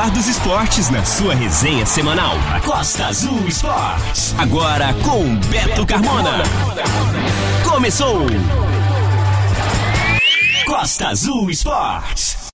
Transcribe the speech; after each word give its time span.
melhor 0.00 0.10
dos 0.12 0.26
esportes 0.28 0.88
na 0.88 1.04
sua 1.04 1.34
resenha 1.34 1.84
semanal. 1.84 2.32
Costa 2.64 3.06
Azul 3.06 3.46
Esportes. 3.46 4.34
Agora 4.38 4.94
com 5.04 5.36
Beto 5.50 5.84
Carmona. 5.84 6.42
Começou! 7.68 8.26
Costa 10.66 11.08
Azul 11.08 11.50
Esportes. 11.50 12.48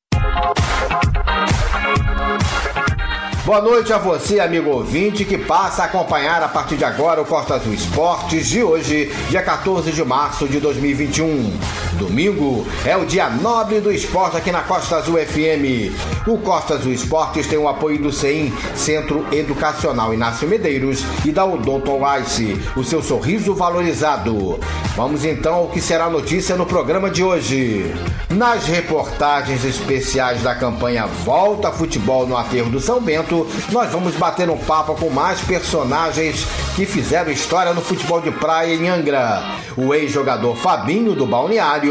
Boa 3.45 3.63
noite 3.63 3.93
a 3.93 3.99
você, 3.99 4.41
amigo 4.41 4.71
ouvinte, 4.71 5.25
que 5.25 5.39
passa 5.39 5.83
a 5.83 5.87
acompanhar 5.87 6.43
a 6.43 6.49
partir 6.49 6.77
de 6.77 6.85
agora 6.85 7.23
o 7.23 7.25
Costa 7.25 7.55
Azul 7.55 7.73
Esportes 7.73 8.49
de 8.49 8.65
hoje, 8.65 9.15
dia 9.31 9.43
14 9.43 9.93
de 9.93 10.05
março 10.05 10.49
de 10.49 10.59
2021. 10.59 11.86
Domingo 11.97 12.67
é 12.85 12.97
o 12.97 13.07
dia 13.07 13.29
nobre 13.29 13.81
do 13.81 13.91
esporte 13.91 14.37
aqui 14.37 14.53
na 14.53 14.61
Costa 14.61 14.97
Azul 14.97 15.17
FM. 15.19 15.93
O 16.27 16.39
Costa 16.39 16.75
Azul 16.75 16.93
Esportes 16.93 17.47
tem 17.47 17.59
o 17.59 17.69
apoio 17.69 18.01
do 18.01 18.13
CEIM, 18.13 18.53
Centro 18.75 19.27
Educacional 19.33 20.13
Inácio 20.13 20.49
Medeiros, 20.49 21.05
e 21.25 21.33
da 21.33 21.45
Odonto 21.45 21.99
Ice, 22.21 22.61
o 22.77 22.85
seu 22.85 23.03
sorriso 23.03 23.55
valorizado. 23.55 24.59
Vamos 24.97 25.25
então 25.25 25.55
ao 25.55 25.69
que 25.69 25.81
será 25.81 26.09
notícia 26.11 26.57
no 26.57 26.67
programa 26.67 27.11
de 27.11 27.23
hoje. 27.23 27.95
Nas 28.31 28.67
reportagens 28.67 29.65
especiais 29.65 30.43
da 30.43 30.55
campanha 30.55 31.07
Volta 31.07 31.71
Futebol 31.71 32.27
no 32.27 32.37
Aterro 32.37 32.71
do 32.71 32.81
São 32.81 33.01
Bento, 33.01 33.47
nós 33.71 33.91
vamos 33.91 34.15
bater 34.17 34.51
um 34.51 34.59
papo 34.59 34.95
com 34.95 35.09
mais 35.11 35.41
personagens 35.41 36.47
que 36.75 36.85
fizeram 36.85 37.31
história 37.31 37.73
no 37.73 37.81
futebol 37.81 38.21
de 38.21 38.31
praia 38.31 38.75
em 38.75 38.89
Angra. 38.89 39.43
O 39.77 39.95
ex-jogador 39.95 40.57
Fabinho 40.57 41.15
do 41.15 41.27
Balneário. 41.27 41.86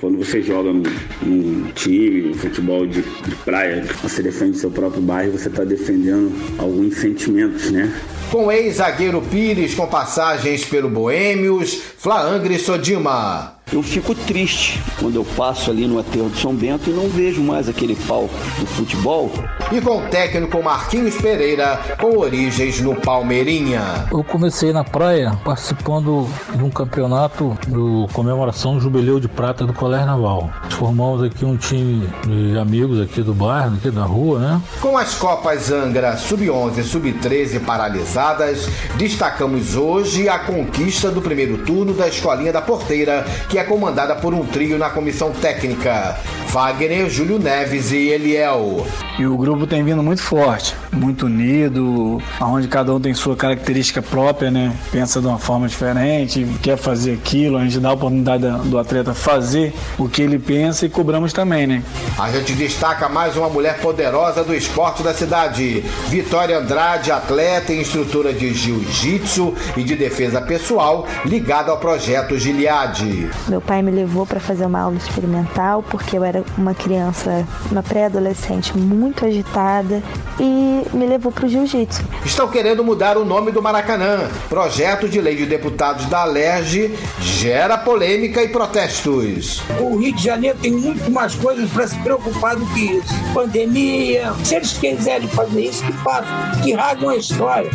Quando 0.00 0.18
você 0.18 0.42
joga 0.42 0.72
num, 0.72 0.82
num 1.22 1.70
time, 1.72 2.34
futebol 2.34 2.86
de, 2.86 3.02
de 3.02 3.34
praia, 3.44 3.84
você 4.02 4.22
defende 4.22 4.58
seu 4.58 4.70
próprio 4.70 5.00
bairro, 5.00 5.32
você 5.32 5.48
está 5.48 5.64
defendendo 5.64 6.32
alguns 6.58 6.96
sentimentos, 6.96 7.70
né? 7.70 7.92
Com 8.30 8.50
ex-zagueiro 8.50 9.22
Pires 9.22 9.74
com 9.74 9.86
passagens 9.86 10.64
pelo 10.64 10.88
Boêmios, 10.88 11.80
Flaangre 11.96 12.58
Sodima. 12.58 13.55
Eu 13.72 13.82
fico 13.82 14.14
triste 14.14 14.80
quando 15.00 15.16
eu 15.16 15.24
passo 15.36 15.72
ali 15.72 15.88
no 15.88 15.98
aterro 15.98 16.30
de 16.30 16.40
São 16.40 16.54
Bento 16.54 16.88
e 16.88 16.92
não 16.92 17.08
vejo 17.08 17.42
mais 17.42 17.68
aquele 17.68 17.96
palco 17.96 18.32
do 18.60 18.64
futebol. 18.66 19.28
E 19.72 19.80
com 19.80 19.98
o 19.98 20.08
técnico 20.08 20.62
Marquinhos 20.62 21.16
Pereira, 21.16 21.80
com 22.00 22.16
origens 22.16 22.80
no 22.80 22.94
Palmeirinha. 22.94 24.06
Eu 24.12 24.22
comecei 24.22 24.72
na 24.72 24.84
praia 24.84 25.36
participando 25.44 26.28
de 26.54 26.62
um 26.62 26.70
campeonato 26.70 27.58
do 27.66 28.06
comemoração 28.12 28.78
Jubileu 28.78 29.18
de 29.18 29.26
Prata 29.26 29.66
do 29.66 29.72
Colégio 29.72 30.06
Naval. 30.06 30.48
Formamos 30.70 31.24
aqui 31.24 31.44
um 31.44 31.56
time 31.56 32.08
de 32.24 32.56
amigos 32.56 33.00
aqui 33.00 33.20
do 33.20 33.34
bairro, 33.34 33.74
aqui 33.74 33.90
da 33.90 34.04
rua, 34.04 34.38
né? 34.38 34.62
Com 34.80 34.96
as 34.96 35.14
Copas 35.14 35.72
Angra 35.72 36.16
Sub-11 36.16 36.78
e 36.78 36.84
Sub-13 36.84 37.58
paralisadas, 37.64 38.68
destacamos 38.96 39.74
hoje 39.74 40.28
a 40.28 40.38
conquista 40.38 41.10
do 41.10 41.20
primeiro 41.20 41.58
turno 41.64 41.92
da 41.92 42.06
Escolinha 42.06 42.52
da 42.52 42.62
Porteira, 42.62 43.24
que 43.48 43.55
é 43.58 43.64
comandada 43.64 44.14
por 44.14 44.34
um 44.34 44.44
trio 44.44 44.78
na 44.78 44.90
comissão 44.90 45.32
técnica: 45.32 46.18
Wagner, 46.56 47.10
Júlio 47.10 47.38
Neves 47.38 47.92
e 47.92 48.08
Eliel. 48.08 48.86
E 49.18 49.26
o 49.26 49.36
grupo 49.36 49.66
tem 49.66 49.84
vindo 49.84 50.02
muito 50.02 50.22
forte, 50.22 50.74
muito 50.90 51.26
unido, 51.26 52.18
onde 52.40 52.66
cada 52.66 52.94
um 52.94 52.98
tem 52.98 53.12
sua 53.12 53.36
característica 53.36 54.00
própria, 54.00 54.50
né? 54.50 54.74
Pensa 54.90 55.20
de 55.20 55.26
uma 55.26 55.38
forma 55.38 55.68
diferente, 55.68 56.46
quer 56.62 56.78
fazer 56.78 57.12
aquilo, 57.12 57.58
a 57.58 57.62
gente 57.62 57.78
dá 57.78 57.90
a 57.90 57.92
oportunidade 57.92 58.42
do 58.70 58.78
atleta 58.78 59.12
fazer 59.12 59.74
o 59.98 60.08
que 60.08 60.22
ele 60.22 60.38
pensa 60.38 60.86
e 60.86 60.88
cobramos 60.88 61.30
também, 61.30 61.66
né? 61.66 61.82
A 62.18 62.30
gente 62.30 62.54
destaca 62.54 63.06
mais 63.06 63.36
uma 63.36 63.50
mulher 63.50 63.78
poderosa 63.80 64.42
do 64.42 64.54
esporte 64.54 65.02
da 65.02 65.12
cidade, 65.12 65.80
Vitória 66.08 66.58
Andrade, 66.58 67.12
atleta 67.12 67.70
e 67.70 67.82
instrutora 67.82 68.32
de 68.32 68.54
jiu-jitsu 68.54 69.52
e 69.76 69.82
de 69.82 69.94
defesa 69.94 70.40
pessoal, 70.40 71.06
ligada 71.26 71.70
ao 71.70 71.76
projeto 71.76 72.38
Gilead. 72.38 73.28
Meu 73.46 73.60
pai 73.60 73.82
me 73.82 73.90
levou 73.90 74.24
para 74.24 74.40
fazer 74.40 74.64
uma 74.64 74.80
aula 74.80 74.96
experimental 74.96 75.82
porque 75.82 76.16
eu 76.16 76.24
era 76.24 76.45
uma 76.56 76.74
criança, 76.74 77.46
uma 77.70 77.82
pré-adolescente 77.82 78.76
muito 78.76 79.24
agitada 79.24 80.02
e 80.38 80.82
me 80.92 81.06
levou 81.06 81.32
para 81.32 81.46
o 81.46 81.48
jiu-jitsu. 81.48 82.02
Estão 82.24 82.48
querendo 82.48 82.84
mudar 82.84 83.16
o 83.16 83.24
nome 83.24 83.50
do 83.52 83.62
Maracanã. 83.62 84.28
Projeto 84.48 85.08
de 85.08 85.20
lei 85.20 85.36
de 85.36 85.46
deputados 85.46 86.06
da 86.06 86.22
Alerj 86.22 86.94
gera 87.20 87.78
polêmica 87.78 88.42
e 88.42 88.48
protestos. 88.48 89.62
O 89.80 89.96
Rio 89.96 90.14
de 90.14 90.22
Janeiro 90.22 90.58
tem 90.60 90.72
muito 90.72 91.10
mais 91.10 91.34
coisas 91.34 91.70
para 91.70 91.86
se 91.86 91.96
preocupar 92.00 92.56
do 92.56 92.66
que 92.66 92.80
isso. 92.80 93.14
Pandemia. 93.32 94.32
Se 94.44 94.56
eles 94.56 94.72
quiserem 94.72 95.28
fazer 95.28 95.60
isso, 95.60 95.84
que 95.84 95.92
façam, 95.92 96.60
que 96.62 96.72
rasgam 96.72 97.10
a 97.10 97.16
história. 97.16 97.70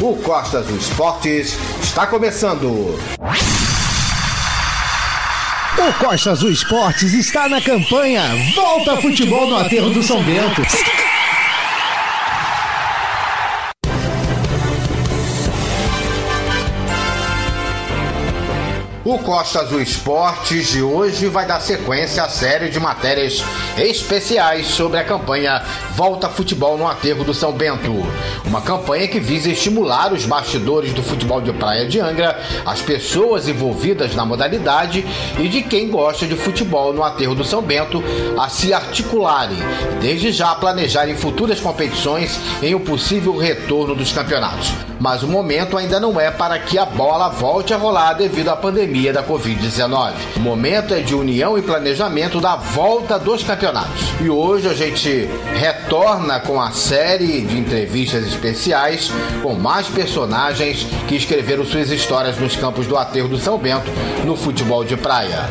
O 0.00 0.16
Costa 0.16 0.58
Azul 0.58 0.76
Esportes 0.76 1.56
está 1.82 2.06
começando. 2.06 2.98
O 5.86 5.92
Costa 6.02 6.30
Azul 6.30 6.50
Esportes 6.50 7.12
está 7.12 7.46
na 7.46 7.60
campanha 7.60 8.22
Volta 8.54 8.96
Futebol 9.02 9.46
no 9.46 9.56
Aterro 9.58 9.90
do 9.90 10.02
São 10.02 10.22
Bento. 10.24 10.62
O 19.04 19.18
Costa 19.18 19.60
Azul 19.60 19.82
Esportes 19.82 20.68
de 20.68 20.82
hoje 20.82 21.26
vai 21.26 21.44
dar 21.44 21.60
sequência 21.60 22.24
à 22.24 22.28
série 22.30 22.70
de 22.70 22.80
matérias 22.80 23.44
especiais 23.76 24.66
sobre 24.68 24.98
a 24.98 25.04
campanha 25.04 25.62
Volta 25.94 26.26
Futebol 26.30 26.78
no 26.78 26.88
Aterro 26.88 27.22
do 27.22 27.34
São 27.34 27.52
Bento. 27.52 27.92
Uma 28.46 28.62
campanha 28.62 29.06
que 29.06 29.20
visa 29.20 29.50
estimular 29.50 30.10
os 30.10 30.24
bastidores 30.24 30.94
do 30.94 31.02
futebol 31.02 31.42
de 31.42 31.52
praia 31.52 31.86
de 31.86 32.00
Angra, 32.00 32.40
as 32.64 32.80
pessoas 32.80 33.46
envolvidas 33.46 34.14
na 34.14 34.24
modalidade 34.24 35.04
e 35.38 35.48
de 35.48 35.60
quem 35.60 35.90
gosta 35.90 36.24
de 36.24 36.34
futebol 36.34 36.94
no 36.94 37.02
Aterro 37.02 37.34
do 37.34 37.44
São 37.44 37.60
Bento 37.60 38.02
a 38.38 38.48
se 38.48 38.72
articularem 38.72 39.58
desde 40.00 40.32
já 40.32 40.54
planejarem 40.54 41.14
futuras 41.14 41.60
competições 41.60 42.40
em 42.62 42.74
um 42.74 42.80
possível 42.80 43.36
retorno 43.36 43.94
dos 43.94 44.14
campeonatos. 44.14 44.72
Mas 44.98 45.22
o 45.22 45.28
momento 45.28 45.76
ainda 45.76 46.00
não 46.00 46.18
é 46.18 46.30
para 46.30 46.58
que 46.58 46.78
a 46.78 46.86
bola 46.86 47.28
volte 47.28 47.74
a 47.74 47.76
rolar 47.76 48.14
devido 48.14 48.48
à 48.48 48.56
pandemia 48.56 48.93
da 49.12 49.24
Covid-19. 49.24 50.12
O 50.36 50.40
momento 50.40 50.94
é 50.94 51.00
de 51.00 51.16
união 51.16 51.58
e 51.58 51.62
planejamento 51.62 52.40
da 52.40 52.54
volta 52.54 53.18
dos 53.18 53.42
campeonatos. 53.42 54.02
E 54.20 54.30
hoje 54.30 54.68
a 54.68 54.72
gente 54.72 55.28
retorna 55.84 56.40
com 56.40 56.58
a 56.58 56.70
série 56.70 57.42
de 57.42 57.58
entrevistas 57.58 58.26
especiais 58.26 59.12
com 59.42 59.52
mais 59.52 59.86
personagens 59.86 60.86
que 61.06 61.14
escreveram 61.14 61.64
suas 61.64 61.90
histórias 61.90 62.38
nos 62.38 62.56
campos 62.56 62.86
do 62.86 62.96
Aterro 62.96 63.28
do 63.28 63.36
São 63.36 63.58
Bento 63.58 63.90
no 64.24 64.34
futebol 64.34 64.82
de 64.82 64.96
praia. 64.96 65.44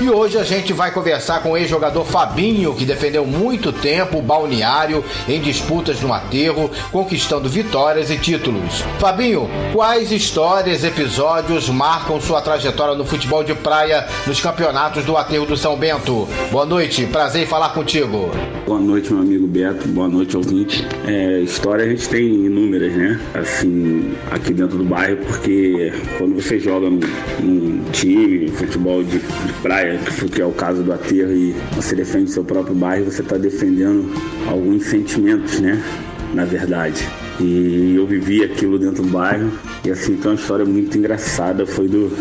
E 0.00 0.10
hoje 0.10 0.38
a 0.38 0.42
gente 0.42 0.72
vai 0.72 0.90
conversar 0.90 1.40
com 1.40 1.52
o 1.52 1.56
ex-jogador 1.56 2.04
Fabinho, 2.04 2.74
que 2.74 2.84
defendeu 2.84 3.24
muito 3.24 3.72
tempo 3.72 4.18
o 4.18 4.22
balneário 4.22 5.04
em 5.28 5.40
disputas 5.40 6.00
no 6.00 6.12
aterro, 6.12 6.70
conquistando 6.90 7.48
vitórias 7.48 8.10
e 8.10 8.18
títulos. 8.18 8.82
Fabinho, 8.98 9.48
quais 9.72 10.10
histórias, 10.10 10.82
episódios 10.82 11.68
marcam 11.68 12.20
sua 12.20 12.40
trajetória 12.40 12.94
no 12.94 13.04
futebol 13.04 13.44
de 13.44 13.54
praia 13.54 14.06
nos 14.26 14.40
campeonatos 14.40 15.04
do 15.04 15.16
aterro 15.16 15.46
do 15.46 15.56
São 15.56 15.76
Bento? 15.76 16.26
Boa 16.50 16.66
noite, 16.66 17.06
prazer 17.06 17.42
em 17.42 17.46
falar 17.46 17.68
contigo. 17.68 18.30
Boa 18.66 18.80
noite, 18.80 19.12
meu 19.12 19.22
amigo 19.22 19.46
Beto, 19.46 19.73
boa 19.86 20.08
noite, 20.08 20.36
ouvinte. 20.36 20.86
É, 21.06 21.40
história 21.40 21.84
a 21.84 21.88
gente 21.88 22.08
tem 22.08 22.26
inúmeras, 22.46 22.92
né? 22.94 23.20
Assim, 23.34 24.12
aqui 24.30 24.52
dentro 24.52 24.78
do 24.78 24.84
bairro, 24.84 25.18
porque 25.26 25.92
quando 26.18 26.34
você 26.34 26.58
joga 26.58 26.88
num, 26.90 27.00
num 27.40 27.84
time, 27.90 28.48
futebol 28.48 29.02
de, 29.02 29.18
de 29.18 29.52
praia, 29.62 29.98
que 30.32 30.40
é 30.40 30.46
o 30.46 30.52
caso 30.52 30.82
do 30.82 30.92
aterro, 30.92 31.32
e 31.32 31.54
você 31.72 31.94
defende 31.94 32.30
seu 32.30 32.44
próprio 32.44 32.74
bairro, 32.74 33.04
você 33.04 33.22
está 33.22 33.36
defendendo 33.36 34.10
alguns 34.48 34.84
sentimentos, 34.84 35.60
né? 35.60 35.82
Na 36.32 36.44
verdade. 36.44 37.06
E 37.40 37.94
eu 37.96 38.06
vivi 38.06 38.44
aquilo 38.44 38.78
dentro 38.78 39.02
do 39.02 39.08
bairro. 39.08 39.50
E 39.84 39.90
assim, 39.90 40.16
tem 40.16 40.30
uma 40.30 40.40
história 40.40 40.64
muito 40.64 40.96
engraçada. 40.96 41.66
Foi 41.66 41.88
do 41.88 42.12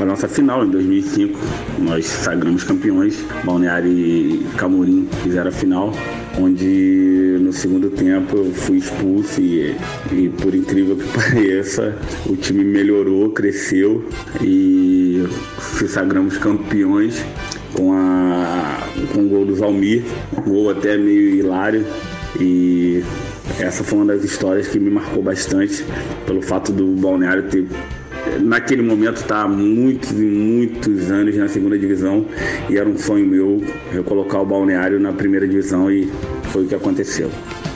a 0.00 0.04
nossa 0.04 0.28
final 0.28 0.64
em 0.64 0.70
2005. 0.70 1.38
Nós 1.78 2.06
sagramos 2.06 2.64
campeões. 2.64 3.22
Balneário 3.44 3.90
e 3.90 4.46
Camorim 4.56 5.08
fizeram 5.22 5.48
a 5.48 5.52
final. 5.52 5.92
Onde 6.38 7.38
no 7.40 7.52
segundo 7.52 7.90
tempo 7.90 8.36
eu 8.36 8.52
fui 8.52 8.78
expulso 8.78 9.40
e, 9.40 9.76
e 10.12 10.28
por 10.40 10.54
incrível 10.54 10.96
que 10.96 11.04
pareça, 11.12 11.96
o 12.26 12.36
time 12.36 12.64
melhorou, 12.64 13.30
cresceu 13.30 14.08
e 14.40 15.26
se 15.58 15.88
sagramos 15.88 16.38
campeões 16.38 17.22
com, 17.74 17.92
a, 17.92 18.78
com 19.12 19.22
o 19.22 19.28
gol 19.28 19.44
do 19.44 19.56
Valmir, 19.56 20.04
um 20.36 20.42
gol 20.42 20.70
até 20.70 20.96
meio 20.96 21.34
hilário. 21.34 21.84
E 22.38 23.02
essa 23.58 23.82
foi 23.82 23.98
uma 23.98 24.06
das 24.06 24.24
histórias 24.24 24.68
que 24.68 24.78
me 24.78 24.90
marcou 24.90 25.22
bastante 25.22 25.84
pelo 26.26 26.42
fato 26.42 26.72
do 26.72 26.86
Balneário 26.96 27.44
ter 27.44 27.66
naquele 28.40 28.82
momento 28.82 29.16
está 29.16 29.42
há 29.42 29.48
muitos 29.48 30.10
e 30.12 30.24
muitos 30.24 31.10
anos 31.10 31.36
na 31.36 31.48
segunda 31.48 31.78
divisão 31.78 32.26
e 32.68 32.76
era 32.76 32.88
um 32.88 32.96
sonho 32.96 33.26
meu 33.26 33.62
recolocar 33.92 34.42
o 34.42 34.46
balneário 34.46 35.00
na 35.00 35.12
primeira 35.12 35.46
divisão 35.48 35.90
e 35.90 36.10
foi 36.44 36.64
o 36.64 36.68
que 36.68 36.74
aconteceu. 36.74 37.30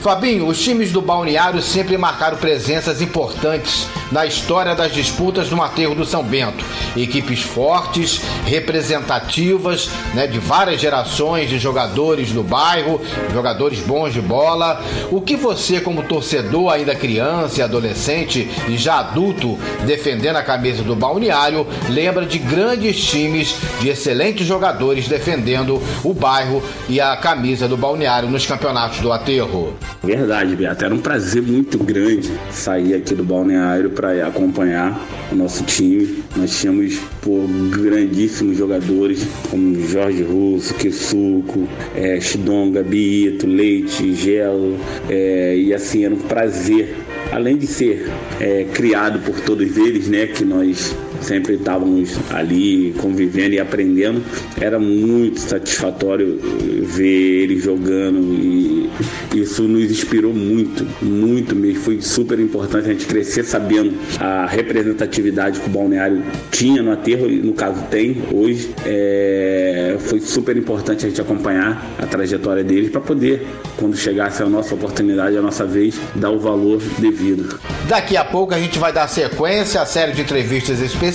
Fabinho, 0.05 0.45
os 0.45 0.61
times 0.61 0.91
do 0.91 1.01
Balneário 1.01 1.59
sempre 1.63 1.97
marcaram 1.97 2.37
presenças 2.37 3.01
importantes 3.01 3.87
na 4.11 4.23
história 4.23 4.75
das 4.75 4.93
disputas 4.93 5.49
do 5.49 5.59
Aterro 5.59 5.95
do 5.95 6.05
São 6.05 6.23
Bento. 6.23 6.63
Equipes 6.95 7.41
fortes, 7.41 8.21
representativas, 8.45 9.89
né, 10.13 10.27
de 10.27 10.37
várias 10.37 10.79
gerações 10.79 11.49
de 11.49 11.57
jogadores 11.57 12.31
do 12.31 12.43
bairro, 12.43 13.01
jogadores 13.33 13.79
bons 13.79 14.13
de 14.13 14.21
bola. 14.21 14.79
O 15.09 15.21
que 15.21 15.35
você, 15.35 15.81
como 15.81 16.03
torcedor, 16.03 16.71
ainda 16.71 16.93
criança 16.93 17.61
e 17.61 17.63
adolescente 17.63 18.47
e 18.67 18.77
já 18.77 18.99
adulto, 18.99 19.57
defendendo 19.87 20.35
a 20.35 20.43
camisa 20.43 20.83
do 20.83 20.95
Balneário, 20.95 21.65
lembra 21.89 22.27
de 22.27 22.37
grandes 22.37 23.03
times, 23.03 23.55
de 23.81 23.89
excelentes 23.89 24.45
jogadores 24.45 25.07
defendendo 25.07 25.81
o 26.03 26.13
bairro 26.13 26.61
e 26.87 27.01
a 27.01 27.17
camisa 27.17 27.67
do 27.67 27.75
Balneário 27.75 28.29
nos 28.29 28.45
campeonatos 28.45 28.99
do 28.99 29.11
Aterro? 29.11 29.73
Verdade, 30.03 30.55
Beato. 30.55 30.85
Era 30.85 30.93
um 30.93 30.99
prazer 30.99 31.41
muito 31.41 31.77
grande 31.77 32.31
sair 32.51 32.93
aqui 32.93 33.15
do 33.15 33.23
Balneário 33.23 33.89
para 33.89 34.27
acompanhar 34.27 34.99
o 35.31 35.35
nosso 35.35 35.63
time. 35.63 36.23
Nós 36.35 36.59
tínhamos 36.59 36.99
por 37.21 37.47
grandíssimos 37.69 38.57
jogadores 38.57 39.25
como 39.49 39.79
Jorge 39.87 40.23
Russo, 40.23 40.73
Quessuco, 40.75 41.67
é, 41.95 42.19
Chidonga, 42.19 42.83
Bito, 42.83 43.47
Leite, 43.47 44.13
Gelo. 44.13 44.77
É, 45.09 45.55
e 45.57 45.73
assim, 45.73 46.05
era 46.05 46.13
um 46.13 46.19
prazer 46.19 46.95
além 47.31 47.57
de 47.57 47.67
ser 47.67 48.09
é, 48.39 48.65
criado 48.73 49.19
por 49.19 49.39
todos 49.41 49.77
eles, 49.77 50.07
né, 50.07 50.27
que 50.27 50.45
nós 50.45 50.95
sempre 51.25 51.55
estávamos 51.55 52.15
ali 52.29 52.93
convivendo 52.99 53.55
e 53.55 53.59
aprendendo, 53.59 54.21
era 54.59 54.79
muito 54.79 55.39
satisfatório 55.39 56.39
ver 56.81 57.43
eles 57.43 57.63
jogando 57.63 58.19
e 58.21 58.89
isso 59.33 59.63
nos 59.63 59.91
inspirou 59.91 60.33
muito, 60.33 60.85
muito 61.03 61.55
mesmo. 61.55 61.81
Foi 61.81 62.01
super 62.01 62.39
importante 62.39 62.89
a 62.89 62.93
gente 62.93 63.05
crescer 63.05 63.43
sabendo 63.43 63.93
a 64.19 64.45
representatividade 64.45 65.59
que 65.59 65.67
o 65.67 65.69
balneário 65.69 66.23
tinha 66.51 66.81
no 66.81 66.91
aterro, 66.91 67.27
no 67.27 67.53
caso 67.53 67.81
tem 67.89 68.23
hoje. 68.31 68.69
É, 68.85 69.97
foi 69.99 70.19
super 70.21 70.55
importante 70.55 71.05
a 71.05 71.09
gente 71.09 71.19
acompanhar 71.19 71.85
a 71.97 72.05
trajetória 72.05 72.63
deles 72.63 72.89
para 72.89 73.01
poder, 73.01 73.45
quando 73.77 73.97
chegasse 73.97 74.41
a 74.41 74.45
nossa 74.45 74.73
oportunidade, 74.75 75.35
a 75.35 75.41
nossa 75.41 75.65
vez, 75.65 75.99
dar 76.15 76.29
o 76.29 76.39
valor 76.39 76.81
devido. 76.99 77.59
Daqui 77.87 78.15
a 78.15 78.23
pouco 78.23 78.53
a 78.53 78.59
gente 78.59 78.79
vai 78.79 78.93
dar 78.93 79.07
sequência 79.07 79.81
à 79.81 79.85
série 79.85 80.13
de 80.13 80.21
entrevistas 80.21 80.81
especiais 80.81 81.14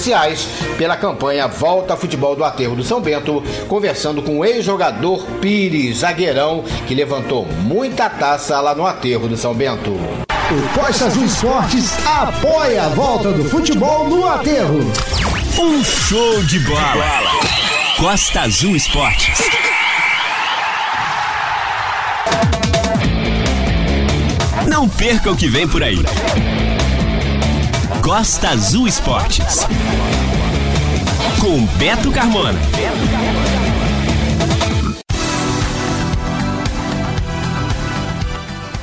pela 0.79 0.97
campanha 0.97 1.47
Volta 1.47 1.95
Futebol 1.95 2.35
do 2.35 2.43
Aterro 2.43 2.75
do 2.75 2.83
São 2.83 3.01
Bento, 3.01 3.43
conversando 3.69 4.23
com 4.23 4.39
o 4.39 4.45
ex-jogador 4.45 5.27
Pires, 5.43 5.99
zagueirão, 5.99 6.65
que 6.89 6.95
levantou 6.95 7.47
muita 7.63 8.09
taça 8.09 8.59
lá 8.61 8.75
no 8.75 8.87
Aterro 8.87 9.29
do 9.29 9.37
São 9.37 9.53
Bento. 9.53 9.91
O 9.91 10.79
Costa 10.81 11.05
Azul 11.05 11.25
Esportes 11.25 11.95
apoia 12.07 12.85
a 12.85 12.89
volta 12.89 13.31
do 13.31 13.45
futebol 13.45 14.09
no 14.09 14.27
Aterro. 14.27 14.81
Um 15.59 15.85
show 15.85 16.43
de 16.45 16.61
bola. 16.61 17.23
Costa 17.99 18.41
Azul 18.41 18.75
Esportes. 18.75 19.39
Não 24.67 24.89
perca 24.89 25.31
o 25.31 25.37
que 25.37 25.47
vem 25.47 25.69
por 25.69 25.83
aí. 25.83 25.99
Costa 28.03 28.49
Azul 28.51 28.89
Esportes. 28.89 29.67
Com 31.39 31.67
Beto 31.77 32.11
Carmona. 32.11 32.59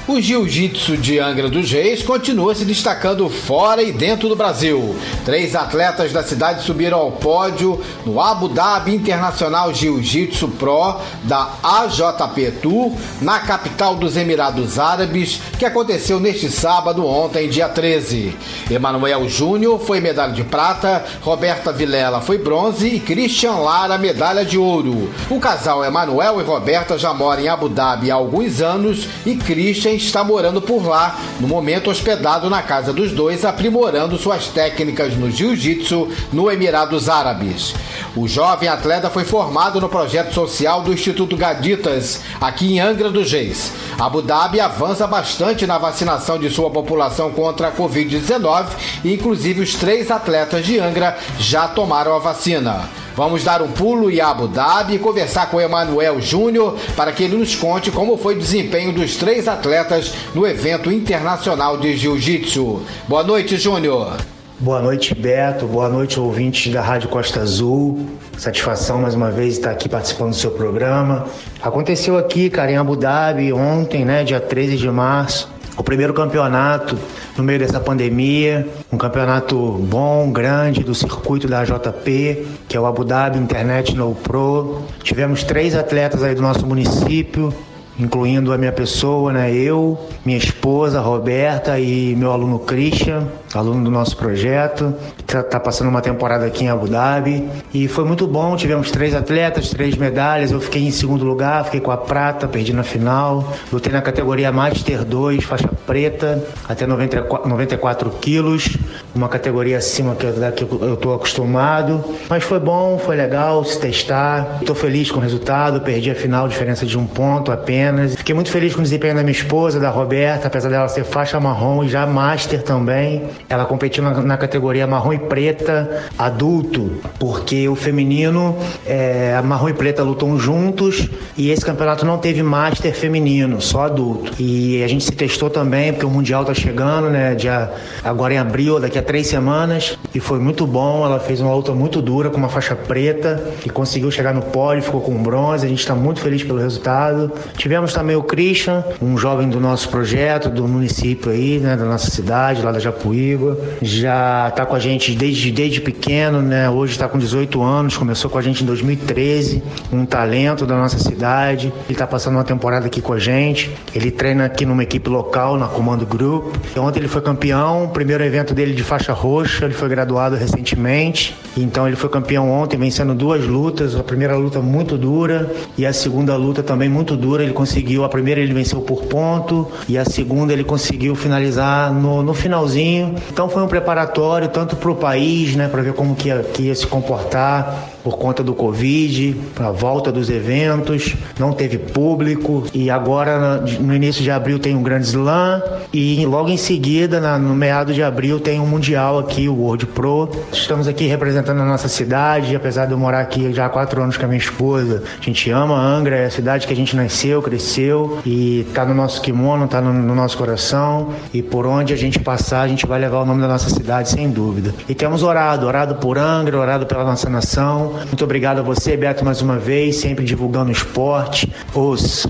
O 0.10 0.22
jiu-jitsu 0.22 0.96
de 0.96 1.20
Angra 1.20 1.50
dos 1.50 1.70
Reis 1.70 2.02
continua 2.02 2.56
se 2.56 2.64
destacando 2.64 3.28
fora 3.28 3.84
e 3.84 3.92
dentro 3.92 4.30
do 4.30 4.38
Brasil. 4.38 4.96
Três 5.26 5.54
atletas 5.54 6.14
da 6.14 6.24
cidade 6.24 6.64
subiram 6.64 6.98
ao 6.98 7.12
pódio 7.12 7.84
no 8.06 8.22
Abu 8.22 8.48
Dhabi 8.48 8.96
Internacional 8.96 9.74
Jiu-Jitsu 9.74 10.48
Pro 10.48 10.96
da 11.26 11.50
AJP 11.62 12.52
Tour, 12.62 12.94
na 13.22 13.40
capital 13.40 13.96
dos 13.96 14.16
Emirados 14.16 14.80
Árabes, 14.80 15.42
que 15.60 15.66
aconteceu 15.66 16.22
neste 16.22 16.50
sábado, 16.50 17.06
ontem, 17.06 17.50
dia 17.50 17.68
13. 17.68 18.34
Emanuel 18.72 19.28
Júnior 19.28 19.78
foi 19.78 20.00
medalha 20.00 20.32
de 20.32 20.46
prata, 20.46 21.04
Roberta 21.22 21.74
Vilela 21.74 22.22
foi 22.22 22.38
bronze 22.38 22.88
e 22.88 23.02
Christian 23.02 23.56
Lara 23.56 23.98
medalha 23.98 24.46
de 24.46 24.58
ouro. 24.58 25.12
O 25.30 25.38
casal 25.38 25.84
Emanuel 25.84 26.40
e 26.40 26.46
Roberta 26.46 26.98
já 26.98 27.14
moram 27.14 27.44
em 27.44 27.50
Abu 27.50 27.68
Dhabi 27.68 28.10
há 28.10 28.16
alguns 28.16 28.62
anos 28.62 29.06
e 29.26 29.36
Christian 29.36 29.97
está 30.06 30.24
morando 30.24 30.62
por 30.62 30.86
lá, 30.86 31.20
no 31.40 31.48
momento 31.48 31.90
hospedado 31.90 32.50
na 32.50 32.62
casa 32.62 32.94
dos 32.94 33.12
dois, 33.12 33.44
aprimorando 33.44 34.18
suas 34.18 34.48
técnicas 34.48 35.16
no 35.16 35.30
jiu-jitsu 35.30 36.10
no 36.32 36.52
Emirados 36.52 37.10
Árabes. 37.10 37.74
O 38.16 38.28
jovem 38.28 38.70
atleta 38.70 39.10
foi 39.10 39.24
formado 39.24 39.80
no 39.82 39.90
projeto 39.90 40.34
social 40.34 40.82
do 40.82 40.94
Instituto 40.94 41.36
Gaditas, 41.36 42.22
aqui 42.40 42.74
em 42.74 42.80
Angra 42.80 43.10
dos 43.10 43.32
Reis. 43.32 43.72
Abu 44.00 44.22
Dhabi 44.22 44.60
avança 44.60 45.06
bastante 45.06 45.68
na 45.68 45.78
vacinação 45.78 46.40
de 46.40 46.50
sua 46.50 46.70
população 46.70 47.32
contra 47.32 47.68
a 47.68 47.72
Covid-19 47.72 48.66
e, 49.04 49.14
inclusive, 49.14 49.62
os 49.62 49.76
três 49.76 50.10
atletas 50.10 50.66
de 50.66 50.80
Angra 50.80 51.18
já 51.40 51.68
tomaram 51.68 52.16
a 52.16 52.20
vacina. 52.20 53.07
Vamos 53.18 53.44
dar 53.44 53.64
um 53.64 53.72
pulo 53.72 54.12
em 54.12 54.22
Abu 54.22 54.48
Dhabi 54.48 54.94
e 54.94 55.00
conversar 55.00 55.50
com 55.50 55.60
Emanuel 55.60 56.22
Júnior 56.22 56.78
para 56.96 57.12
que 57.12 57.24
ele 57.24 57.36
nos 57.36 57.56
conte 57.56 57.90
como 57.90 58.16
foi 58.16 58.36
o 58.36 58.40
desempenho 58.40 58.94
dos 58.94 59.16
três 59.16 59.48
atletas 59.48 60.14
no 60.36 60.46
evento 60.46 60.92
internacional 60.92 61.80
de 61.80 61.98
Jiu-Jitsu. 61.98 62.84
Boa 63.08 63.24
noite, 63.24 63.58
Júnior. 63.58 64.18
Boa 64.60 64.80
noite, 64.80 65.16
Beto. 65.16 65.66
Boa 65.66 65.90
noite, 65.90 66.20
ouvintes 66.20 66.72
da 66.72 66.80
Rádio 66.80 67.10
Costa 67.10 67.40
Azul. 67.40 68.06
Satisfação 68.38 69.00
mais 69.00 69.16
uma 69.16 69.32
vez 69.32 69.56
estar 69.56 69.72
aqui 69.72 69.90
participando 69.90 70.30
do 70.30 70.36
seu 70.36 70.52
programa. 70.52 71.26
Aconteceu 71.60 72.20
aqui, 72.20 72.52
cara, 72.52 72.72
em 72.72 72.78
Abu 72.78 72.96
Dhabi 72.96 73.52
ontem, 73.52 74.06
né, 74.06 74.24
dia 74.24 74.40
13 74.40 74.78
de 74.78 74.92
março 74.92 75.57
o 75.78 75.84
primeiro 75.84 76.14
campeonato 76.14 76.98
no 77.38 77.44
meio 77.44 77.60
dessa 77.60 77.80
pandemia, 77.80 78.68
um 78.92 78.98
campeonato 78.98 79.56
bom, 79.56 80.32
grande 80.32 80.84
do 80.84 80.96
circuito 80.96 81.48
da 81.48 81.64
JP, 81.64 82.48
que 82.68 82.76
é 82.76 82.80
o 82.80 82.86
Abu 82.86 83.06
Dhabi 83.06 83.38
Internet 83.38 83.96
No 83.96 84.16
Pro. 84.16 84.82
Tivemos 85.04 85.44
três 85.44 85.76
atletas 85.76 86.24
aí 86.24 86.34
do 86.34 86.42
nosso 86.42 86.66
município, 86.66 87.54
incluindo 88.00 88.54
a 88.54 88.58
minha 88.58 88.72
pessoa, 88.72 89.34
né? 89.34 89.54
Eu, 89.54 90.00
minha 90.26 90.38
esposa 90.38 91.00
Roberta 91.00 91.80
e 91.80 92.16
meu 92.16 92.32
aluno 92.32 92.60
Christian, 92.60 93.28
aluno 93.54 93.84
do 93.84 93.92
nosso 93.92 94.16
projeto, 94.16 94.94
que 95.26 95.36
está 95.36 95.60
passando 95.60 95.90
uma 95.90 96.02
temporada 96.02 96.46
aqui 96.46 96.66
em 96.66 96.70
Abu 96.70 96.88
Dhabi. 96.88 97.48
E 97.74 97.88
foi 97.88 98.06
muito 98.06 98.28
bom, 98.28 98.56
tivemos 98.56 98.92
três 98.92 99.16
atletas, 99.16 99.70
três 99.70 99.96
medalhas. 99.96 100.52
Eu 100.52 100.60
fiquei 100.60 100.84
em 100.84 100.92
segundo 100.92 101.26
lugar, 101.26 101.66
fiquei 101.66 101.80
com 101.80 101.92
a 101.92 101.98
prata, 101.98 102.48
perdi 102.48 102.74
na 102.74 102.84
final. 102.84 103.54
Lutei 103.72 103.92
na 103.92 104.02
categoria 104.02 104.52
Master 104.52 105.04
2, 105.04 105.44
faixa 105.44 105.70
preta, 105.86 106.44
até 106.68 106.86
94, 106.86 107.50
94 107.50 108.10
quilos, 108.22 108.78
uma 109.16 109.28
categoria 109.28 109.78
acima 109.78 110.16
que, 110.16 110.26
da 110.28 110.52
que 110.52 110.64
eu 110.64 110.94
estou 110.94 111.14
acostumado. 111.14 112.04
Mas 112.30 112.44
foi 112.44 112.60
bom, 112.60 113.00
foi 113.00 113.16
legal 113.16 113.64
se 113.64 113.80
testar. 113.80 114.58
Estou 114.60 114.76
feliz 114.76 115.12
com 115.12 115.20
o 115.20 115.22
resultado, 115.22 115.82
perdi 115.82 116.12
a 116.12 116.16
final, 116.16 116.48
diferença 116.48 116.86
de 116.86 116.98
um 116.98 117.06
ponto 117.06 117.52
apenas. 117.52 118.16
Fiquei 118.16 118.36
muito 118.36 118.52
feliz 118.52 118.74
com 118.74 118.80
o 118.82 118.84
desempenho 118.84 119.16
da 119.16 119.22
minha 119.22 119.32
esposa, 119.32 119.80
da 119.80 119.90
Roberta, 119.90 120.48
apesar 120.48 120.70
dela 120.70 120.88
ser 120.88 121.04
faixa 121.04 121.40
marrom 121.40 121.84
e 121.84 121.90
já 121.90 122.06
Master 122.06 122.62
também. 122.64 123.24
Ela 123.50 123.66
competiu 123.66 124.04
na, 124.04 124.22
na 124.22 124.38
categoria 124.38 124.86
marrom 124.86 125.14
e 125.14 125.20
preta 125.20 126.06
adulto, 126.18 126.92
porque 127.20 127.68
o 127.68 127.76
feminino, 127.76 128.58
é, 128.86 129.40
marrom 129.44 129.70
e 129.70 129.74
preta 129.74 130.04
lutam 130.04 130.38
juntos 130.38 131.10
e 131.38 131.50
esse 131.50 131.66
campeonato 131.66 132.06
não 132.06 132.18
teve 132.18 132.44
Master 132.44 132.94
feminino, 132.94 133.62
só 133.62 133.86
adulto. 133.86 134.34
E 134.40 134.84
a 134.84 134.88
gente 134.88 135.04
se 135.04 135.12
testou 135.12 135.50
também, 135.50 135.92
porque 135.92 136.06
o 136.06 136.10
Mundial 136.10 136.46
tá 136.46 136.54
chegando, 136.54 137.10
né? 137.10 137.36
Dia, 137.36 137.72
agora 138.04 138.34
em 138.34 138.38
abril, 138.38 138.80
daqui 138.80 138.98
a 138.98 139.04
três 139.08 139.28
semanas. 139.28 139.98
E 140.14 140.20
foi 140.20 140.38
muito 140.38 140.68
bom. 140.68 141.04
Ela 141.06 141.20
fez 141.20 141.40
uma 141.40 141.56
luta 141.56 141.74
muito 141.74 142.02
dura 142.02 142.30
com 142.30 142.38
uma 142.38 142.50
faixa 142.50 142.76
preta 142.76 143.44
e 143.66 143.70
conseguiu 143.70 144.12
chegar 144.12 144.34
no 144.34 144.42
pódio, 144.42 144.84
ficou 144.84 145.02
com 145.02 145.14
bronze. 145.24 145.66
A 145.66 145.70
gente 145.70 145.80
está 145.80 145.96
muito 145.96 146.20
feliz 146.20 146.44
pelo 146.44 146.60
resultado. 146.60 147.32
Tivemos 147.56 147.94
também 147.94 148.16
o 148.16 148.22
Christian, 148.22 148.84
um 149.02 149.18
jovem 149.18 149.50
do 149.50 149.60
nosso 149.60 149.90
projeto, 149.90 150.50
do 150.50 150.68
município 150.68 151.32
aí, 151.32 151.60
né? 151.60 151.76
Da 151.78 151.86
nossa 151.86 152.12
cidade, 152.12 152.62
lá 152.62 152.72
da 152.72 152.80
Japuíba. 152.80 153.58
Já 153.82 154.50
está 154.50 154.66
com 154.66 154.76
a 154.76 154.80
gente 154.80 155.16
desde, 155.16 155.52
desde 155.52 155.80
pequeno, 155.80 156.42
né? 156.42 156.70
Hoje 156.70 156.92
está 156.92 157.08
com 157.08 157.18
18 157.18 157.62
anos, 157.62 157.98
começou 157.98 158.30
com 158.30 158.38
a 158.38 158.42
gente 158.42 158.64
em 158.64 158.66
2013. 158.66 159.64
Um 159.92 160.06
talento 160.06 160.66
da 160.66 160.76
nossa 160.76 161.00
cidade. 161.00 161.68
Ele 161.86 161.94
está 161.94 162.06
passando 162.06 162.36
uma 162.36 162.44
temporada 162.44 162.88
aqui 162.88 163.02
com 163.02 163.14
a 163.14 163.20
gente. 163.20 163.72
Ele 163.96 164.12
treina 164.12 164.46
aqui 164.46 164.66
numa 164.66 164.84
equipe 164.84 165.10
local, 165.10 165.58
na 165.58 165.68
Comando 165.68 166.06
Group. 166.06 166.56
Ontem 166.78 167.00
ele 167.00 167.08
foi 167.08 167.22
campeão, 167.22 167.90
primeiro 167.94 168.24
evento 168.24 168.54
dele 168.54 168.74
de 168.74 168.84
faixa 168.88 169.12
roxa, 169.12 169.66
ele 169.66 169.74
foi 169.74 169.90
graduado 169.90 170.36
recentemente, 170.36 171.36
então 171.58 171.86
ele 171.86 171.98
foi 171.98 172.10
campeão 172.10 172.50
ontem, 172.50 172.78
vencendo 172.78 173.14
duas 173.14 173.46
lutas, 173.46 173.96
a 173.96 174.02
primeira 174.02 174.36
luta 174.36 174.62
muito 174.62 174.98
dura 174.98 175.52
e 175.78 175.86
a 175.86 175.92
segunda 175.92 176.36
luta 176.38 176.64
também 176.64 176.88
muito 176.88 177.18
dura, 177.18 177.44
ele 177.44 177.54
conseguiu, 177.54 178.06
a 178.06 178.10
primeira 178.10 178.40
ele 178.40 178.54
venceu 178.54 178.80
por 178.82 179.04
ponto 179.04 179.70
e 179.90 179.98
a 179.98 180.06
segunda 180.06 180.54
ele 180.54 180.64
conseguiu 180.64 181.16
finalizar 181.16 181.94
no, 181.94 182.24
no 182.24 182.34
finalzinho, 182.34 183.16
então 183.30 183.50
foi 183.50 183.62
um 183.62 183.68
preparatório 183.68 184.48
tanto 184.48 184.78
para 184.78 184.90
o 184.90 184.96
país, 184.96 185.56
né, 185.56 185.68
para 185.68 185.82
ver 185.82 185.94
como 185.94 186.16
que 186.16 186.30
ia, 186.30 186.40
que 186.42 186.64
ia 186.64 186.76
se 186.76 186.88
comportar, 186.88 187.90
por 188.08 188.18
conta 188.18 188.42
do 188.42 188.56
Covid, 188.56 189.36
a 189.60 189.70
volta 189.70 190.14
dos 190.14 190.30
eventos, 190.30 191.14
não 191.38 191.52
teve 191.52 191.78
público 191.78 192.64
e 192.74 192.90
agora 192.90 193.58
no 193.82 193.94
início 193.94 194.24
de 194.24 194.32
abril 194.32 194.60
tem 194.60 194.78
um 194.78 194.82
grande 194.82 195.08
slam 195.08 195.62
e 195.92 196.26
logo 196.26 196.48
em 196.48 196.56
seguida, 196.56 197.20
no 197.38 197.54
meado 197.54 197.94
de 197.94 198.02
abril, 198.02 198.40
tem 198.40 198.62
um 198.62 198.66
mundial 198.66 199.20
aqui, 199.20 199.50
o 199.50 199.56
World 199.56 199.88
Pro. 199.88 200.30
Estamos 200.54 200.88
aqui 200.88 201.06
representando 201.06 201.60
a 201.60 201.66
nossa 201.66 201.90
cidade, 201.90 202.56
apesar 202.56 202.86
de 202.86 202.94
eu 202.94 202.98
morar 202.98 203.20
aqui 203.20 203.52
já 203.52 203.66
há 203.66 203.70
quatro 203.70 204.02
anos 204.02 204.16
com 204.16 204.24
a 204.24 204.28
minha 204.30 204.40
esposa. 204.40 205.04
A 205.20 205.22
gente 205.22 205.52
ama 205.52 205.78
Angra, 205.78 206.16
é 206.16 206.28
a 206.28 206.32
cidade 206.32 206.66
que 206.66 206.72
a 206.72 206.76
gente 206.78 206.96
nasceu, 206.96 207.42
cresceu 207.42 208.20
e 208.26 208.66
tá 208.74 208.86
no 208.86 208.94
nosso 208.94 209.22
kimono, 209.22 209.68
tá 209.68 209.82
no, 209.82 209.92
no 209.92 210.16
nosso 210.16 210.38
coração 210.38 211.10
e 211.34 211.42
por 211.42 211.66
onde 211.66 211.92
a 211.92 211.98
gente 211.98 212.20
passar, 212.20 212.62
a 212.62 212.68
gente 212.70 212.86
vai 212.86 213.02
levar 213.02 213.20
o 213.20 213.26
nome 213.26 213.42
da 213.42 213.50
nossa 213.50 213.70
cidade 213.70 214.08
sem 214.08 214.30
dúvida. 214.30 214.74
E 214.88 214.96
temos 214.96 215.24
orado, 215.24 215.68
orado 215.68 215.96
por 215.96 216.18
Angra, 216.18 216.58
orado 216.58 216.86
pela 216.86 217.04
nossa 217.04 217.30
nação, 217.30 217.97
muito 218.06 218.24
obrigado 218.24 218.60
a 218.60 218.62
você, 218.62 218.96
Beto, 218.96 219.26
mais 219.26 219.42
uma 219.42 219.58
vez, 219.58 219.98
sempre 219.98 220.26
divulgando 220.26 220.70
o 220.70 220.72
esporte. 220.72 221.52
Os. 221.74 222.26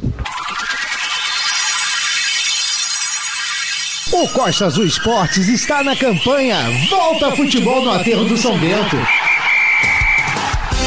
O 4.12 4.28
Costa 4.30 4.66
Azul 4.66 4.86
Esportes 4.86 5.48
está 5.48 5.84
na 5.84 5.96
campanha 5.96 6.58
Volta 6.90 7.32
Futebol 7.36 7.84
no 7.84 7.92
Aterro 7.92 8.26
do 8.26 8.38
São 8.38 8.58
Bento. 8.58 8.98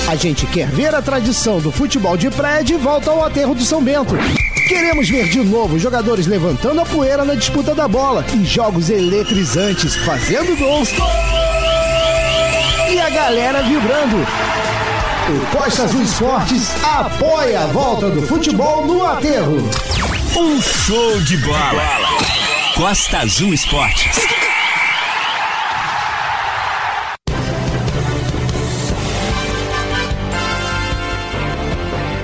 A 0.08 0.16
gente 0.16 0.44
quer 0.46 0.66
ver 0.66 0.92
a 0.92 1.00
tradição 1.00 1.60
do 1.60 1.70
futebol 1.70 2.16
de 2.16 2.30
praia 2.30 2.64
de 2.64 2.74
volta 2.74 3.10
ao 3.10 3.24
Aterro 3.24 3.54
do 3.54 3.62
São 3.62 3.80
Bento. 3.80 4.16
Queremos 4.66 5.08
ver 5.08 5.28
de 5.28 5.38
novo 5.40 5.78
jogadores 5.78 6.26
levantando 6.26 6.80
a 6.80 6.84
poeira 6.84 7.24
na 7.24 7.36
disputa 7.36 7.74
da 7.74 7.86
bola 7.86 8.24
e 8.34 8.44
jogos 8.44 8.90
eletrizantes, 8.90 9.94
fazendo 9.96 10.56
gols. 10.58 10.90
E 12.90 12.98
a 12.98 13.08
galera 13.08 13.62
vibrando. 13.62 14.16
O 14.16 15.56
Costa 15.56 15.84
Azul 15.84 16.02
Esportes 16.02 16.74
apoia 16.82 17.60
a 17.60 17.66
volta 17.66 18.10
do 18.10 18.20
futebol 18.22 18.84
no 18.84 19.06
aterro. 19.06 19.58
Um 20.36 20.60
show 20.60 21.20
de 21.20 21.36
bola. 21.36 21.84
Costa 22.74 23.18
Azul 23.18 23.54
Esportes. 23.54 24.49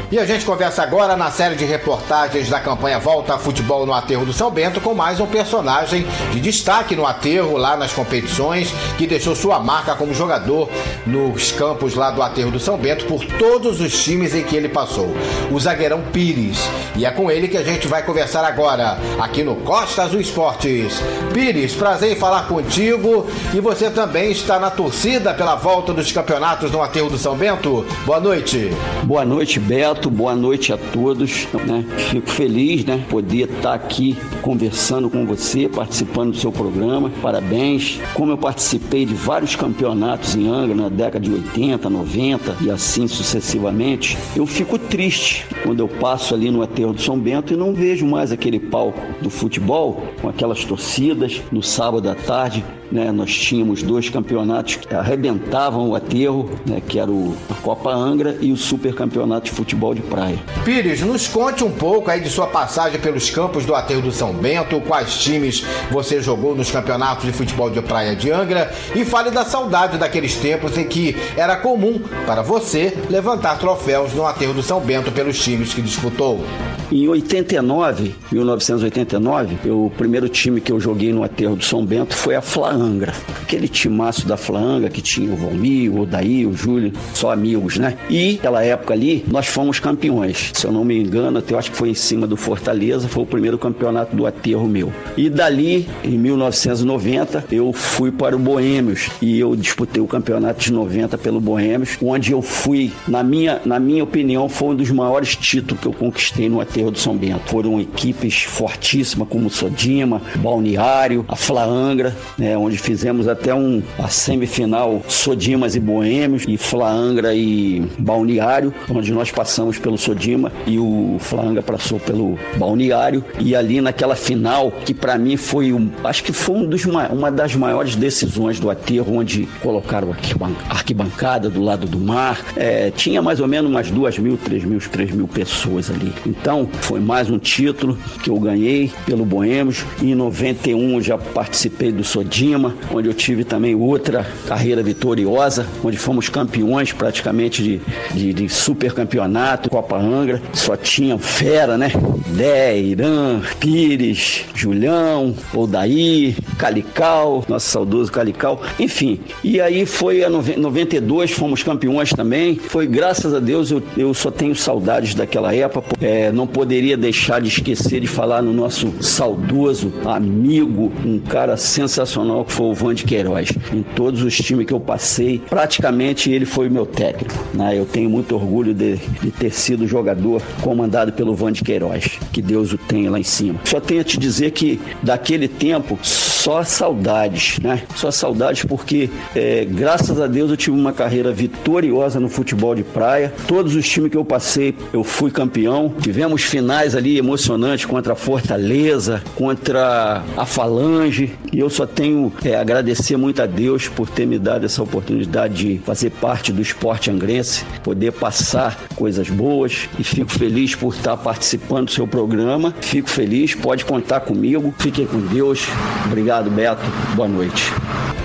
E 0.08 0.20
a 0.20 0.24
gente 0.24 0.44
conversa 0.44 0.84
agora 0.84 1.16
na 1.16 1.32
série 1.32 1.56
de 1.56 1.64
reportagens 1.64 2.48
da 2.48 2.60
campanha 2.60 2.96
Volta 2.96 3.34
a 3.34 3.38
Futebol 3.38 3.84
no 3.84 3.92
Aterro 3.92 4.24
do 4.24 4.32
São 4.32 4.52
Bento 4.52 4.80
com 4.80 4.94
mais 4.94 5.18
um 5.18 5.26
personagem 5.26 6.06
de 6.30 6.38
destaque 6.38 6.94
no 6.94 7.04
aterro, 7.04 7.56
lá 7.56 7.76
nas 7.76 7.92
competições, 7.92 8.72
que 8.96 9.04
deixou 9.04 9.34
sua 9.34 9.58
marca 9.58 9.96
como 9.96 10.14
jogador 10.14 10.70
nos 11.04 11.50
campos 11.50 11.96
lá 11.96 12.12
do 12.12 12.22
Aterro 12.22 12.52
do 12.52 12.60
São 12.60 12.76
Bento 12.76 13.04
por 13.06 13.24
todos 13.24 13.80
os 13.80 14.04
times 14.04 14.32
em 14.32 14.44
que 14.44 14.54
ele 14.54 14.68
passou. 14.68 15.12
O 15.50 15.58
zagueirão 15.58 16.00
Pires. 16.12 16.60
E 16.94 17.04
é 17.04 17.10
com 17.10 17.28
ele 17.28 17.48
que 17.48 17.56
a 17.56 17.64
gente 17.64 17.88
vai 17.88 18.04
conversar 18.04 18.44
agora, 18.44 18.98
aqui 19.18 19.42
no 19.42 19.56
Costa 19.56 20.04
Azul 20.04 20.20
Esportes. 20.20 21.02
Pires, 21.34 21.74
prazer 21.74 22.12
em 22.12 22.16
falar 22.16 22.46
contigo. 22.46 23.26
E 23.52 23.58
você 23.60 23.90
também 23.90 24.30
está 24.30 24.60
na 24.60 24.70
torcida 24.70 25.34
pela 25.34 25.56
volta 25.56 25.92
dos 25.92 26.12
campeonatos 26.12 26.70
no 26.70 26.80
Aterro 26.80 27.10
do 27.10 27.18
São 27.18 27.34
Bento. 27.34 27.84
Boa 28.04 28.20
noite. 28.20 28.70
Boa 29.02 29.24
noite, 29.24 29.58
Beto 29.58 29.95
boa 30.10 30.34
noite 30.34 30.72
a 30.72 30.76
todos. 30.76 31.46
Né? 31.66 31.84
Fico 32.10 32.30
feliz, 32.30 32.84
né, 32.84 33.04
poder 33.08 33.50
estar 33.50 33.74
aqui 33.74 34.16
conversando 34.42 35.08
com 35.10 35.26
você, 35.26 35.68
participando 35.68 36.32
do 36.32 36.36
seu 36.36 36.52
programa. 36.52 37.10
Parabéns. 37.22 37.98
Como 38.14 38.32
eu 38.32 38.38
participei 38.38 39.04
de 39.04 39.14
vários 39.14 39.56
campeonatos 39.56 40.36
em 40.36 40.48
Angra 40.48 40.74
na 40.74 40.88
década 40.88 41.20
de 41.20 41.32
80, 41.32 41.88
90 41.88 42.56
e 42.60 42.70
assim 42.70 43.06
sucessivamente, 43.06 44.16
eu 44.34 44.46
fico 44.46 44.78
triste 44.78 45.46
quando 45.62 45.80
eu 45.80 45.88
passo 45.88 46.34
ali 46.34 46.50
no 46.50 46.62
aterro 46.62 46.92
do 46.92 47.00
São 47.00 47.18
Bento 47.18 47.52
e 47.52 47.56
não 47.56 47.72
vejo 47.72 48.06
mais 48.06 48.32
aquele 48.32 48.58
palco 48.58 49.00
do 49.22 49.30
futebol 49.30 50.02
com 50.20 50.28
aquelas 50.28 50.64
torcidas 50.64 51.42
no 51.50 51.62
sábado 51.62 52.08
à 52.08 52.14
tarde 52.14 52.64
né, 52.90 53.10
nós 53.12 53.32
tínhamos 53.32 53.82
dois 53.82 54.08
campeonatos 54.08 54.76
que 54.76 54.94
arrebentavam 54.94 55.88
o 55.88 55.94
aterro, 55.94 56.50
né, 56.66 56.80
que 56.86 56.98
era 56.98 57.10
o, 57.10 57.36
a 57.50 57.54
Copa 57.54 57.90
Angra 57.90 58.36
e 58.40 58.52
o 58.52 58.56
Super 58.56 58.94
Campeonato 58.94 59.46
de 59.46 59.52
Futebol 59.52 59.94
de 59.94 60.02
Praia. 60.02 60.38
Pires, 60.64 61.00
nos 61.00 61.26
conte 61.28 61.64
um 61.64 61.70
pouco 61.70 62.10
aí 62.10 62.20
de 62.20 62.28
sua 62.28 62.46
passagem 62.46 63.00
pelos 63.00 63.30
campos 63.30 63.64
do 63.64 63.74
aterro 63.74 64.02
do 64.02 64.12
São 64.12 64.32
Bento, 64.32 64.80
quais 64.80 65.18
times 65.18 65.64
você 65.90 66.20
jogou 66.20 66.54
nos 66.54 66.70
campeonatos 66.70 67.24
de 67.24 67.32
futebol 67.32 67.70
de 67.70 67.80
praia 67.82 68.14
de 68.14 68.30
Angra 68.30 68.72
e 68.94 69.04
fale 69.04 69.30
da 69.30 69.44
saudade 69.44 69.98
daqueles 69.98 70.36
tempos 70.36 70.76
em 70.76 70.84
que 70.84 71.16
era 71.36 71.56
comum 71.56 72.00
para 72.26 72.42
você 72.42 72.96
levantar 73.10 73.58
troféus 73.58 74.12
no 74.12 74.26
aterro 74.26 74.54
do 74.54 74.62
São 74.62 74.80
Bento 74.80 75.10
pelos 75.12 75.38
times 75.38 75.74
que 75.74 75.82
disputou. 75.82 76.44
Em 76.90 77.08
89, 77.08 78.14
1989, 78.30 79.56
eu, 79.64 79.86
o 79.86 79.90
primeiro 79.90 80.28
time 80.28 80.60
que 80.60 80.70
eu 80.70 80.78
joguei 80.78 81.12
no 81.12 81.24
aterro 81.24 81.56
do 81.56 81.64
São 81.64 81.84
Bento 81.84 82.14
foi 82.14 82.36
a 82.36 82.40
Flaangra. 82.40 83.12
Aquele 83.42 83.66
timaço 83.66 84.24
da 84.24 84.36
Flaangra 84.36 84.88
que 84.88 85.02
tinha 85.02 85.32
o 85.32 85.36
Valmir, 85.36 85.92
o 85.92 86.02
Odaí, 86.02 86.46
o 86.46 86.54
Júlio, 86.54 86.92
só 87.12 87.32
amigos, 87.32 87.76
né? 87.76 87.98
E 88.08 88.34
naquela 88.34 88.62
época 88.62 88.94
ali, 88.94 89.24
nós 89.26 89.48
fomos 89.48 89.80
campeões. 89.80 90.52
Se 90.54 90.64
eu 90.64 90.70
não 90.70 90.84
me 90.84 90.96
engano, 90.96 91.38
até 91.38 91.54
eu 91.54 91.58
acho 91.58 91.72
que 91.72 91.76
foi 91.76 91.90
em 91.90 91.94
cima 91.94 92.24
do 92.24 92.36
Fortaleza, 92.36 93.08
foi 93.08 93.24
o 93.24 93.26
primeiro 93.26 93.58
campeonato 93.58 94.14
do 94.14 94.24
aterro 94.24 94.68
meu. 94.68 94.92
E 95.16 95.28
dali, 95.28 95.88
em 96.04 96.16
1990, 96.16 97.46
eu 97.50 97.72
fui 97.72 98.12
para 98.12 98.36
o 98.36 98.38
Boêmios 98.38 99.10
e 99.20 99.40
eu 99.40 99.56
disputei 99.56 100.00
o 100.00 100.06
campeonato 100.06 100.60
de 100.60 100.72
90 100.72 101.18
pelo 101.18 101.40
Boêmios, 101.40 101.98
onde 102.00 102.30
eu 102.30 102.40
fui, 102.40 102.92
na 103.08 103.24
minha, 103.24 103.60
na 103.64 103.80
minha 103.80 104.04
opinião, 104.04 104.48
foi 104.48 104.68
um 104.68 104.76
dos 104.76 104.90
maiores 104.92 105.34
títulos 105.34 105.80
que 105.80 105.88
eu 105.88 105.92
conquistei 105.92 106.48
no 106.48 106.60
aterro 106.60 106.75
aterro 106.76 106.90
do 106.90 106.98
São 106.98 107.16
Bento. 107.16 107.40
Foram 107.46 107.80
equipes 107.80 108.42
fortíssimas 108.42 109.28
como 109.28 109.48
Sodima, 109.48 110.20
Balneário, 110.36 111.24
a 111.26 111.34
Flaangra, 111.34 112.14
né, 112.36 112.56
onde 112.56 112.76
fizemos 112.76 113.26
até 113.26 113.54
um, 113.54 113.82
a 113.98 114.08
semifinal 114.08 115.02
Sodimas 115.08 115.74
e 115.74 115.80
Boêmios, 115.80 116.44
e 116.46 116.56
Flaangra 116.58 117.34
e 117.34 117.82
Balneário, 117.98 118.74
onde 118.90 119.12
nós 119.12 119.30
passamos 119.30 119.78
pelo 119.78 119.96
Sodima 119.96 120.52
e 120.66 120.78
o 120.78 121.16
Flaangra 121.18 121.62
passou 121.62 121.98
pelo 121.98 122.38
Balneário. 122.58 123.24
E 123.38 123.56
ali 123.56 123.80
naquela 123.80 124.14
final, 124.14 124.70
que 124.84 124.92
para 124.92 125.16
mim 125.16 125.36
foi, 125.36 125.72
um, 125.72 125.90
acho 126.04 126.22
que 126.22 126.32
foi 126.32 126.56
um 126.56 126.66
dos, 126.66 126.84
uma 126.84 127.30
das 127.30 127.54
maiores 127.54 127.96
decisões 127.96 128.60
do 128.60 128.70
aterro, 128.70 129.16
onde 129.16 129.46
colocaram 129.62 130.10
a 130.12 130.74
arquibancada 130.74 131.48
do 131.48 131.62
lado 131.62 131.86
do 131.86 131.98
mar. 131.98 132.44
É, 132.56 132.90
tinha 132.90 133.22
mais 133.22 133.40
ou 133.40 133.48
menos 133.48 133.70
umas 133.70 133.90
duas 133.90 134.18
mil, 134.18 134.36
três 134.36 134.64
mil, 134.64 134.78
três 134.78 135.10
mil 135.10 135.26
pessoas 135.26 135.90
ali. 135.90 136.12
Então, 136.26 136.65
foi 136.82 137.00
mais 137.00 137.30
um 137.30 137.38
título 137.38 137.98
que 138.22 138.30
eu 138.30 138.38
ganhei 138.38 138.92
pelo 139.04 139.24
Boêmios. 139.24 139.84
Em 140.02 140.14
91 140.14 141.00
já 141.00 141.18
participei 141.18 141.92
do 141.92 142.04
Sodima, 142.04 142.74
onde 142.92 143.08
eu 143.08 143.14
tive 143.14 143.44
também 143.44 143.74
outra 143.74 144.26
carreira 144.46 144.82
vitoriosa, 144.82 145.66
onde 145.82 145.96
fomos 145.96 146.28
campeões 146.28 146.92
praticamente 146.92 147.62
de, 147.62 147.80
de, 148.14 148.32
de 148.32 148.48
super 148.48 148.92
campeonato, 148.92 149.70
Copa 149.70 149.96
Angra. 149.96 150.40
Só 150.52 150.76
tinha 150.76 151.18
fera, 151.18 151.76
né? 151.76 151.90
Dé, 152.28 152.78
Irã, 152.78 153.40
Pires, 153.58 154.44
Julião, 154.54 155.34
Odaí, 155.54 156.36
Calical, 156.58 157.44
nosso 157.48 157.68
saudoso 157.68 158.10
Calical, 158.10 158.60
enfim. 158.78 159.20
E 159.42 159.60
aí 159.60 159.86
foi 159.86 160.24
a 160.24 160.30
92, 160.30 161.30
fomos 161.30 161.62
campeões 161.62 162.10
também. 162.10 162.56
Foi 162.56 162.86
graças 162.86 163.34
a 163.34 163.40
Deus, 163.40 163.70
eu, 163.70 163.82
eu 163.96 164.14
só 164.14 164.30
tenho 164.30 164.54
saudades 164.54 165.14
daquela 165.14 165.54
época. 165.54 165.88
É, 166.00 166.30
não 166.32 166.46
poderia 166.56 166.96
deixar 166.96 167.38
de 167.38 167.48
esquecer 167.48 168.00
de 168.00 168.06
falar 168.06 168.40
no 168.40 168.50
nosso 168.50 168.90
saudoso 169.02 169.92
amigo, 170.06 170.90
um 171.04 171.18
cara 171.18 171.54
sensacional 171.54 172.46
que 172.46 172.52
foi 172.52 172.68
o 172.68 172.72
Van 172.72 172.94
de 172.94 173.04
Queiroz. 173.04 173.50
Em 173.74 173.82
todos 173.82 174.22
os 174.22 174.34
times 174.34 174.64
que 174.64 174.72
eu 174.72 174.80
passei, 174.80 175.42
praticamente 175.50 176.30
ele 176.30 176.46
foi 176.46 176.68
o 176.68 176.70
meu 176.70 176.86
técnico. 176.86 177.34
Né? 177.52 177.78
Eu 177.78 177.84
tenho 177.84 178.08
muito 178.08 178.34
orgulho 178.34 178.72
de, 178.72 178.96
de 178.96 179.30
ter 179.30 179.52
sido 179.52 179.86
jogador 179.86 180.40
comandado 180.62 181.12
pelo 181.12 181.34
Van 181.34 181.52
de 181.52 181.62
Queiroz. 181.62 182.18
Que 182.32 182.40
Deus 182.40 182.72
o 182.72 182.78
tenha 182.78 183.10
lá 183.10 183.20
em 183.20 183.22
cima. 183.22 183.60
Só 183.62 183.78
tenho 183.78 184.00
a 184.00 184.04
te 184.04 184.18
dizer 184.18 184.52
que 184.52 184.80
daquele 185.02 185.48
tempo, 185.48 185.98
só 186.00 186.64
saudades, 186.64 187.58
né? 187.58 187.82
Só 187.94 188.10
saudades 188.10 188.64
porque, 188.64 189.10
é, 189.34 189.66
graças 189.66 190.18
a 190.18 190.26
Deus, 190.26 190.50
eu 190.50 190.56
tive 190.56 190.74
uma 190.74 190.94
carreira 190.94 191.32
vitoriosa 191.32 192.18
no 192.18 192.30
futebol 192.30 192.74
de 192.74 192.82
praia. 192.82 193.30
Todos 193.46 193.76
os 193.76 193.86
times 193.86 194.10
que 194.10 194.16
eu 194.16 194.24
passei, 194.24 194.74
eu 194.90 195.04
fui 195.04 195.30
campeão. 195.30 195.92
Tivemos 196.00 196.45
finais 196.46 196.94
ali 196.94 197.18
emocionantes 197.18 197.84
contra 197.84 198.12
a 198.12 198.16
Fortaleza, 198.16 199.22
contra 199.34 200.22
a 200.36 200.46
Falange, 200.46 201.36
e 201.52 201.58
eu 201.58 201.68
só 201.68 201.86
tenho 201.86 202.32
é, 202.44 202.56
agradecer 202.56 203.16
muito 203.16 203.42
a 203.42 203.46
Deus 203.46 203.88
por 203.88 204.08
ter 204.08 204.26
me 204.26 204.38
dado 204.38 204.64
essa 204.64 204.82
oportunidade 204.82 205.54
de 205.54 205.78
fazer 205.78 206.10
parte 206.10 206.52
do 206.52 206.62
esporte 206.62 207.10
angrense, 207.10 207.64
poder 207.82 208.12
passar 208.12 208.78
coisas 208.94 209.28
boas 209.28 209.88
e 209.98 210.04
fico 210.04 210.30
feliz 210.30 210.74
por 210.74 210.94
estar 210.94 211.16
participando 211.16 211.86
do 211.86 211.92
seu 211.92 212.06
programa. 212.06 212.74
Fico 212.80 213.08
feliz, 213.08 213.54
pode 213.54 213.84
contar 213.84 214.20
comigo. 214.20 214.74
Fiquem 214.78 215.06
com 215.06 215.18
Deus. 215.20 215.66
Obrigado, 216.06 216.50
Beto. 216.50 216.82
Boa 217.14 217.28
noite. 217.28 217.72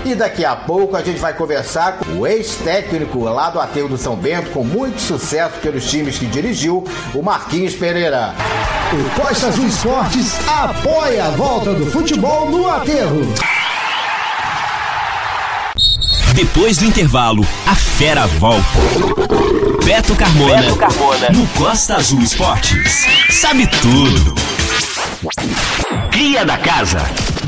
E 0.04 0.16
daqui 0.16 0.44
a 0.44 0.56
pouco 0.56 0.96
a 0.96 1.02
gente 1.02 1.20
vai 1.20 1.32
conversar 1.32 1.98
com 1.98 2.18
o 2.18 2.26
ex-técnico 2.26 3.20
lá 3.20 3.50
do 3.50 3.60
Aterro 3.60 3.88
do 3.88 3.96
São 3.96 4.16
Bento, 4.16 4.50
com 4.50 4.64
muito 4.64 5.00
sucesso 5.00 5.60
pelos 5.60 5.88
times 5.88 6.18
que 6.18 6.26
dirigiu, 6.26 6.82
o 7.14 7.22
Marquinhos 7.22 7.76
Pereira. 7.76 8.11
O 8.14 9.20
Costa 9.22 9.46
Azul 9.46 9.66
Esportes 9.66 10.38
apoia 10.46 11.24
a 11.24 11.30
volta 11.30 11.72
do 11.72 11.90
futebol 11.90 12.50
no 12.50 12.68
Aterro. 12.68 13.22
Depois 16.34 16.76
do 16.76 16.84
intervalo, 16.84 17.42
a 17.66 17.74
fera 17.74 18.26
volta. 18.26 18.66
Beto 19.82 20.14
Carmona, 20.14 20.60
Beto 20.60 20.76
Carmona. 20.76 21.30
no 21.30 21.46
Costa 21.58 21.96
Azul 21.96 22.20
Esportes. 22.20 23.06
Sabe 23.30 23.66
tudo. 23.80 24.34
Cria 26.10 26.44
da 26.44 26.58
casa. 26.58 26.98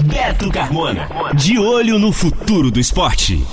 Beto 0.04 0.50
Carmona. 0.50 1.06
De 1.35 1.59
olho 1.59 1.99
no 1.99 2.11
futuro 2.11 2.71
do 2.71 2.80
esporte. 2.80 3.47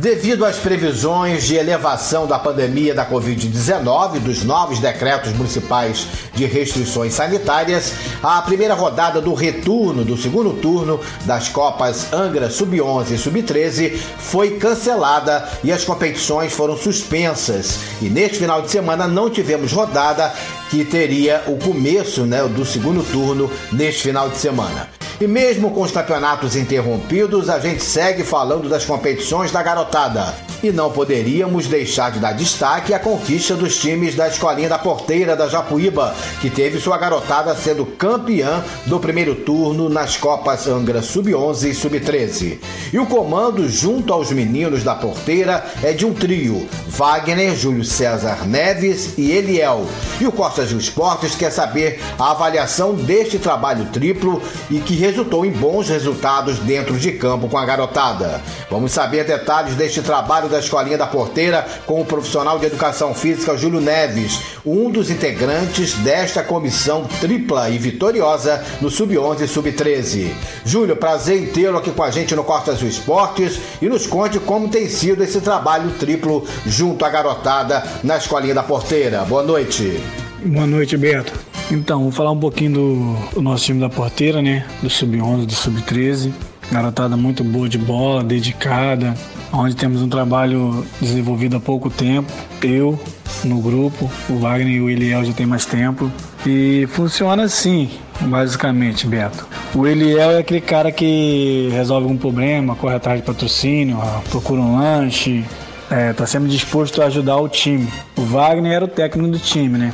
Devido 0.00 0.46
às 0.46 0.56
previsões 0.56 1.44
de 1.44 1.56
elevação 1.56 2.26
da 2.26 2.38
pandemia 2.38 2.94
da 2.94 3.04
Covid-19 3.04 4.18
dos 4.20 4.42
novos 4.42 4.78
decretos 4.78 5.30
municipais 5.34 6.06
de 6.34 6.46
restrições 6.46 7.12
sanitárias, 7.12 7.92
a 8.22 8.40
primeira 8.40 8.72
rodada 8.72 9.20
do 9.20 9.34
retorno 9.34 10.02
do 10.02 10.16
segundo 10.16 10.54
turno 10.54 10.98
das 11.26 11.50
Copas 11.50 12.14
Angra 12.14 12.48
Sub-11 12.48 13.10
e 13.10 13.18
Sub-13 13.18 13.94
foi 14.16 14.56
cancelada 14.56 15.46
e 15.62 15.70
as 15.70 15.84
competições 15.84 16.54
foram 16.54 16.78
suspensas. 16.78 17.80
E 18.00 18.08
neste 18.08 18.38
final 18.38 18.62
de 18.62 18.70
semana 18.70 19.06
não 19.06 19.28
tivemos 19.28 19.70
rodada 19.70 20.32
que 20.70 20.82
teria 20.82 21.42
o 21.46 21.58
começo 21.58 22.24
né, 22.24 22.42
do 22.44 22.64
segundo 22.64 23.02
turno 23.02 23.50
neste 23.70 24.04
final 24.04 24.30
de 24.30 24.38
semana. 24.38 24.99
E 25.20 25.26
mesmo 25.26 25.70
com 25.72 25.82
os 25.82 25.92
campeonatos 25.92 26.56
interrompidos, 26.56 27.50
a 27.50 27.58
gente 27.58 27.82
segue 27.82 28.24
falando 28.24 28.70
das 28.70 28.86
competições 28.86 29.52
da 29.52 29.62
garotada. 29.62 30.34
E 30.62 30.70
não 30.70 30.90
poderíamos 30.90 31.66
deixar 31.68 32.10
de 32.10 32.18
dar 32.18 32.32
destaque 32.32 32.92
à 32.92 32.98
conquista 32.98 33.54
dos 33.54 33.78
times 33.78 34.14
da 34.14 34.28
Escolinha 34.28 34.68
da 34.68 34.78
Porteira 34.78 35.34
da 35.34 35.48
Japuíba, 35.48 36.14
que 36.42 36.50
teve 36.50 36.78
sua 36.78 36.98
garotada 36.98 37.54
sendo 37.54 37.86
campeã 37.86 38.62
do 38.84 39.00
primeiro 39.00 39.34
turno 39.34 39.88
nas 39.88 40.18
Copas 40.18 40.68
Angra 40.68 41.00
Sub-11 41.00 41.70
e 41.70 41.74
Sub-13. 41.74 42.58
E 42.92 42.98
o 42.98 43.06
comando, 43.06 43.66
junto 43.70 44.12
aos 44.12 44.30
meninos 44.32 44.84
da 44.84 44.94
Porteira, 44.94 45.64
é 45.82 45.92
de 45.94 46.04
um 46.04 46.12
trio: 46.12 46.68
Wagner, 46.88 47.56
Júlio 47.56 47.84
César 47.84 48.46
Neves 48.46 49.14
e 49.16 49.32
Eliel. 49.32 49.86
E 50.20 50.26
o 50.26 50.32
Costa 50.32 50.66
Gil 50.66 50.78
Esportes 50.78 51.34
quer 51.34 51.50
saber 51.50 51.98
a 52.18 52.32
avaliação 52.32 52.94
deste 52.94 53.38
trabalho 53.38 53.86
triplo 53.86 54.42
e 54.70 54.78
que 54.80 54.94
resultou 54.94 55.46
em 55.46 55.50
bons 55.50 55.88
resultados 55.88 56.58
dentro 56.58 56.98
de 56.98 57.12
campo 57.12 57.48
com 57.48 57.56
a 57.56 57.64
garotada. 57.64 58.42
Vamos 58.70 58.92
saber 58.92 59.24
detalhes 59.24 59.74
deste 59.74 60.02
trabalho 60.02 60.49
da 60.50 60.58
Escolinha 60.58 60.98
da 60.98 61.06
Porteira 61.06 61.66
com 61.86 62.00
o 62.00 62.04
profissional 62.04 62.58
de 62.58 62.66
educação 62.66 63.14
física 63.14 63.56
Júlio 63.56 63.80
Neves, 63.80 64.40
um 64.64 64.90
dos 64.90 65.10
integrantes 65.10 65.94
desta 65.94 66.42
comissão 66.42 67.04
tripla 67.20 67.70
e 67.70 67.78
vitoriosa 67.78 68.62
no 68.80 68.90
Sub-11 68.90 69.42
e 69.42 69.48
Sub-13. 69.48 70.30
Júlio, 70.64 70.96
prazer 70.96 71.42
em 71.42 71.46
tê-lo 71.46 71.78
aqui 71.78 71.90
com 71.90 72.02
a 72.02 72.10
gente 72.10 72.34
no 72.34 72.44
Costa 72.44 72.72
Azul 72.72 72.88
Esportes 72.88 73.58
e 73.80 73.88
nos 73.88 74.06
conte 74.06 74.38
como 74.38 74.68
tem 74.68 74.88
sido 74.88 75.22
esse 75.22 75.40
trabalho 75.40 75.90
triplo 75.92 76.46
junto 76.66 77.04
à 77.04 77.08
garotada 77.08 77.82
na 78.02 78.16
Escolinha 78.16 78.54
da 78.54 78.62
Porteira. 78.62 79.24
Boa 79.24 79.42
noite. 79.42 80.02
Boa 80.44 80.66
noite, 80.66 80.96
Beto. 80.96 81.32
Então, 81.70 82.02
vou 82.02 82.10
falar 82.10 82.32
um 82.32 82.40
pouquinho 82.40 82.72
do, 82.72 83.16
do 83.34 83.42
nosso 83.42 83.64
time 83.64 83.78
da 83.78 83.88
porteira, 83.88 84.42
né? 84.42 84.66
Do 84.82 84.90
Sub-11, 84.90 85.46
do 85.46 85.52
Sub-13. 85.52 86.32
Garotada 86.72 87.16
muito 87.16 87.44
boa 87.44 87.68
de 87.68 87.78
bola, 87.78 88.24
dedicada, 88.24 89.14
onde 89.52 89.74
temos 89.74 90.02
um 90.02 90.08
trabalho 90.08 90.84
desenvolvido 91.00 91.56
há 91.56 91.60
pouco 91.60 91.90
tempo. 91.90 92.30
Eu, 92.62 92.98
no 93.44 93.60
grupo, 93.60 94.10
o 94.28 94.38
Wagner 94.38 94.74
e 94.74 94.80
o 94.80 94.90
Eliel 94.90 95.24
já 95.24 95.32
tem 95.32 95.46
mais 95.46 95.64
tempo. 95.64 96.10
E 96.46 96.86
funciona 96.92 97.44
assim, 97.44 97.90
basicamente, 98.20 99.06
Beto. 99.06 99.46
O 99.74 99.86
Eliel 99.86 100.32
é 100.32 100.38
aquele 100.38 100.60
cara 100.60 100.90
que 100.90 101.68
resolve 101.72 102.06
um 102.06 102.16
problema, 102.16 102.74
corre 102.74 102.94
atrás 102.94 103.20
de 103.20 103.26
patrocínio, 103.26 103.98
procura 104.30 104.60
um 104.60 104.78
lanche, 104.78 105.44
é, 105.90 106.12
tá 106.12 106.26
sempre 106.26 106.48
disposto 106.48 107.02
a 107.02 107.06
ajudar 107.06 107.36
o 107.36 107.48
time. 107.48 107.88
O 108.16 108.22
Wagner 108.22 108.72
era 108.72 108.84
o 108.84 108.88
técnico 108.88 109.30
do 109.30 109.38
time, 109.38 109.76
né? 109.76 109.92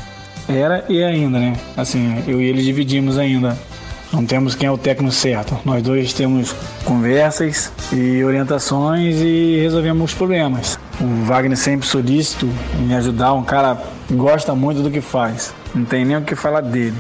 Era 0.49 0.85
e 0.89 1.03
ainda, 1.03 1.39
né? 1.39 1.55
Assim, 1.77 2.23
eu 2.29 2.41
e 2.41 2.45
ele 2.45 2.63
dividimos 2.63 3.19
ainda. 3.19 3.59
Não 4.17 4.25
temos 4.25 4.55
quem 4.55 4.67
é 4.67 4.73
o 4.73 4.79
técnico 4.79 5.13
certo. 5.13 5.59
Nós 5.63 5.83
dois 5.83 6.15
temos 6.15 6.57
conversas 6.87 7.71
e 7.93 8.25
orientações 8.25 9.17
e 9.21 9.59
resolvemos 9.61 10.11
os 10.11 10.17
problemas. 10.17 10.79
O 10.99 11.27
Wagner 11.27 11.55
sempre 11.55 11.87
solícito 11.87 12.49
em 12.81 12.95
ajudar, 12.95 13.35
um 13.35 13.43
cara 13.43 13.77
que 14.09 14.15
gosta 14.15 14.55
muito 14.55 14.81
do 14.81 14.91
que 14.91 15.03
faz. 15.03 15.53
Não 15.75 15.85
tem 15.85 16.07
nem 16.07 16.17
o 16.17 16.23
que 16.23 16.35
falar 16.35 16.63
dele. 16.63 16.97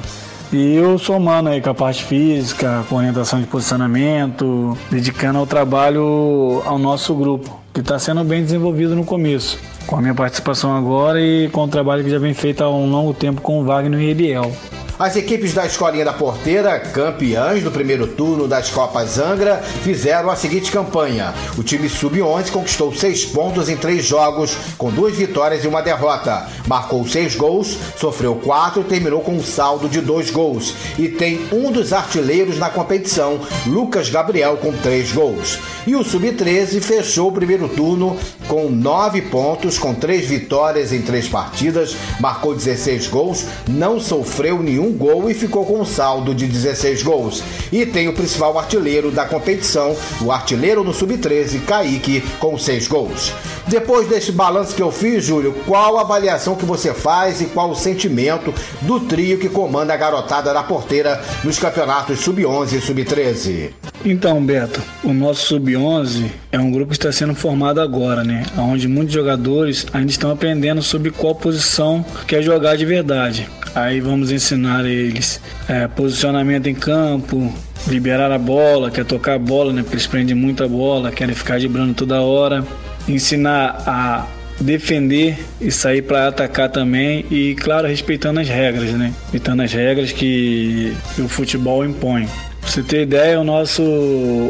E 0.53 0.75
eu 0.75 0.99
sou 0.99 1.17
humano 1.17 1.49
aí 1.49 1.63
com 1.63 1.71
a 1.71 1.75
parte 1.75 2.05
física, 2.05 2.85
com 2.87 2.97
orientação 2.97 3.41
de 3.41 3.47
posicionamento, 3.47 4.77
dedicando 4.91 5.39
ao 5.39 5.47
trabalho 5.47 6.63
ao 6.67 6.79
nosso 6.79 7.15
grupo, 7.15 7.59
que 7.73 7.81
está 7.81 7.99
sendo 7.99 8.25
bem 8.25 8.43
desenvolvido 8.43 8.95
no 8.95 9.07
começo. 9.07 9.59
Com 9.87 9.97
a 9.97 10.03
minha 10.03 10.15
participação 10.15 10.77
agora 10.77 11.19
e 11.19 11.49
com 11.49 11.65
o 11.65 11.69
trabalho 11.69 12.05
que 12.05 12.11
já 12.11 12.19
vem 12.19 12.35
feito 12.35 12.63
há 12.63 12.69
um 12.71 12.91
longo 12.91 13.15
tempo 13.15 13.41
com 13.41 13.59
o 13.59 13.65
Wagner 13.65 14.01
e 14.01 14.11
Eliel. 14.11 14.53
As 14.99 15.15
equipes 15.15 15.53
da 15.53 15.67
Escolinha 15.67 16.07
da 16.07 16.13
Porteira, 16.15 16.81
campeãs 16.81 17.63
do 17.63 17.71
primeiro 17.71 18.07
turno 18.07 18.49
das 18.49 18.71
Copas 18.71 19.19
Angra, 19.19 19.59
fizeram 19.59 20.31
a 20.31 20.37
seguinte 20.37 20.73
campanha. 20.73 21.35
O 21.59 21.63
time 21.63 21.87
Sub-11 21.87 22.51
conquistou 22.51 22.95
seis 22.95 23.23
pontos 23.23 23.69
em 23.69 23.77
três 23.77 24.07
jogos, 24.07 24.57
com 24.79 24.91
duas 24.91 25.15
vitórias 25.15 25.63
e 25.63 25.69
uma 25.69 25.83
derrota. 25.83 26.49
Marcou 26.67 27.07
seis 27.07 27.37
gols, 27.37 27.77
sofreu 27.99 28.37
quatro 28.37 28.81
e 28.81 28.85
terminou 28.85 29.21
com 29.21 29.33
um 29.33 29.45
saldo 29.45 29.87
de 29.87 30.01
dois 30.01 30.31
gols. 30.31 30.75
E 30.99 31.09
tem 31.09 31.47
um 31.53 31.71
dos 31.71 31.93
artilheiros 31.93 32.57
na 32.57 32.71
competição, 32.71 33.39
Lucas 33.67 34.09
Gabriel, 34.09 34.57
com 34.57 34.73
três 34.73 35.13
gols. 35.13 35.59
E 35.87 35.95
o 35.95 36.03
Sub-13 36.03 36.81
fechou 36.81 37.29
o 37.29 37.33
primeiro 37.33 37.69
turno 37.69 38.17
com 38.49 38.71
nove 38.71 39.21
pontos, 39.23 39.79
com 39.79 39.93
três 39.93 40.27
vitórias 40.27 40.93
em 40.93 41.03
três 41.03 41.29
partidas, 41.29 41.95
marcou 42.19 42.55
16 42.55 43.09
gols, 43.09 43.45
não 43.69 44.01
sofreu 44.01 44.63
nenhum 44.63 44.86
gol 44.91 45.31
e 45.31 45.35
ficou 45.35 45.65
com 45.65 45.81
um 45.81 45.85
saldo 45.85 46.35
de 46.35 46.47
16 46.47 47.03
gols. 47.03 47.43
E 47.73 47.85
tem 47.87 48.09
o 48.09 48.13
principal 48.13 48.59
artilheiro 48.59 49.11
da 49.11 49.25
competição, 49.25 49.97
o 50.21 50.33
artilheiro 50.33 50.85
no 50.85 50.93
Sub-13, 50.93 51.65
Kaique, 51.65 52.23
com 52.39 52.59
seis 52.59 52.87
gols. 52.87 53.33
Depois 53.67 54.09
desse 54.09 54.31
balanço 54.31 54.75
que 54.75 54.83
eu 54.83 54.93
fiz, 54.93 55.25
Júlio, 55.25 55.55
qual 55.67 55.99
a 55.99 56.03
avaliação 56.03 56.55
que 56.55 56.65
você 56.65 56.95
faz 56.95 57.41
e 57.41 57.47
qual 57.47 57.71
o 57.71 57.77
sentimento 57.77 58.55
do 58.83 59.01
trio 59.01 59.39
que 59.39 59.49
comanda 59.49 59.93
a 59.93 59.97
garotada 59.97 60.53
da 60.53 60.63
porteira 60.63 61.23
nos 61.43 61.59
campeonatos 61.59 62.21
Sub-11 62.21 62.73
e 62.73 62.81
Sub-13? 62.81 63.71
Então, 64.05 64.45
Beto, 64.45 64.81
o 65.03 65.13
nosso 65.13 65.47
Sub-11 65.47 66.27
é 66.53 66.59
um 66.59 66.71
grupo 66.71 66.91
que 66.91 66.97
está 66.97 67.11
sendo 67.11 67.35
formado 67.35 67.81
agora, 67.81 68.23
né? 68.23 68.45
Onde 68.57 68.87
muitos 68.87 69.13
jogadores 69.13 69.87
ainda 69.93 70.11
estão 70.11 70.31
aprendendo 70.31 70.83
sobre 70.83 71.11
qual 71.11 71.35
posição 71.35 72.05
quer 72.27 72.43
jogar 72.43 72.77
de 72.77 72.85
verdade. 72.85 73.49
Aí 73.75 74.01
vamos 74.01 74.31
ensinar 74.31 74.85
eles 74.87 75.41
é, 75.69 75.89
posicionamento 75.89 76.67
em 76.67 76.75
campo, 76.75 77.53
liberar 77.89 78.31
a 78.31 78.39
bola, 78.39 78.91
quer 78.91 79.05
tocar 79.05 79.35
a 79.35 79.39
bola, 79.39 79.73
né? 79.73 79.83
Porque 79.83 79.97
eles 79.97 80.07
prendem 80.07 80.35
muita 80.35 80.69
bola, 80.69 81.11
querem 81.11 81.35
ficar 81.35 81.59
driblando 81.59 81.95
toda 81.95 82.21
hora. 82.21 82.65
Ensinar 83.09 83.83
a 83.87 84.27
defender 84.61 85.39
e 85.61 85.71
sair 85.71 86.03
para 86.03 86.29
atacar 86.29 86.71
também 86.71 87.25
e 87.31 87.55
claro 87.57 87.87
respeitando 87.87 88.41
as 88.41 88.49
regras, 88.49 88.93
né? 88.93 89.13
Respeitando 89.25 89.63
as 89.63 89.73
regras 89.73 90.13
que 90.13 90.97
o 91.19 91.29
futebol 91.29 91.85
impõe. 91.85 92.27
Pra 92.67 92.73
você 92.73 92.83
ter 92.83 93.03
ideia, 93.03 93.41
o 93.41 93.45
nosso 93.45 93.81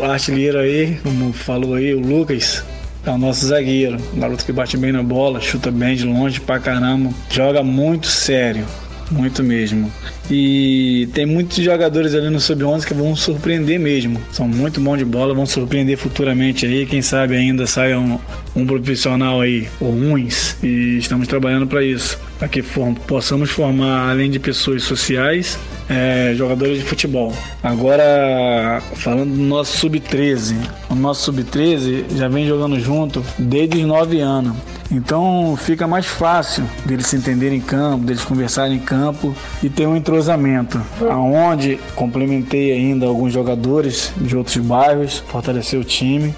artilheiro 0.03 0.59
aí, 0.59 0.99
como 1.03 1.35
falou 1.35 1.75
aí, 1.75 1.95
o 1.95 2.01
Lucas, 2.01 2.65
é 3.05 3.11
o 3.11 3.19
nosso 3.19 3.47
zagueiro. 3.47 3.99
Um 4.15 4.19
garoto 4.19 4.43
que 4.43 4.53
bate 4.53 4.79
bem 4.79 4.91
na 4.91 5.03
bola, 5.03 5.39
chuta 5.39 5.71
bem 5.71 5.95
de 5.95 6.07
longe 6.07 6.41
pra 6.41 6.59
caramba, 6.59 7.11
joga 7.31 7.63
muito 7.63 8.07
sério. 8.07 8.65
muito 9.11 9.45
mesmo. 9.45 9.93
E 10.31 11.09
tem 11.15 11.25
muitos 11.25 11.57
jogadores 11.59 12.15
ali 12.15 12.29
no 12.31 12.41
Sub-11 12.41 12.85
que 12.85 12.95
vão 12.95 13.15
surpreender 13.15 13.79
mesmo. 13.79 14.21
São 14.33 14.49
muito 14.49 14.81
bons 14.81 14.99
de 14.99 15.05
bola, 15.05 15.35
vão 15.35 15.47
surpreender 15.47 15.97
futuramente 15.97 16.67
aí. 16.67 16.85
Quem 16.87 17.01
sabe 17.01 17.37
ainda 17.37 17.67
saia 17.67 17.99
um, 17.99 18.19
um 18.55 18.67
profissional 18.67 19.41
aí, 19.41 19.69
ou 19.81 19.93
uns, 19.93 20.57
e 20.63 20.99
estamos 20.99 21.29
trabalhando 21.29 21.67
para 21.67 21.85
isso. 21.85 22.19
Para 22.39 22.49
que 22.49 22.61
form 22.61 22.95
possamos 22.95 23.51
formar, 23.51 24.11
além 24.11 24.31
de 24.31 24.39
pessoas 24.39 24.83
sociais, 24.83 25.59
é, 25.89 26.35
jogadores 26.37 26.79
de 26.79 26.85
futebol. 26.85 27.33
Agora, 27.63 28.83
falando 28.97 29.35
do 29.35 29.43
nosso 29.43 29.77
Sub-13. 29.79 30.57
O 30.91 30.95
nosso 30.95 31.25
Sub-13 31.25 32.17
já 32.17 32.29
vem 32.29 32.47
jogando 32.47 32.79
junto 32.81 33.25
desde 33.39 33.79
os 33.79 33.85
9 33.85 34.21
anos. 34.21 34.57
Então 34.91 35.57
fica 35.57 35.87
mais 35.87 36.07
fácil 36.07 36.65
deles 36.85 37.07
se 37.07 37.17
entenderem 37.17 37.59
em 37.59 37.61
campo, 37.61 38.05
deles 38.05 38.25
conversarem 38.25 38.77
em 38.77 38.81
campo 38.81 39.35
e 39.63 39.69
ter 39.69 39.87
um 39.87 39.97
entrosamento. 40.17 40.81
Aonde 41.11 41.79
complementei 41.95 42.73
ainda 42.73 43.07
alguns 43.07 43.33
jogadores 43.33 44.13
de 44.17 44.37
outros 44.37 44.57
bairros, 44.57 45.19
fortalecer 45.29 45.79
o 45.79 45.85
time. 45.85 46.35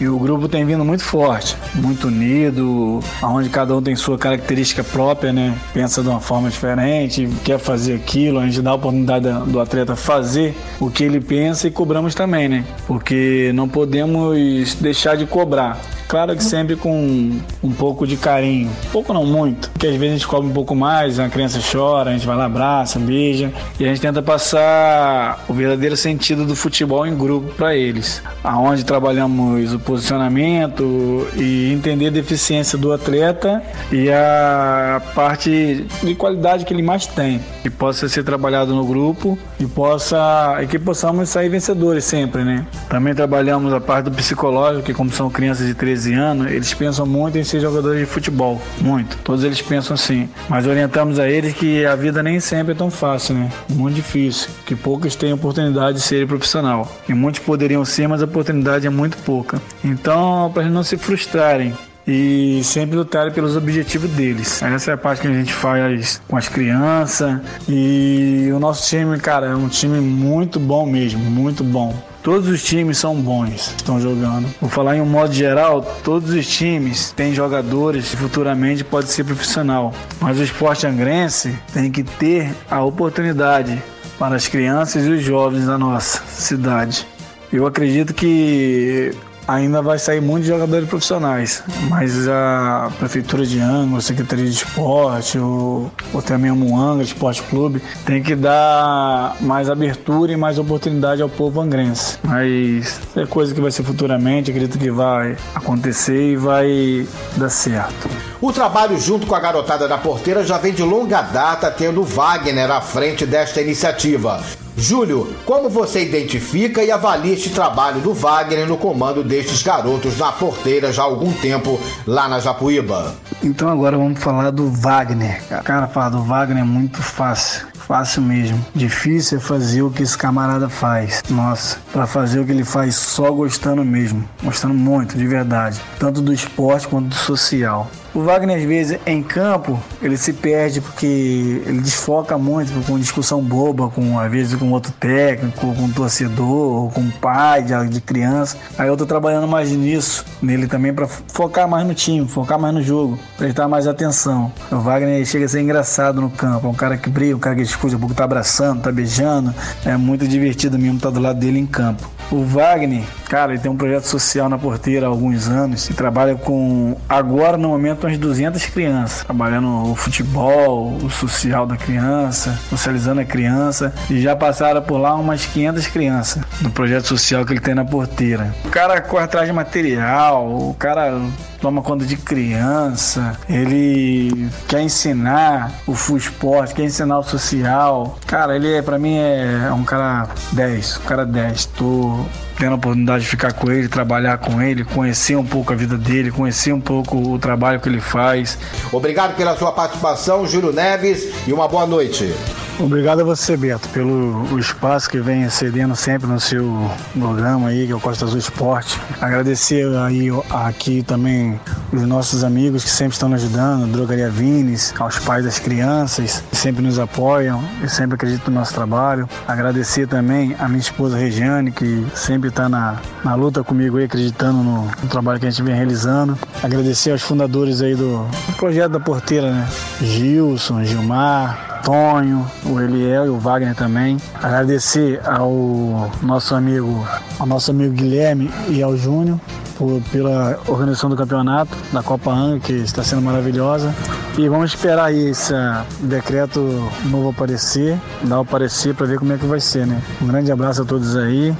E 0.00 0.08
o 0.08 0.18
grupo 0.18 0.48
tem 0.48 0.64
vindo 0.64 0.84
muito 0.84 1.04
forte, 1.04 1.56
muito 1.76 2.08
unido, 2.08 2.98
onde 3.22 3.48
cada 3.48 3.76
um 3.76 3.80
tem 3.80 3.94
sua 3.94 4.18
característica 4.18 4.82
própria, 4.82 5.32
né? 5.32 5.56
Pensa 5.72 6.02
de 6.02 6.08
uma 6.08 6.20
forma 6.20 6.50
diferente, 6.50 7.28
quer 7.44 7.60
fazer 7.60 7.94
aquilo, 7.94 8.40
a 8.40 8.44
gente 8.44 8.60
dá 8.60 8.72
a 8.72 8.74
oportunidade 8.74 9.28
do 9.46 9.60
atleta 9.60 9.94
fazer 9.94 10.52
o 10.80 10.90
que 10.90 11.04
ele 11.04 11.20
pensa 11.20 11.68
e 11.68 11.70
cobramos 11.70 12.12
também, 12.12 12.48
né? 12.48 12.64
Porque 12.88 13.52
não 13.54 13.68
podemos 13.68 14.74
deixar 14.80 15.16
de 15.16 15.26
cobrar. 15.26 15.80
Claro 16.14 16.36
que 16.36 16.44
sempre 16.44 16.76
com 16.76 17.40
um 17.60 17.72
pouco 17.72 18.06
de 18.06 18.16
carinho. 18.16 18.70
Pouco 18.92 19.12
não 19.12 19.26
muito. 19.26 19.68
Porque 19.70 19.88
às 19.88 19.96
vezes 19.96 20.10
a 20.10 20.12
gente 20.18 20.28
cobra 20.28 20.48
um 20.48 20.52
pouco 20.52 20.72
mais, 20.72 21.18
a 21.18 21.28
criança 21.28 21.58
chora, 21.60 22.10
a 22.10 22.12
gente 22.12 22.24
vai 22.24 22.36
lá, 22.36 22.44
abraça, 22.44 23.00
beija. 23.00 23.52
E 23.80 23.84
a 23.84 23.88
gente 23.88 24.00
tenta 24.00 24.22
passar 24.22 25.44
o 25.48 25.52
verdadeiro 25.52 25.96
sentido 25.96 26.44
do 26.44 26.54
futebol 26.54 27.04
em 27.04 27.16
grupo 27.16 27.52
para 27.54 27.74
eles. 27.74 28.22
Aonde 28.44 28.84
trabalhamos 28.84 29.74
o 29.74 29.80
posicionamento 29.80 31.26
e 31.36 31.72
entender 31.72 32.06
a 32.06 32.10
deficiência 32.10 32.78
do 32.78 32.92
atleta 32.92 33.60
e 33.90 34.08
a 34.08 35.02
parte 35.16 35.84
de 36.00 36.14
qualidade 36.14 36.64
que 36.64 36.72
ele 36.72 36.82
mais 36.82 37.06
tem. 37.08 37.40
Que 37.60 37.70
possa 37.70 38.08
ser 38.08 38.22
trabalhado 38.22 38.72
no 38.72 38.86
grupo 38.86 39.36
e, 39.58 39.66
possa, 39.66 40.60
e 40.62 40.68
que 40.68 40.78
possamos 40.78 41.28
sair 41.28 41.48
vencedores 41.48 42.04
sempre, 42.04 42.44
né? 42.44 42.64
Também 42.88 43.16
trabalhamos 43.16 43.72
a 43.72 43.80
parte 43.80 44.04
do 44.04 44.12
psicológico, 44.12 44.84
que 44.84 44.94
como 44.94 45.10
são 45.10 45.28
crianças 45.28 45.66
de 45.66 45.74
13 45.74 46.03
anos, 46.12 46.50
eles 46.50 46.72
pensam 46.74 47.06
muito 47.06 47.38
em 47.38 47.44
ser 47.44 47.60
jogadores 47.60 48.00
de 48.00 48.06
futebol. 48.06 48.60
Muito. 48.80 49.16
Todos 49.24 49.44
eles 49.44 49.60
pensam 49.62 49.94
assim. 49.94 50.28
Mas 50.48 50.66
orientamos 50.66 51.18
a 51.18 51.28
eles 51.28 51.54
que 51.54 51.84
a 51.86 51.94
vida 51.94 52.22
nem 52.22 52.40
sempre 52.40 52.72
é 52.72 52.76
tão 52.76 52.90
fácil, 52.90 53.34
né? 53.34 53.50
Muito 53.68 53.94
difícil. 53.94 54.50
Que 54.66 54.74
poucos 54.74 55.14
têm 55.14 55.32
oportunidade 55.32 55.98
de 55.98 56.04
ser 56.04 56.26
profissional. 56.26 56.90
E 57.08 57.14
muitos 57.14 57.40
poderiam 57.40 57.84
ser, 57.84 58.08
mas 58.08 58.22
a 58.22 58.24
oportunidade 58.24 58.86
é 58.86 58.90
muito 58.90 59.16
pouca. 59.18 59.60
Então, 59.82 60.50
para 60.52 60.68
não 60.68 60.82
se 60.82 60.96
frustrarem, 60.96 61.74
e 62.06 62.60
sempre 62.62 62.96
lutarem 62.96 63.32
pelos 63.32 63.56
objetivos 63.56 64.10
deles. 64.10 64.62
Essa 64.62 64.92
é 64.92 64.94
a 64.94 64.96
parte 64.96 65.22
que 65.22 65.28
a 65.28 65.32
gente 65.32 65.52
faz 65.52 66.20
com 66.28 66.36
as 66.36 66.48
crianças 66.48 67.40
e 67.68 68.50
o 68.54 68.58
nosso 68.58 68.88
time, 68.88 69.18
cara, 69.18 69.46
é 69.46 69.54
um 69.54 69.68
time 69.68 70.00
muito 70.00 70.60
bom 70.60 70.86
mesmo, 70.86 71.20
muito 71.20 71.64
bom. 71.64 71.94
Todos 72.22 72.48
os 72.48 72.62
times 72.62 72.96
são 72.96 73.14
bons, 73.14 73.74
estão 73.76 74.00
jogando. 74.00 74.48
Vou 74.58 74.70
falar 74.70 74.96
em 74.96 75.00
um 75.00 75.06
modo 75.06 75.34
geral, 75.34 75.82
todos 76.02 76.30
os 76.30 76.46
times 76.46 77.12
têm 77.12 77.34
jogadores 77.34 78.10
que 78.10 78.16
futuramente 78.16 78.82
pode 78.82 79.08
ser 79.10 79.24
profissional. 79.24 79.92
Mas 80.20 80.38
o 80.38 80.42
esporte 80.42 80.86
angrense 80.86 81.54
tem 81.74 81.90
que 81.90 82.02
ter 82.02 82.50
a 82.70 82.82
oportunidade 82.82 83.82
para 84.18 84.36
as 84.36 84.48
crianças 84.48 85.04
e 85.06 85.10
os 85.10 85.22
jovens 85.22 85.66
da 85.66 85.76
nossa 85.76 86.22
cidade. 86.26 87.06
Eu 87.52 87.66
acredito 87.66 88.14
que 88.14 89.12
ainda 89.46 89.82
vai 89.82 89.98
sair 89.98 90.20
muitos 90.20 90.48
jogadores 90.48 90.88
profissionais, 90.88 91.62
mas 91.88 92.28
a 92.28 92.90
Prefeitura 92.98 93.44
de 93.46 93.60
Angra, 93.60 93.98
a 93.98 94.00
Secretaria 94.00 94.44
de 94.44 94.50
Esporte, 94.50 95.38
ou, 95.38 95.90
ou 96.12 96.22
também 96.22 96.50
o 96.50 96.56
Muanga 96.56 97.02
Esporte 97.02 97.42
Clube, 97.42 97.82
tem 98.04 98.22
que 98.22 98.34
dar 98.34 99.36
mais 99.40 99.68
abertura 99.68 100.32
e 100.32 100.36
mais 100.36 100.58
oportunidade 100.58 101.22
ao 101.22 101.28
povo 101.28 101.60
angrense. 101.60 102.18
Mas 102.22 103.00
é 103.16 103.26
coisa 103.26 103.54
que 103.54 103.60
vai 103.60 103.70
ser 103.70 103.82
futuramente, 103.82 104.50
acredito 104.50 104.78
que 104.78 104.90
vai 104.90 105.36
acontecer 105.54 106.32
e 106.32 106.36
vai 106.36 107.06
dar 107.36 107.50
certo. 107.50 108.08
O 108.40 108.52
trabalho 108.52 108.98
junto 108.98 109.26
com 109.26 109.34
a 109.34 109.40
garotada 109.40 109.88
da 109.88 109.98
porteira 109.98 110.44
já 110.44 110.58
vem 110.58 110.72
de 110.72 110.82
longa 110.82 111.22
data, 111.22 111.70
tendo 111.70 112.02
Wagner 112.02 112.70
à 112.70 112.80
frente 112.80 113.24
desta 113.26 113.60
iniciativa. 113.60 114.42
Júlio, 114.76 115.34
como 115.44 115.68
você 115.68 116.04
identifica 116.04 116.82
e 116.82 116.90
avalia 116.90 117.32
este 117.32 117.50
trabalho 117.50 118.00
do 118.00 118.12
Wagner 118.12 118.66
no 118.66 118.76
comando 118.76 119.22
destes 119.22 119.62
garotos 119.62 120.18
na 120.18 120.32
porteira 120.32 120.92
já 120.92 121.02
há 121.02 121.06
algum 121.06 121.32
tempo 121.32 121.80
lá 122.06 122.28
na 122.28 122.40
Japuíba? 122.40 123.14
Então 123.42 123.68
agora 123.68 123.96
vamos 123.96 124.20
falar 124.20 124.50
do 124.50 124.68
Wagner. 124.70 125.42
Cara, 125.62 125.86
falar 125.86 126.08
do 126.08 126.22
Wagner 126.22 126.62
é 126.62 126.66
muito 126.66 127.00
fácil. 127.02 127.66
Fácil 127.86 128.22
mesmo. 128.22 128.64
Difícil 128.74 129.38
é 129.38 129.40
fazer 129.40 129.82
o 129.82 129.90
que 129.90 130.02
esse 130.02 130.16
camarada 130.16 130.68
faz. 130.68 131.22
Nossa, 131.28 131.78
para 131.92 132.06
fazer 132.06 132.40
o 132.40 132.44
que 132.44 132.52
ele 132.52 132.64
faz 132.64 132.94
só 132.94 133.30
gostando 133.30 133.84
mesmo. 133.84 134.26
Gostando 134.42 134.74
muito, 134.74 135.18
de 135.18 135.26
verdade. 135.26 135.80
Tanto 135.98 136.22
do 136.22 136.32
esporte 136.32 136.88
quanto 136.88 137.08
do 137.08 137.14
social. 137.14 137.90
O 138.14 138.22
Wagner, 138.22 138.58
às 138.58 138.64
vezes, 138.64 138.98
em 139.04 139.20
campo, 139.24 139.76
ele 140.00 140.16
se 140.16 140.32
perde 140.32 140.80
porque 140.80 141.60
ele 141.66 141.80
desfoca 141.80 142.38
muito 142.38 142.72
com 142.86 142.96
discussão 142.96 143.42
boba, 143.42 143.88
com 143.88 144.20
às 144.20 144.30
vezes 144.30 144.54
com 144.54 144.70
outro 144.70 144.92
técnico, 144.92 145.74
com 145.74 145.82
um 145.82 145.90
torcedor, 145.90 146.92
com 146.92 147.00
um 147.00 147.10
pai 147.10 147.64
de, 147.64 147.88
de 147.88 148.00
criança. 148.00 148.56
Aí 148.78 148.86
eu 148.86 148.96
tô 148.96 149.04
trabalhando 149.04 149.48
mais 149.48 149.68
nisso, 149.72 150.24
nele 150.40 150.68
também, 150.68 150.94
para 150.94 151.08
focar 151.08 151.66
mais 151.66 151.84
no 151.84 151.92
time, 151.92 152.28
focar 152.28 152.56
mais 152.56 152.72
no 152.72 152.82
jogo, 152.82 153.18
prestar 153.36 153.66
mais 153.66 153.88
atenção. 153.88 154.52
O 154.70 154.76
Wagner 154.76 155.26
chega 155.26 155.46
a 155.46 155.48
ser 155.48 155.62
engraçado 155.62 156.20
no 156.20 156.30
campo, 156.30 156.68
é 156.68 156.70
um 156.70 156.74
cara 156.74 156.96
que 156.96 157.10
briga, 157.10 157.34
um 157.34 157.40
cara 157.40 157.56
que 157.56 157.62
discute, 157.74 157.96
um 157.96 157.98
pouco 157.98 158.14
tá 158.14 158.24
abraçando, 158.24 158.82
tá 158.82 158.92
beijando. 158.92 159.54
É 159.84 159.96
muito 159.96 160.26
divertido 160.26 160.78
mesmo 160.78 160.96
estar 160.96 161.08
tá 161.08 161.14
do 161.14 161.20
lado 161.20 161.38
dele 161.38 161.58
em 161.58 161.66
campo. 161.66 162.08
O 162.30 162.44
Wagner, 162.44 163.04
cara, 163.28 163.52
ele 163.52 163.60
tem 163.60 163.70
um 163.70 163.76
projeto 163.76 164.04
social 164.04 164.48
na 164.48 164.58
porteira 164.58 165.06
há 165.06 165.08
alguns 165.08 165.48
anos 165.48 165.88
e 165.88 165.94
trabalha 165.94 166.34
com, 166.34 166.96
agora 167.08 167.56
no 167.56 167.68
momento, 167.68 168.06
umas 168.06 168.18
200 168.18 168.66
crianças, 168.66 169.24
trabalhando 169.24 169.90
o 169.90 169.94
futebol, 169.94 170.96
o 171.02 171.10
social 171.10 171.66
da 171.66 171.76
criança, 171.76 172.58
socializando 172.68 173.20
a 173.20 173.24
criança 173.24 173.92
e 174.10 174.20
já 174.20 174.34
passaram 174.34 174.82
por 174.82 174.98
lá 174.98 175.14
umas 175.14 175.46
500 175.46 175.86
crianças 175.88 176.42
no 176.60 176.70
projeto 176.70 177.06
social 177.06 177.44
que 177.44 177.52
ele 177.52 177.60
tem 177.60 177.74
na 177.74 177.84
porteira. 177.84 178.54
O 178.64 178.68
cara 178.68 179.00
corre 179.00 179.24
atrás 179.24 179.46
de 179.46 179.52
material, 179.52 180.46
o 180.46 180.74
cara 180.74 181.20
toma 181.60 181.80
conta 181.80 182.04
de 182.04 182.16
criança, 182.16 183.38
ele 183.48 184.50
quer 184.68 184.82
ensinar 184.82 185.72
o 185.86 185.94
full 185.94 186.18
esporte, 186.18 186.74
quer 186.74 186.84
ensinar 186.84 187.18
o 187.18 187.22
social. 187.22 188.18
Cara, 188.26 188.54
ele 188.54 188.70
é, 188.70 188.82
para 188.82 188.98
mim 188.98 189.16
é 189.16 189.72
um 189.72 189.82
cara 189.82 190.28
10, 190.52 190.98
um 190.98 191.08
cara 191.08 191.24
10. 191.24 191.64
Tô 191.66 192.13
tendo 192.58 192.72
a 192.72 192.74
oportunidade 192.76 193.24
de 193.24 193.30
ficar 193.30 193.52
com 193.52 193.70
ele, 193.70 193.88
trabalhar 193.88 194.38
com 194.38 194.60
ele, 194.62 194.84
conhecer 194.84 195.36
um 195.36 195.44
pouco 195.44 195.72
a 195.72 195.76
vida 195.76 195.96
dele, 195.96 196.30
conhecer 196.30 196.72
um 196.72 196.80
pouco 196.80 197.16
o 197.16 197.38
trabalho 197.38 197.80
que 197.80 197.88
ele 197.88 198.00
faz. 198.00 198.58
Obrigado 198.92 199.36
pela 199.36 199.56
sua 199.56 199.72
participação, 199.72 200.46
Júlio 200.46 200.72
Neves, 200.72 201.32
e 201.46 201.52
uma 201.52 201.68
boa 201.68 201.86
noite. 201.86 202.32
Obrigado 202.80 203.20
a 203.20 203.24
você, 203.24 203.56
Beto, 203.56 203.88
pelo 203.90 204.58
espaço 204.58 205.08
que 205.08 205.20
vem 205.20 205.48
cedendo 205.48 205.94
sempre 205.94 206.26
no 206.26 206.40
seu 206.40 206.90
programa 207.16 207.68
aí, 207.68 207.86
que 207.86 207.92
é 207.92 207.94
o 207.94 208.00
Costa 208.00 208.24
Azul 208.24 208.38
Esporte. 208.38 209.00
Agradecer 209.20 209.86
aí 209.96 210.28
aqui 210.50 211.02
também 211.04 211.58
os 211.92 212.02
nossos 212.02 212.42
amigos 212.42 212.82
que 212.82 212.90
sempre 212.90 213.12
estão 213.12 213.28
nos 213.28 213.44
ajudando, 213.44 213.92
Drogaria 213.92 214.28
Vines, 214.28 214.92
aos 214.98 215.20
pais 215.20 215.44
das 215.44 215.60
crianças, 215.60 216.42
que 216.50 216.56
sempre 216.56 216.82
nos 216.82 216.98
apoiam 216.98 217.62
e 217.82 217.88
sempre 217.88 218.16
acreditam 218.16 218.52
no 218.52 218.58
nosso 218.58 218.74
trabalho. 218.74 219.28
Agradecer 219.46 220.08
também 220.08 220.56
a 220.58 220.68
minha 220.68 220.80
esposa 220.80 221.16
Regiane, 221.16 221.70
que 221.70 222.04
sempre 222.12 222.48
está 222.48 222.68
na, 222.68 223.00
na 223.24 223.36
luta 223.36 223.62
comigo 223.62 223.98
aí, 223.98 224.04
acreditando 224.04 224.64
no, 224.64 224.82
no, 224.84 225.08
trabalho 225.08 225.38
que 225.38 225.46
a 225.46 225.50
gente 225.50 225.62
vem 225.62 225.76
realizando. 225.76 226.36
Agradecer 226.60 227.12
aos 227.12 227.22
fundadores 227.22 227.80
aí 227.80 227.94
do, 227.94 228.24
do 228.24 228.56
projeto 228.56 228.90
da 228.90 229.00
Porteira, 229.00 229.52
né? 229.52 229.68
Gilson, 230.00 230.82
Gilmar, 230.82 231.73
Tonho, 231.84 232.46
o 232.64 232.80
Eliel 232.80 233.26
e 233.26 233.28
o 233.28 233.38
Wagner 233.38 233.74
também. 233.74 234.16
Agradecer 234.42 235.20
ao 235.24 236.10
nosso 236.22 236.54
amigo, 236.54 237.06
ao 237.38 237.46
nosso 237.46 237.70
amigo 237.70 237.92
Guilherme 237.92 238.50
e 238.68 238.82
ao 238.82 238.96
Júnior 238.96 239.38
por, 239.76 240.00
pela 240.10 240.58
organização 240.66 241.10
do 241.10 241.16
campeonato 241.16 241.76
da 241.92 242.02
Copa 242.02 242.30
Anga, 242.30 242.60
que 242.60 242.72
está 242.72 243.02
sendo 243.02 243.22
maravilhosa. 243.22 243.94
E 244.38 244.48
vamos 244.48 244.70
esperar 244.70 245.06
aí 245.06 245.28
esse 245.28 245.52
decreto 246.00 246.60
novo 247.04 247.28
aparecer, 247.28 247.98
dar 248.22 248.40
o 248.40 248.44
parecer 248.44 248.94
para 248.94 249.06
ver 249.06 249.18
como 249.18 249.32
é 249.32 249.36
que 249.36 249.46
vai 249.46 249.60
ser, 249.60 249.86
né? 249.86 250.00
Um 250.20 250.26
grande 250.26 250.50
abraço 250.50 250.82
a 250.82 250.84
todos 250.84 251.16
aí, 251.16 251.54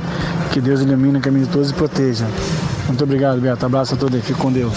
que 0.52 0.60
Deus 0.60 0.80
ilumine 0.80 1.18
o 1.18 1.20
caminho 1.20 1.46
de 1.46 1.52
todos 1.52 1.70
e 1.70 1.74
proteja. 1.74 2.26
Muito 2.86 3.04
obrigado, 3.04 3.40
Beto. 3.40 3.66
Abraço 3.66 3.94
a 3.94 3.96
todos 3.96 4.14
aí, 4.14 4.22
fique 4.22 4.40
com 4.40 4.50
Deus. 4.50 4.74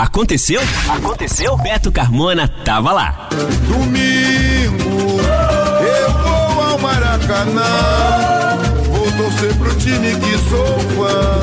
Aconteceu? 0.00 0.60
Aconteceu? 0.88 1.56
Beto 1.56 1.90
Carmona 1.90 2.46
tava 2.64 2.92
lá. 2.92 3.28
Domingo 3.66 5.18
eu 5.82 6.12
vou 6.12 6.62
ao 6.62 6.78
Maracanã. 6.78 7.64
Vou 8.92 9.10
torcer 9.10 9.56
pro 9.56 9.74
time 9.74 10.14
que 10.20 10.38
sou 10.48 10.78
fã. 10.94 11.40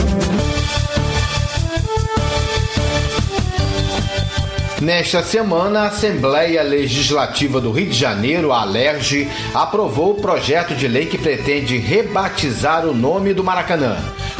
Nesta 4.81 5.21
semana, 5.21 5.81
a 5.81 5.87
Assembleia 5.87 6.63
Legislativa 6.63 7.59
do 7.59 7.71
Rio 7.71 7.89
de 7.89 7.97
Janeiro, 7.97 8.53
a 8.53 8.61
ALERJ, 8.61 9.27
aprovou 9.53 10.11
o 10.11 10.21
projeto 10.21 10.73
de 10.75 10.87
lei 10.87 11.07
que 11.07 11.17
pretende 11.17 11.77
rebatizar 11.77 12.85
o 12.85 12.93
nome 12.93 13.33
do 13.33 13.43
Maracanã. 13.43 13.97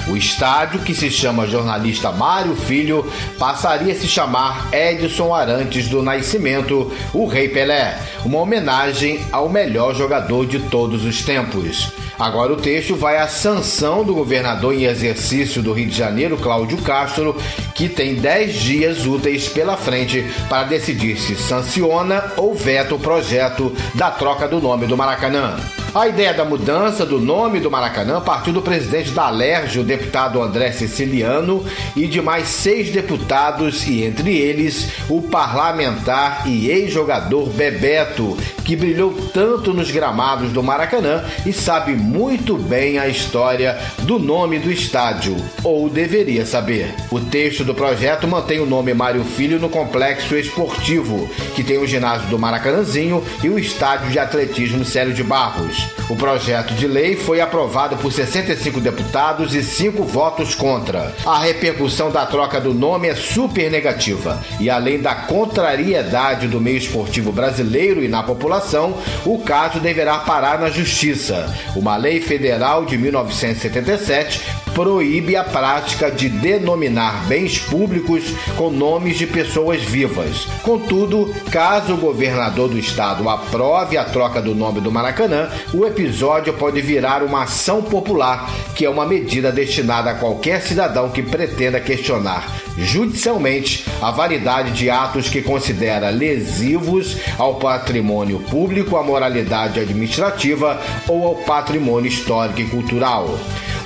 O 0.07 0.15
estádio, 0.15 0.81
que 0.81 0.93
se 0.93 1.09
chama 1.09 1.47
Jornalista 1.47 2.11
Mário 2.11 2.55
Filho, 2.55 3.11
passaria 3.39 3.93
a 3.93 3.95
se 3.95 4.07
chamar 4.07 4.69
Edson 4.71 5.33
Arantes 5.33 5.87
do 5.87 6.03
Nascimento, 6.03 6.91
o 7.13 7.25
Rei 7.25 7.49
Pelé, 7.49 7.97
uma 8.23 8.39
homenagem 8.39 9.25
ao 9.31 9.49
melhor 9.49 9.95
jogador 9.95 10.45
de 10.45 10.59
todos 10.59 11.03
os 11.03 11.23
tempos. 11.23 11.91
Agora 12.19 12.53
o 12.53 12.57
texto 12.57 12.95
vai 12.95 13.17
à 13.17 13.27
sanção 13.27 14.03
do 14.03 14.13
governador 14.13 14.73
em 14.73 14.85
exercício 14.85 15.61
do 15.61 15.73
Rio 15.73 15.87
de 15.87 15.97
Janeiro, 15.97 16.37
Cláudio 16.37 16.77
Castro, 16.77 17.35
que 17.73 17.89
tem 17.89 18.15
10 18.15 18.53
dias 18.53 19.05
úteis 19.05 19.49
pela 19.49 19.75
frente 19.75 20.25
para 20.47 20.63
decidir 20.63 21.17
se 21.17 21.35
sanciona 21.35 22.31
ou 22.37 22.53
veta 22.53 22.95
o 22.95 22.99
projeto 22.99 23.75
da 23.93 24.11
troca 24.11 24.47
do 24.47 24.61
nome 24.61 24.85
do 24.85 24.95
Maracanã. 24.95 25.57
A 25.95 26.09
ideia 26.09 26.33
da 26.33 26.43
mudança 26.43 27.05
do 27.05 27.21
nome 27.21 27.61
do 27.61 27.71
Maracanã 27.71 28.19
partiu 28.19 28.51
do 28.51 28.61
presidente 28.61 29.11
da 29.11 29.27
Alerj, 29.27 29.79
o 29.79 29.83
deputado 29.83 30.41
André 30.41 30.73
Siciliano, 30.73 31.65
e 31.95 32.05
de 32.05 32.21
mais 32.21 32.49
seis 32.49 32.89
deputados, 32.89 33.87
e 33.87 34.03
entre 34.03 34.35
eles 34.35 34.89
o 35.07 35.21
parlamentar 35.21 36.45
e 36.45 36.69
ex-jogador 36.69 37.47
Bebeto, 37.47 38.37
que 38.65 38.75
brilhou 38.75 39.13
tanto 39.33 39.73
nos 39.73 39.89
gramados 39.89 40.51
do 40.51 40.61
Maracanã 40.61 41.23
e 41.45 41.53
sabe 41.53 41.93
muito 41.93 42.57
bem 42.57 42.99
a 42.99 43.07
história 43.07 43.79
do 43.99 44.19
nome 44.19 44.59
do 44.59 44.69
estádio, 44.69 45.37
ou 45.63 45.87
deveria 45.87 46.45
saber. 46.45 46.93
O 47.09 47.21
texto 47.21 47.63
do 47.63 47.73
projeto 47.73 48.27
mantém 48.27 48.59
o 48.59 48.65
nome 48.65 48.93
Mário 48.93 49.23
Filho 49.23 49.61
no 49.61 49.69
complexo 49.69 50.35
esportivo, 50.35 51.29
que 51.55 51.63
tem 51.63 51.77
o 51.77 51.87
ginásio 51.87 52.27
do 52.27 52.37
Maracanãzinho 52.37 53.23
e 53.41 53.47
o 53.47 53.57
estádio 53.57 54.11
de 54.11 54.19
atletismo 54.19 54.83
Célio 54.83 55.13
de 55.13 55.23
Barros. 55.23 55.84
O 56.07 56.15
projeto 56.15 56.75
de 56.75 56.87
lei 56.87 57.15
foi 57.15 57.41
aprovado 57.41 57.97
por 57.97 58.11
65 58.11 58.79
deputados 58.79 59.55
e 59.55 59.63
5 59.63 60.03
votos 60.03 60.53
contra. 60.53 61.11
A 61.25 61.39
repercussão 61.39 62.11
da 62.11 62.25
troca 62.27 62.61
do 62.61 62.75
nome 62.75 63.07
é 63.07 63.15
super 63.15 63.71
negativa 63.71 64.39
e, 64.59 64.69
além 64.69 64.99
da 64.99 65.15
contrariedade 65.15 66.47
do 66.47 66.61
meio 66.61 66.77
esportivo 66.77 67.31
brasileiro 67.31 68.03
e 68.03 68.07
na 68.07 68.21
população, 68.21 68.95
o 69.25 69.39
caso 69.39 69.79
deverá 69.79 70.19
parar 70.19 70.59
na 70.59 70.69
justiça. 70.69 71.51
Uma 71.75 71.97
lei 71.97 72.21
federal 72.21 72.85
de 72.85 72.97
1977 72.97 74.65
proíbe 74.75 75.37
a 75.37 75.43
prática 75.43 76.11
de 76.11 76.27
denominar 76.27 77.25
bens 77.27 77.57
públicos 77.57 78.23
com 78.57 78.69
nomes 78.69 79.17
de 79.17 79.25
pessoas 79.25 79.81
vivas. 79.81 80.45
Contudo, 80.61 81.33
caso 81.49 81.93
o 81.93 81.97
governador 81.97 82.67
do 82.67 82.77
estado 82.77 83.27
aprove 83.29 83.97
a 83.97 84.03
troca 84.03 84.41
do 84.41 84.53
nome 84.53 84.81
do 84.81 84.91
Maracanã, 84.91 85.49
o 85.73 85.85
episódio 85.85 86.53
pode 86.53 86.81
virar 86.81 87.23
uma 87.23 87.43
ação 87.43 87.81
popular, 87.81 88.49
que 88.75 88.85
é 88.85 88.89
uma 88.89 89.05
medida 89.05 89.51
destinada 89.51 90.11
a 90.11 90.15
qualquer 90.15 90.61
cidadão 90.61 91.09
que 91.09 91.21
pretenda 91.21 91.79
questionar 91.79 92.65
judicialmente 92.77 93.85
a 94.01 94.11
validade 94.11 94.71
de 94.71 94.89
atos 94.89 95.29
que 95.29 95.41
considera 95.41 96.09
lesivos 96.09 97.17
ao 97.37 97.55
patrimônio 97.55 98.39
público, 98.39 98.97
à 98.97 99.03
moralidade 99.03 99.79
administrativa 99.79 100.81
ou 101.07 101.25
ao 101.25 101.35
patrimônio 101.35 102.09
histórico 102.09 102.61
e 102.61 102.65
cultural. 102.65 103.39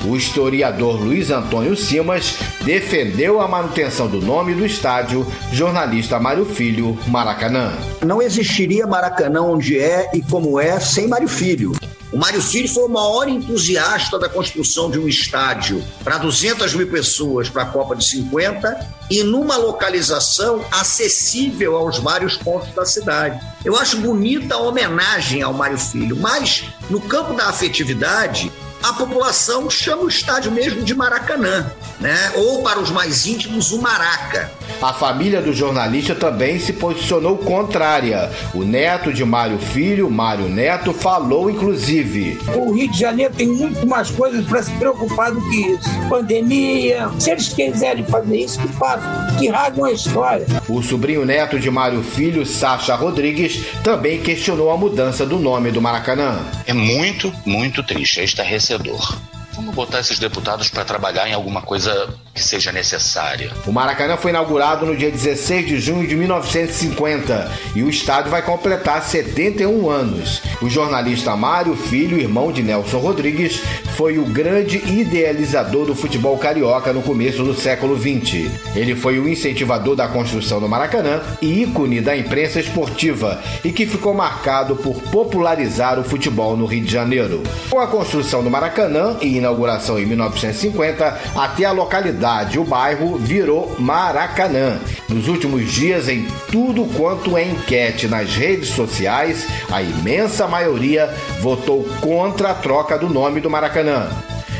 O 0.05 0.15
historiador 0.15 0.95
Luiz 0.95 1.29
Antônio 1.29 1.75
Simas 1.75 2.37
defendeu 2.63 3.41
a 3.41 3.47
manutenção 3.49 4.07
do 4.07 4.21
nome 4.21 4.55
do 4.55 4.65
estádio 4.65 5.27
jornalista 5.51 6.17
Mário 6.17 6.45
Filho 6.45 6.97
Maracanã. 7.07 7.73
Não 8.05 8.21
existiria 8.21 8.87
Maracanã 8.87 9.41
onde 9.41 9.77
é 9.77 10.09
e 10.13 10.21
como 10.21 10.57
é 10.57 10.79
sem 10.79 11.05
Mário 11.05 11.27
Filho. 11.27 11.73
O 12.13 12.17
Mário 12.17 12.41
Filho 12.41 12.67
foi 12.67 12.83
o 12.85 12.89
maior 12.89 13.27
entusiasta 13.27 14.17
da 14.17 14.29
construção 14.29 14.89
de 14.89 14.97
um 14.97 15.07
estádio 15.07 15.83
para 16.03 16.17
200 16.17 16.73
mil 16.73 16.89
pessoas 16.89 17.49
para 17.49 17.63
a 17.63 17.65
Copa 17.67 17.95
de 17.95 18.03
50 18.05 18.87
e 19.11 19.21
numa 19.21 19.57
localização 19.57 20.63
acessível 20.71 21.75
aos 21.75 21.99
vários 21.99 22.35
pontos 22.35 22.73
da 22.73 22.85
cidade. 22.85 23.39
Eu 23.63 23.77
acho 23.77 23.97
bonita 23.97 24.55
a 24.55 24.59
homenagem 24.59 25.43
ao 25.43 25.53
Mário 25.53 25.77
Filho, 25.77 26.15
mas 26.15 26.63
no 26.89 26.99
campo 27.01 27.33
da 27.33 27.47
afetividade, 27.47 28.51
a 28.81 28.93
população 28.93 29.69
chama 29.69 30.03
o 30.03 30.07
estádio 30.07 30.51
mesmo 30.51 30.83
de 30.83 30.95
Maracanã, 30.95 31.71
né? 31.99 32.31
Ou 32.35 32.63
para 32.63 32.79
os 32.79 32.89
mais 32.89 33.25
íntimos, 33.25 33.71
o 33.71 33.81
Maraca. 33.81 34.51
A 34.81 34.93
família 34.93 35.41
do 35.41 35.51
jornalista 35.51 36.15
também 36.15 36.59
se 36.59 36.71
posicionou 36.73 37.37
contrária. 37.37 38.31
O 38.53 38.63
neto 38.63 39.11
de 39.11 39.25
Mário 39.25 39.59
Filho, 39.59 40.09
Mário 40.09 40.47
Neto, 40.47 40.93
falou 40.93 41.49
inclusive: 41.49 42.39
O 42.55 42.71
Rio 42.71 42.89
de 42.89 42.97
Janeiro 42.97 43.33
tem 43.33 43.47
muito 43.47 43.85
mais 43.85 44.09
coisas 44.09 44.45
para 44.45 44.63
se 44.63 44.71
preocupar 44.71 45.31
do 45.31 45.41
que 45.49 45.55
isso. 45.73 45.89
Pandemia. 46.07 47.09
Se 47.19 47.31
eles 47.31 47.49
quiserem 47.49 48.05
fazer 48.05 48.37
isso, 48.37 48.59
que 48.59 48.67
façam, 48.69 49.37
que 49.37 49.49
rasgam 49.49 49.85
a 49.85 49.91
história. 49.91 50.45
O 50.69 50.81
sobrinho 50.81 51.25
neto 51.25 51.59
de 51.59 51.69
Mário 51.69 52.01
Filho, 52.01 52.45
Sacha 52.45 52.95
Rodrigues, 52.95 53.65
também 53.83 54.21
questionou 54.21 54.71
a 54.71 54.77
mudança 54.77 55.25
do 55.25 55.37
nome 55.37 55.71
do 55.71 55.81
Maracanã. 55.81 56.39
É 56.65 56.73
muito, 56.73 57.33
muito 57.45 57.83
triste. 57.83 58.21
É 58.21 58.23
estarrecedor. 58.69 59.38
Vamos 59.59 59.75
botar 59.75 59.99
esses 59.99 60.17
deputados 60.17 60.69
para 60.69 60.85
trabalhar 60.85 61.27
em 61.27 61.33
alguma 61.33 61.61
coisa 61.61 62.07
que 62.33 62.41
seja 62.41 62.71
necessária. 62.71 63.51
O 63.67 63.73
Maracanã 63.73 64.15
foi 64.15 64.31
inaugurado 64.31 64.85
no 64.85 64.95
dia 64.95 65.11
16 65.11 65.67
de 65.67 65.79
junho 65.81 66.07
de 66.07 66.15
1950 66.15 67.51
e 67.75 67.83
o 67.83 67.89
estádio 67.89 68.31
vai 68.31 68.41
completar 68.41 69.03
71 69.03 69.89
anos. 69.89 70.41
O 70.61 70.69
jornalista 70.69 71.35
Mário 71.35 71.75
Filho, 71.75 72.17
irmão 72.17 72.53
de 72.53 72.63
Nelson 72.63 72.99
Rodrigues, 72.99 73.61
foi 73.97 74.17
o 74.17 74.23
grande 74.23 74.77
idealizador 74.77 75.85
do 75.85 75.93
futebol 75.93 76.37
carioca 76.37 76.93
no 76.93 77.01
começo 77.01 77.43
do 77.43 77.53
século 77.53 77.99
XX. 77.99 78.49
Ele 78.73 78.95
foi 78.95 79.19
o 79.19 79.27
incentivador 79.27 79.93
da 79.93 80.07
construção 80.07 80.61
do 80.61 80.69
Maracanã 80.69 81.21
e 81.41 81.63
ícone 81.63 81.99
da 81.99 82.15
imprensa 82.15 82.61
esportiva 82.61 83.41
e 83.61 83.73
que 83.73 83.85
ficou 83.85 84.13
marcado 84.13 84.77
por 84.77 85.01
popularizar 85.11 85.99
o 85.99 86.03
futebol 86.05 86.55
no 86.55 86.65
Rio 86.65 86.85
de 86.85 86.91
Janeiro. 86.93 87.43
Com 87.69 87.81
a 87.81 87.87
construção 87.87 88.41
do 88.41 88.49
Maracanã 88.49 89.17
e 89.19 89.37
inauguração 89.49 89.99
em 89.99 90.05
1950, 90.05 91.19
até 91.35 91.65
a 91.65 91.71
localidade, 91.71 92.59
o 92.59 92.63
bairro, 92.63 93.17
virou 93.17 93.75
Maracanã. 93.79 94.79
Nos 95.07 95.27
últimos 95.27 95.71
dias, 95.71 96.07
em 96.07 96.27
tudo 96.51 96.85
quanto 96.95 97.37
é 97.37 97.43
enquete 97.43 98.07
nas 98.07 98.35
redes 98.35 98.69
sociais, 98.69 99.45
a 99.71 99.81
imensa 99.81 100.47
maioria 100.47 101.13
votou 101.41 101.83
contra 101.99 102.51
a 102.51 102.55
troca 102.55 102.97
do 102.97 103.09
nome 103.09 103.41
do 103.41 103.49
Maracanã. 103.49 104.09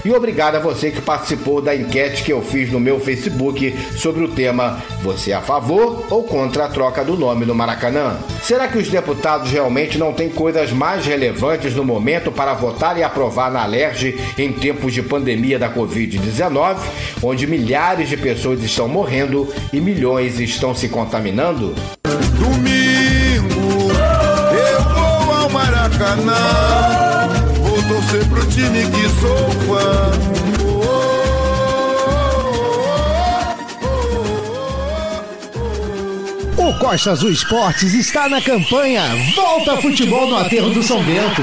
E 0.03 0.12
obrigado 0.12 0.55
a 0.55 0.59
você 0.59 0.91
que 0.91 1.01
participou 1.01 1.62
da 1.62 1.75
enquete 1.75 2.23
que 2.23 2.31
eu 2.31 2.41
fiz 2.41 2.71
no 2.71 2.79
meu 2.79 2.99
Facebook 2.99 3.77
sobre 3.97 4.23
o 4.23 4.29
tema 4.29 4.81
Você 5.01 5.31
é 5.31 5.35
a 5.35 5.41
favor 5.41 6.05
ou 6.09 6.23
contra 6.23 6.65
a 6.65 6.69
troca 6.69 7.03
do 7.03 7.17
nome 7.17 7.45
do 7.45 7.53
Maracanã? 7.53 8.17
Será 8.41 8.67
que 8.67 8.77
os 8.77 8.88
deputados 8.88 9.51
realmente 9.51 9.97
não 9.97 10.13
têm 10.13 10.29
coisas 10.29 10.71
mais 10.71 11.05
relevantes 11.05 11.75
no 11.75 11.83
momento 11.83 12.31
para 12.31 12.53
votar 12.53 12.97
e 12.97 13.03
aprovar 13.03 13.51
na 13.51 13.63
Alerj 13.63 14.17
em 14.38 14.51
tempos 14.51 14.93
de 14.93 15.01
pandemia 15.01 15.59
da 15.59 15.73
Covid-19, 15.73 16.77
onde 17.21 17.47
milhares 17.47 18.09
de 18.09 18.17
pessoas 18.17 18.63
estão 18.63 18.88
morrendo 18.88 19.51
e 19.73 19.81
milhões 19.81 20.39
estão 20.39 20.73
se 20.73 20.88
contaminando? 20.88 21.75
Domingo 22.38 23.91
eu 24.53 24.83
vou 24.83 25.33
ao 25.33 25.49
Maracanã. 25.49 26.33
Vou 27.62 27.77
torcer 27.83 28.27
time 28.60 28.84
que 28.91 29.10
sou 29.22 29.38
fã. 29.67 30.12
O 36.58 36.80
Costa 36.80 37.12
Azul 37.12 37.32
Esportes 37.32 37.93
está 37.93 38.28
na 38.28 38.41
campanha 38.41 39.04
Volta 39.36 39.78
Futebol 39.78 40.28
no 40.28 40.38
Aterro 40.38 40.72
do 40.72 40.84
São 40.84 41.02
Bento. 41.04 41.41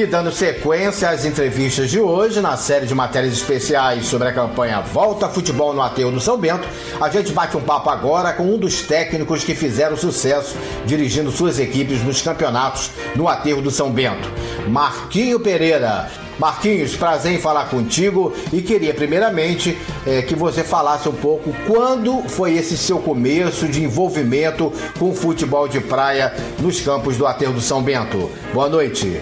E 0.00 0.06
dando 0.06 0.32
sequência 0.32 1.10
às 1.10 1.26
entrevistas 1.26 1.90
de 1.90 2.00
hoje, 2.00 2.40
na 2.40 2.56
série 2.56 2.86
de 2.86 2.94
matérias 2.94 3.34
especiais 3.34 4.06
sobre 4.06 4.28
a 4.28 4.32
campanha 4.32 4.80
Volta 4.80 5.28
Futebol 5.28 5.74
no 5.74 5.82
Aterro 5.82 6.10
do 6.10 6.18
São 6.22 6.38
Bento, 6.38 6.66
a 6.98 7.10
gente 7.10 7.32
bate 7.32 7.54
um 7.54 7.60
papo 7.60 7.90
agora 7.90 8.32
com 8.32 8.44
um 8.44 8.56
dos 8.56 8.80
técnicos 8.80 9.44
que 9.44 9.54
fizeram 9.54 9.98
sucesso 9.98 10.56
dirigindo 10.86 11.30
suas 11.30 11.58
equipes 11.58 12.02
nos 12.02 12.22
campeonatos 12.22 12.90
no 13.14 13.28
Aterro 13.28 13.60
do 13.60 13.70
São 13.70 13.90
Bento, 13.90 14.26
Marquinho 14.68 15.38
Pereira. 15.38 16.08
Marquinhos, 16.38 16.96
prazer 16.96 17.34
em 17.34 17.38
falar 17.38 17.68
contigo 17.68 18.32
e 18.50 18.62
queria 18.62 18.94
primeiramente 18.94 19.76
é, 20.06 20.22
que 20.22 20.34
você 20.34 20.64
falasse 20.64 21.06
um 21.06 21.12
pouco 21.12 21.54
quando 21.66 22.22
foi 22.22 22.54
esse 22.54 22.78
seu 22.78 22.98
começo 23.00 23.68
de 23.68 23.84
envolvimento 23.84 24.72
com 24.98 25.10
o 25.10 25.14
futebol 25.14 25.68
de 25.68 25.80
praia 25.80 26.34
nos 26.58 26.80
campos 26.80 27.18
do 27.18 27.26
Aterro 27.26 27.52
do 27.52 27.60
São 27.60 27.82
Bento. 27.82 28.30
Boa 28.54 28.70
noite. 28.70 29.20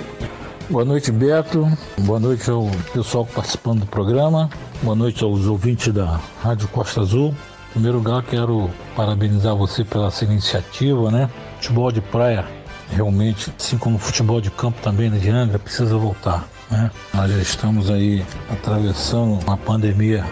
Boa 0.70 0.84
noite, 0.84 1.10
Beto. 1.10 1.66
Boa 2.00 2.20
noite 2.20 2.50
ao 2.50 2.66
pessoal 2.92 3.24
participando 3.24 3.80
do 3.80 3.86
programa. 3.86 4.50
Boa 4.82 4.94
noite 4.94 5.24
aos 5.24 5.46
ouvintes 5.46 5.90
da 5.94 6.20
Rádio 6.42 6.68
Costa 6.68 7.00
Azul. 7.00 7.34
Em 7.70 7.72
primeiro 7.72 7.96
lugar, 7.96 8.22
quero 8.22 8.70
parabenizar 8.94 9.56
você 9.56 9.82
pela 9.82 10.08
essa 10.08 10.26
iniciativa, 10.26 11.10
né? 11.10 11.30
Futebol 11.56 11.90
de 11.90 12.02
praia, 12.02 12.44
realmente, 12.90 13.50
assim 13.58 13.78
como 13.78 13.96
futebol 13.96 14.42
de 14.42 14.50
campo 14.50 14.78
também 14.82 15.08
né, 15.08 15.16
de 15.16 15.30
Angra, 15.30 15.58
precisa 15.58 15.96
voltar. 15.96 16.46
Né? 16.70 16.90
Nós 17.14 17.32
já 17.32 17.38
estamos 17.38 17.90
aí 17.90 18.22
atravessando 18.50 19.40
uma 19.46 19.56
pandemia 19.56 20.22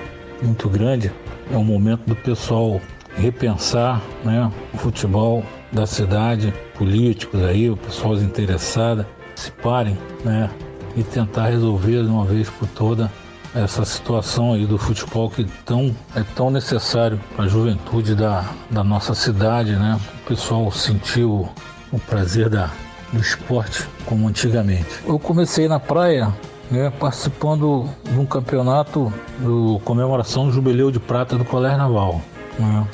muito 0.43 0.69
grande. 0.69 1.11
É 1.51 1.57
o 1.57 1.65
momento 1.65 2.03
do 2.05 2.15
pessoal 2.15 2.79
repensar 3.17 4.03
né, 4.23 4.53
o 4.75 4.77
futebol 4.77 5.43
da 5.73 5.87
cidade, 5.87 6.53
políticos 6.75 7.43
aí, 7.43 7.71
o 7.71 7.77
pessoal 7.77 8.17
interessado, 8.17 9.07
se 9.37 9.51
parem 9.51 9.97
né, 10.25 10.51
e 10.97 11.03
tentar 11.03 11.49
resolver 11.49 12.03
de 12.03 12.09
uma 12.09 12.25
vez 12.25 12.49
por 12.51 12.67
toda 12.69 13.11
essa 13.55 13.85
situação 13.85 14.53
aí 14.53 14.67
do 14.67 14.77
futebol 14.77 15.31
que 15.31 15.45
tão, 15.65 15.95
é 16.15 16.23
tão 16.35 16.51
necessário 16.51 17.19
para 17.35 17.47
a 17.47 17.49
juventude 17.49 18.15
da, 18.15 18.45
da 18.71 18.85
nossa 18.85 19.15
cidade, 19.15 19.73
né? 19.73 19.99
O 20.25 20.29
pessoal 20.29 20.71
sentiu 20.71 21.49
o 21.91 21.99
prazer 21.99 22.51
da, 22.51 22.71
do 23.13 23.21
esporte 23.21 23.87
como 24.05 24.29
antigamente. 24.29 24.87
Eu 25.07 25.19
comecei 25.19 25.69
na 25.69 25.81
praia 25.81 26.35
né, 26.71 26.93
participando 26.99 27.89
de 28.05 28.19
um 28.19 28.27
campeonato 28.27 29.13
do 29.39 29.81
comemoração 29.85 30.47
do 30.47 30.53
Jubileu 30.53 30.91
de 30.91 31.01
Prata 31.01 31.39
do 31.39 31.45
Colégio 31.45 31.79
Naval. 31.79 32.21
Né. 32.59 32.87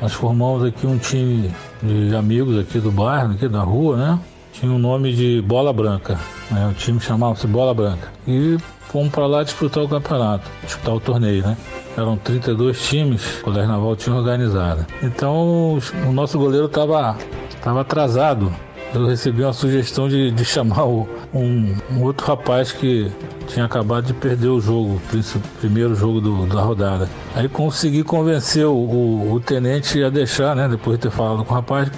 Nós 0.00 0.12
formamos 0.12 0.64
aqui 0.64 0.86
um 0.86 0.98
time 0.98 1.50
de 1.82 2.14
amigos 2.14 2.58
aqui 2.58 2.78
do 2.78 2.90
bairro, 2.90 3.32
aqui 3.32 3.48
da 3.48 3.60
rua, 3.60 3.96
né? 3.96 4.18
Tinha 4.52 4.70
o 4.70 4.74
um 4.74 4.78
nome 4.78 5.12
de 5.12 5.42
Bola 5.42 5.72
Branca. 5.72 6.18
Né? 6.50 6.68
O 6.70 6.74
time 6.74 7.00
chamava-se 7.00 7.46
Bola 7.46 7.72
Branca. 7.72 8.12
E 8.26 8.58
fomos 8.88 9.10
para 9.10 9.26
lá 9.26 9.42
disputar 9.42 9.84
o 9.84 9.88
campeonato, 9.88 10.50
disputar 10.64 10.94
o 10.94 11.00
torneio, 11.00 11.42
né? 11.42 11.56
Eram 11.96 12.16
32 12.16 12.88
times, 12.88 13.38
o 13.40 13.44
Colégio 13.44 13.68
Naval 13.68 13.96
tinha 13.96 14.14
organizado. 14.14 14.86
Então 15.02 15.78
o 16.08 16.12
nosso 16.12 16.38
goleiro 16.38 16.66
estava 16.66 17.16
tava 17.62 17.82
atrasado 17.82 18.52
eu 18.94 19.06
recebi 19.06 19.42
uma 19.42 19.52
sugestão 19.52 20.08
de, 20.08 20.30
de 20.30 20.44
chamar 20.44 20.84
o, 20.84 21.08
um, 21.32 21.74
um, 21.92 22.02
outro 22.02 22.26
rapaz 22.26 22.72
que 22.72 23.10
tinha 23.46 23.64
acabado 23.64 24.06
de 24.06 24.14
perder 24.14 24.48
o 24.48 24.60
jogo, 24.60 25.00
o 25.12 25.58
primeiro 25.60 25.94
jogo 25.94 26.20
do, 26.20 26.46
da 26.46 26.60
rodada. 26.60 27.08
Aí 27.34 27.48
consegui 27.48 28.02
convencer 28.02 28.66
o, 28.66 28.72
o, 28.72 29.32
o, 29.32 29.40
tenente 29.40 30.02
a 30.02 30.10
deixar, 30.10 30.56
né? 30.56 30.68
Depois 30.68 30.96
de 30.98 31.02
ter 31.02 31.10
falado 31.10 31.44
com 31.44 31.52
o 31.52 31.56
rapaz, 31.56 31.90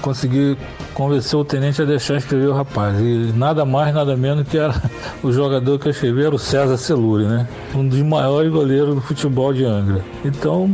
consegui 0.00 0.56
convencer 0.92 1.38
o 1.38 1.44
tenente 1.44 1.82
a 1.82 1.84
deixar 1.84 2.16
escrever 2.16 2.48
o 2.48 2.54
rapaz. 2.54 2.98
E 3.00 3.32
nada 3.34 3.64
mais, 3.64 3.94
nada 3.94 4.16
menos 4.16 4.46
que 4.48 4.58
era 4.58 4.74
o 5.22 5.32
jogador 5.32 5.78
que 5.78 5.88
eu 5.88 5.90
escrevi 5.90 6.24
era 6.24 6.34
o 6.34 6.38
César 6.38 6.76
Celuri, 6.76 7.24
né? 7.24 7.48
Um 7.74 7.86
dos 7.86 8.00
maiores 8.00 8.52
goleiros 8.52 8.94
do 8.94 9.00
futebol 9.00 9.52
de 9.52 9.64
Angra. 9.64 10.04
Então 10.24 10.70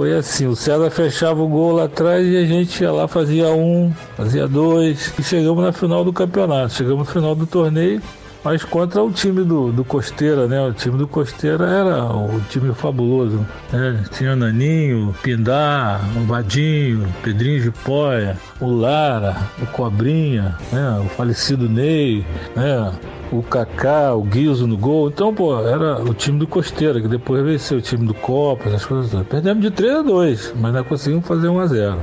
foi 0.00 0.16
assim, 0.16 0.46
o 0.46 0.56
César 0.56 0.88
fechava 0.88 1.42
o 1.42 1.46
gol 1.46 1.72
lá 1.72 1.84
atrás 1.84 2.26
e 2.26 2.34
a 2.34 2.46
gente 2.46 2.82
ia 2.82 2.90
lá, 2.90 3.06
fazia 3.06 3.48
um, 3.50 3.92
fazia 4.16 4.48
dois, 4.48 5.12
e 5.18 5.22
chegamos 5.22 5.62
na 5.62 5.74
final 5.74 6.02
do 6.02 6.10
campeonato, 6.10 6.72
chegamos 6.72 7.06
no 7.06 7.12
final 7.12 7.34
do 7.34 7.46
torneio, 7.46 8.00
mas 8.42 8.64
contra 8.64 9.02
o 9.02 9.12
time 9.12 9.44
do, 9.44 9.70
do 9.70 9.84
Costeira, 9.84 10.48
né? 10.48 10.58
O 10.62 10.72
time 10.72 10.96
do 10.96 11.06
Costeira 11.06 11.66
era 11.66 12.02
o 12.06 12.40
time 12.48 12.72
fabuloso. 12.72 13.46
Né? 13.70 14.02
Tinha 14.12 14.34
Naninho, 14.34 15.14
Pindar, 15.22 16.00
o 16.16 16.24
Vadinho, 16.24 17.06
Pedrinho 17.22 17.60
de 17.60 17.70
Poia, 17.70 18.38
o 18.58 18.70
Lara, 18.70 19.36
o 19.60 19.66
Cobrinha, 19.66 20.56
né? 20.72 21.02
o 21.04 21.10
falecido 21.10 21.68
Ney, 21.68 22.24
né? 22.56 22.90
O 23.32 23.42
Kaká, 23.42 24.14
o 24.14 24.22
Guizo 24.22 24.66
no 24.66 24.76
gol. 24.76 25.08
Então, 25.08 25.34
pô, 25.34 25.58
era 25.60 26.02
o 26.02 26.12
time 26.14 26.38
do 26.38 26.46
Costeira, 26.46 27.00
que 27.00 27.08
depois 27.08 27.44
venceu 27.44 27.78
o 27.78 27.80
time 27.80 28.06
do 28.06 28.14
Copa, 28.14 28.68
essas 28.68 28.84
coisas. 28.84 29.26
Perdemos 29.26 29.62
de 29.62 29.70
3 29.70 29.96
a 29.96 30.02
2, 30.02 30.54
mas 30.56 30.72
nós 30.72 30.86
conseguimos 30.86 31.26
fazer 31.26 31.48
1 31.48 31.60
a 31.60 31.66
0. 31.66 31.98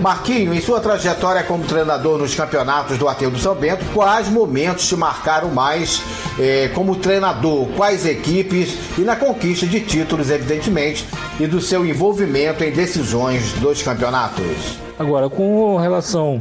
Marquinho, 0.00 0.54
em 0.54 0.60
sua 0.60 0.80
trajetória 0.80 1.42
como 1.42 1.64
treinador 1.64 2.16
nos 2.16 2.34
campeonatos 2.34 2.96
do 2.96 3.06
Aterro 3.06 3.32
do 3.32 3.38
São 3.38 3.54
Bento, 3.54 3.84
quais 3.92 4.28
momentos 4.30 4.88
te 4.88 4.96
marcaram 4.96 5.50
mais 5.50 6.02
eh, 6.38 6.70
como 6.74 6.96
treinador? 6.96 7.66
Quais 7.76 8.06
equipes 8.06 8.78
e 8.96 9.02
na 9.02 9.14
conquista 9.14 9.66
de 9.66 9.80
títulos, 9.80 10.30
evidentemente, 10.30 11.06
e 11.38 11.46
do 11.46 11.60
seu 11.60 11.84
envolvimento 11.84 12.64
em 12.64 12.72
decisões 12.72 13.52
dos 13.54 13.82
campeonatos? 13.82 14.78
Agora, 14.98 15.28
com 15.28 15.76
relação 15.76 16.40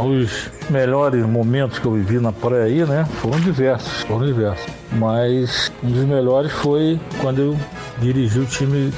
aos 0.00 0.50
melhores 0.70 1.24
momentos 1.26 1.78
que 1.78 1.86
eu 1.86 1.92
vivi 1.92 2.18
na 2.18 2.32
praia 2.32 2.64
aí, 2.64 2.84
né? 2.86 3.04
Foram 3.20 3.38
diversos, 3.40 4.02
foram 4.02 4.24
diversos. 4.24 4.66
Mas 4.92 5.70
um 5.82 5.90
dos 5.90 6.04
melhores 6.04 6.50
foi 6.52 6.98
quando 7.20 7.40
eu 7.40 7.56
dirigi 7.98 8.40
o 8.40 8.46
time, 8.46 8.92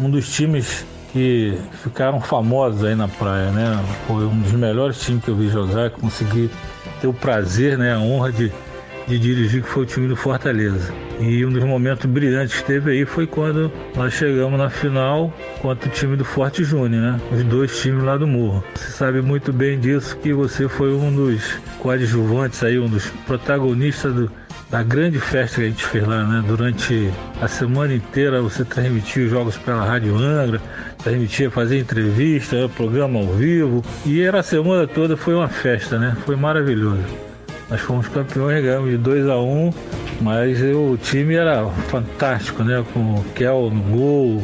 um 0.00 0.08
dos 0.08 0.32
times 0.34 0.86
que 1.12 1.58
ficaram 1.82 2.20
famosos 2.20 2.84
aí 2.84 2.94
na 2.94 3.06
praia, 3.06 3.50
né? 3.50 3.84
Foi 4.06 4.24
um 4.24 4.40
dos 4.40 4.52
melhores 4.52 4.98
times 5.00 5.24
que 5.24 5.30
eu 5.30 5.36
vi 5.36 5.48
jogar, 5.48 5.90
consegui 5.90 6.50
ter 7.00 7.06
o 7.06 7.12
prazer, 7.12 7.76
né? 7.76 7.94
A 7.94 7.98
honra 7.98 8.32
de, 8.32 8.50
de 9.06 9.18
dirigir, 9.18 9.62
que 9.62 9.68
foi 9.68 9.84
o 9.84 9.86
time 9.86 10.08
do 10.08 10.16
Fortaleza. 10.16 10.92
E 11.20 11.44
um 11.44 11.50
dos 11.50 11.64
momentos 11.64 12.06
brilhantes 12.06 12.60
que 12.60 12.66
teve 12.66 12.90
aí 12.90 13.04
foi 13.04 13.26
quando 13.26 13.72
nós 13.94 14.12
chegamos 14.12 14.58
na 14.58 14.68
final 14.68 15.32
contra 15.60 15.88
o 15.88 15.92
time 15.92 16.16
do 16.16 16.24
Forte 16.24 16.62
Júnior, 16.62 17.00
né? 17.00 17.20
Os 17.32 17.42
dois 17.44 17.80
times 17.80 18.02
lá 18.02 18.16
do 18.16 18.26
Morro. 18.26 18.62
Você 18.74 18.90
sabe 18.90 19.22
muito 19.22 19.52
bem 19.52 19.78
disso 19.78 20.16
que 20.18 20.32
você 20.32 20.68
foi 20.68 20.92
um 20.92 21.14
dos 21.14 21.58
coadjuvantes 21.78 22.62
aí, 22.62 22.78
um 22.78 22.88
dos 22.88 23.06
protagonistas 23.26 24.14
do, 24.14 24.30
da 24.70 24.82
grande 24.82 25.18
festa 25.18 25.60
que 25.60 25.66
a 25.66 25.68
gente 25.68 25.84
fez 25.86 26.06
lá, 26.06 26.24
né? 26.24 26.44
Durante 26.46 27.10
a 27.40 27.48
semana 27.48 27.94
inteira 27.94 28.42
você 28.42 28.64
transmitia 28.64 29.24
os 29.24 29.30
jogos 29.30 29.56
pela 29.56 29.84
Rádio 29.84 30.16
Angra, 30.16 30.60
transmitia, 31.02 31.50
fazia 31.50 31.78
entrevista, 31.78 32.68
programa 32.76 33.20
ao 33.20 33.26
vivo. 33.26 33.82
E 34.04 34.20
era 34.20 34.40
a 34.40 34.42
semana 34.42 34.86
toda, 34.86 35.16
foi 35.16 35.34
uma 35.34 35.48
festa, 35.48 35.98
né? 35.98 36.16
Foi 36.26 36.36
maravilhoso. 36.36 37.25
Nós 37.68 37.80
fomos 37.80 38.06
campeões, 38.08 38.62
ganhamos 38.62 38.90
de 38.90 38.96
2 38.96 39.28
a 39.28 39.36
1 39.38 39.66
um, 39.66 39.72
mas 40.20 40.62
eu, 40.62 40.92
o 40.92 40.96
time 40.96 41.34
era 41.34 41.66
fantástico, 41.88 42.62
né? 42.62 42.84
Com 42.92 43.16
o 43.16 43.24
Kel 43.34 43.70
no 43.70 43.82
gol, 43.82 44.42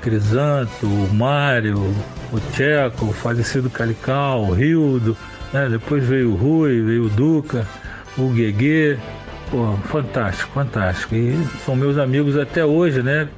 Crisanto, 0.00 0.86
o 0.86 1.14
Mário, 1.14 1.78
o 2.32 2.40
Tcheco, 2.50 3.06
o 3.06 3.12
falecido 3.12 3.68
Calical, 3.68 4.44
o 4.44 4.54
Rildo, 4.54 5.16
né? 5.52 5.68
Depois 5.68 6.02
veio 6.02 6.32
o 6.32 6.34
Rui, 6.34 6.80
veio 6.80 7.04
o 7.04 7.10
Duca, 7.10 7.66
o 8.16 8.28
Guegue. 8.30 8.98
Pô, 9.50 9.76
fantástico, 9.88 10.50
fantástico. 10.52 11.14
E 11.14 11.36
são 11.66 11.76
meus 11.76 11.98
amigos 11.98 12.38
até 12.38 12.64
hoje, 12.64 13.02
né? 13.02 13.28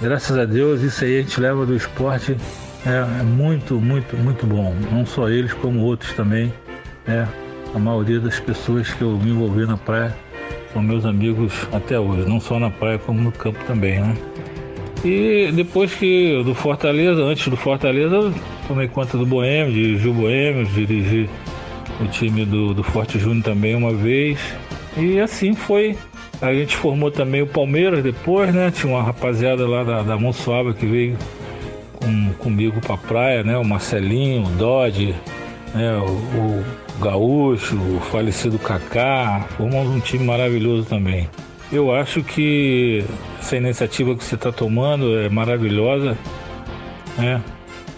Graças 0.00 0.36
a 0.36 0.44
Deus, 0.44 0.82
isso 0.82 1.04
aí 1.04 1.18
a 1.18 1.22
gente 1.22 1.40
leva 1.40 1.64
do 1.64 1.76
esporte. 1.76 2.36
É, 2.84 3.20
é 3.20 3.22
muito, 3.22 3.76
muito, 3.76 4.16
muito 4.16 4.44
bom. 4.44 4.74
Não 4.90 5.06
só 5.06 5.28
eles, 5.28 5.52
como 5.52 5.80
outros 5.80 6.12
também. 6.12 6.52
Né? 7.06 7.26
A 7.74 7.78
maioria 7.78 8.20
das 8.20 8.38
pessoas 8.38 8.92
que 8.92 9.02
eu 9.02 9.18
me 9.18 9.30
envolvi 9.30 9.66
na 9.66 9.76
praia 9.76 10.16
são 10.72 10.82
meus 10.82 11.04
amigos 11.04 11.52
até 11.72 11.98
hoje, 11.98 12.28
não 12.28 12.40
só 12.40 12.58
na 12.58 12.70
praia 12.70 12.98
como 12.98 13.20
no 13.20 13.32
campo 13.32 13.58
também, 13.66 14.00
né? 14.00 14.16
E 15.04 15.50
depois 15.52 15.92
que 15.94 16.42
do 16.44 16.54
Fortaleza, 16.54 17.20
antes 17.22 17.46
do 17.48 17.56
Fortaleza, 17.56 18.32
tomei 18.66 18.88
conta 18.88 19.18
do 19.18 19.26
Boêmio, 19.26 19.72
dirigi 19.72 20.08
o 20.08 20.14
Boêmio, 20.14 20.64
dirigi 20.66 21.28
o 22.00 22.06
time 22.06 22.44
do, 22.44 22.72
do 22.72 22.82
Forte 22.82 23.18
Júnior 23.18 23.44
também 23.44 23.74
uma 23.74 23.92
vez. 23.92 24.38
E 24.96 25.20
assim 25.20 25.54
foi. 25.54 25.96
A 26.40 26.52
gente 26.52 26.76
formou 26.76 27.10
também 27.10 27.42
o 27.42 27.46
Palmeiras 27.46 28.02
depois, 28.02 28.52
né? 28.54 28.70
Tinha 28.70 28.92
uma 28.92 29.02
rapaziada 29.02 29.68
lá 29.68 29.84
da, 29.84 30.02
da 30.02 30.16
Monsuaba 30.16 30.72
que 30.72 30.86
veio 30.86 31.16
com, 31.92 32.32
comigo 32.38 32.80
pra 32.80 32.96
praia, 32.96 33.42
né? 33.42 33.58
O 33.58 33.64
Marcelinho, 33.64 34.44
o 34.44 34.50
Dodge, 34.50 35.14
né? 35.74 35.96
o, 35.96 36.06
o 36.06 36.64
Gaúcho, 37.00 37.76
o 37.76 38.00
falecido 38.00 38.58
Kaká, 38.58 39.46
formamos 39.56 39.94
um 39.94 40.00
time 40.00 40.24
maravilhoso 40.24 40.86
também. 40.88 41.28
Eu 41.72 41.92
acho 41.92 42.22
que 42.22 43.04
essa 43.40 43.56
iniciativa 43.56 44.14
que 44.14 44.22
você 44.22 44.36
está 44.36 44.52
tomando 44.52 45.18
é 45.18 45.28
maravilhosa, 45.28 46.16
né? 47.18 47.42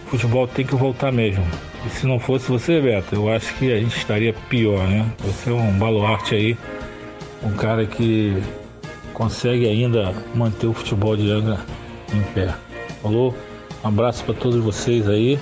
o 0.07 0.09
futebol 0.09 0.47
tem 0.47 0.65
que 0.65 0.75
voltar 0.75 1.11
mesmo. 1.11 1.45
E 1.85 1.89
se 1.89 2.07
não 2.07 2.19
fosse 2.19 2.49
você, 2.49 2.81
Beto, 2.81 3.15
eu 3.15 3.31
acho 3.31 3.53
que 3.55 3.71
a 3.71 3.79
gente 3.79 3.95
estaria 3.95 4.33
pior, 4.49 4.87
né? 4.87 5.05
Você 5.19 5.49
é 5.49 5.53
um 5.53 5.77
baluarte 5.77 6.33
aí, 6.33 6.57
um 7.43 7.51
cara 7.51 7.85
que 7.85 8.35
consegue 9.13 9.67
ainda 9.67 10.13
manter 10.33 10.67
o 10.67 10.73
futebol 10.73 11.15
de 11.15 11.29
Angra 11.31 11.59
em 12.13 12.21
pé. 12.33 12.53
Falou? 13.01 13.35
Um 13.83 13.87
abraço 13.87 14.23
para 14.23 14.33
todos 14.33 14.63
vocês 14.63 15.07
aí. 15.07 15.39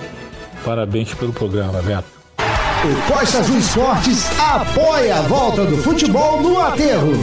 Parabéns 0.64 1.14
pelo 1.14 1.32
programa, 1.32 1.80
Beto. 1.82 2.15
O 2.84 3.12
Costa 3.12 3.38
Azul 3.38 3.58
Esportes 3.58 4.26
apoia 4.38 5.16
a 5.18 5.22
volta 5.22 5.64
do 5.64 5.76
futebol 5.82 6.40
no 6.42 6.60
aterro. 6.60 7.22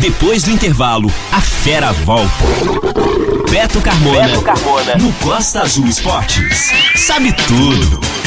Depois 0.00 0.44
do 0.44 0.50
intervalo, 0.50 1.10
a 1.32 1.40
fera 1.40 1.92
volta. 1.92 2.30
Beto 3.50 3.80
Carmona, 3.80 4.28
Beto 4.28 4.42
Carmona. 4.42 4.96
no 4.96 5.12
Costa 5.14 5.62
Azul 5.62 5.86
Esportes. 5.86 6.70
Sabe 6.96 7.32
tudo. 7.32 8.17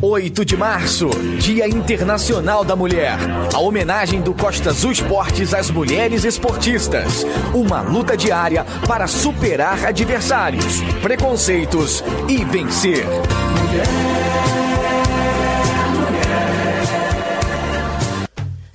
8 0.00 0.44
de 0.44 0.56
março, 0.56 1.10
Dia 1.38 1.68
Internacional 1.68 2.64
da 2.64 2.74
Mulher. 2.74 3.18
A 3.52 3.58
homenagem 3.58 4.22
do 4.22 4.32
Costa 4.32 4.70
Azul 4.70 4.90
Esportes 4.90 5.52
às 5.52 5.70
mulheres 5.70 6.24
esportistas. 6.24 7.26
Uma 7.52 7.82
luta 7.82 8.16
diária 8.16 8.64
para 8.86 9.06
superar 9.06 9.84
adversários, 9.84 10.80
preconceitos 11.02 12.02
e 12.26 12.42
vencer. 12.44 13.04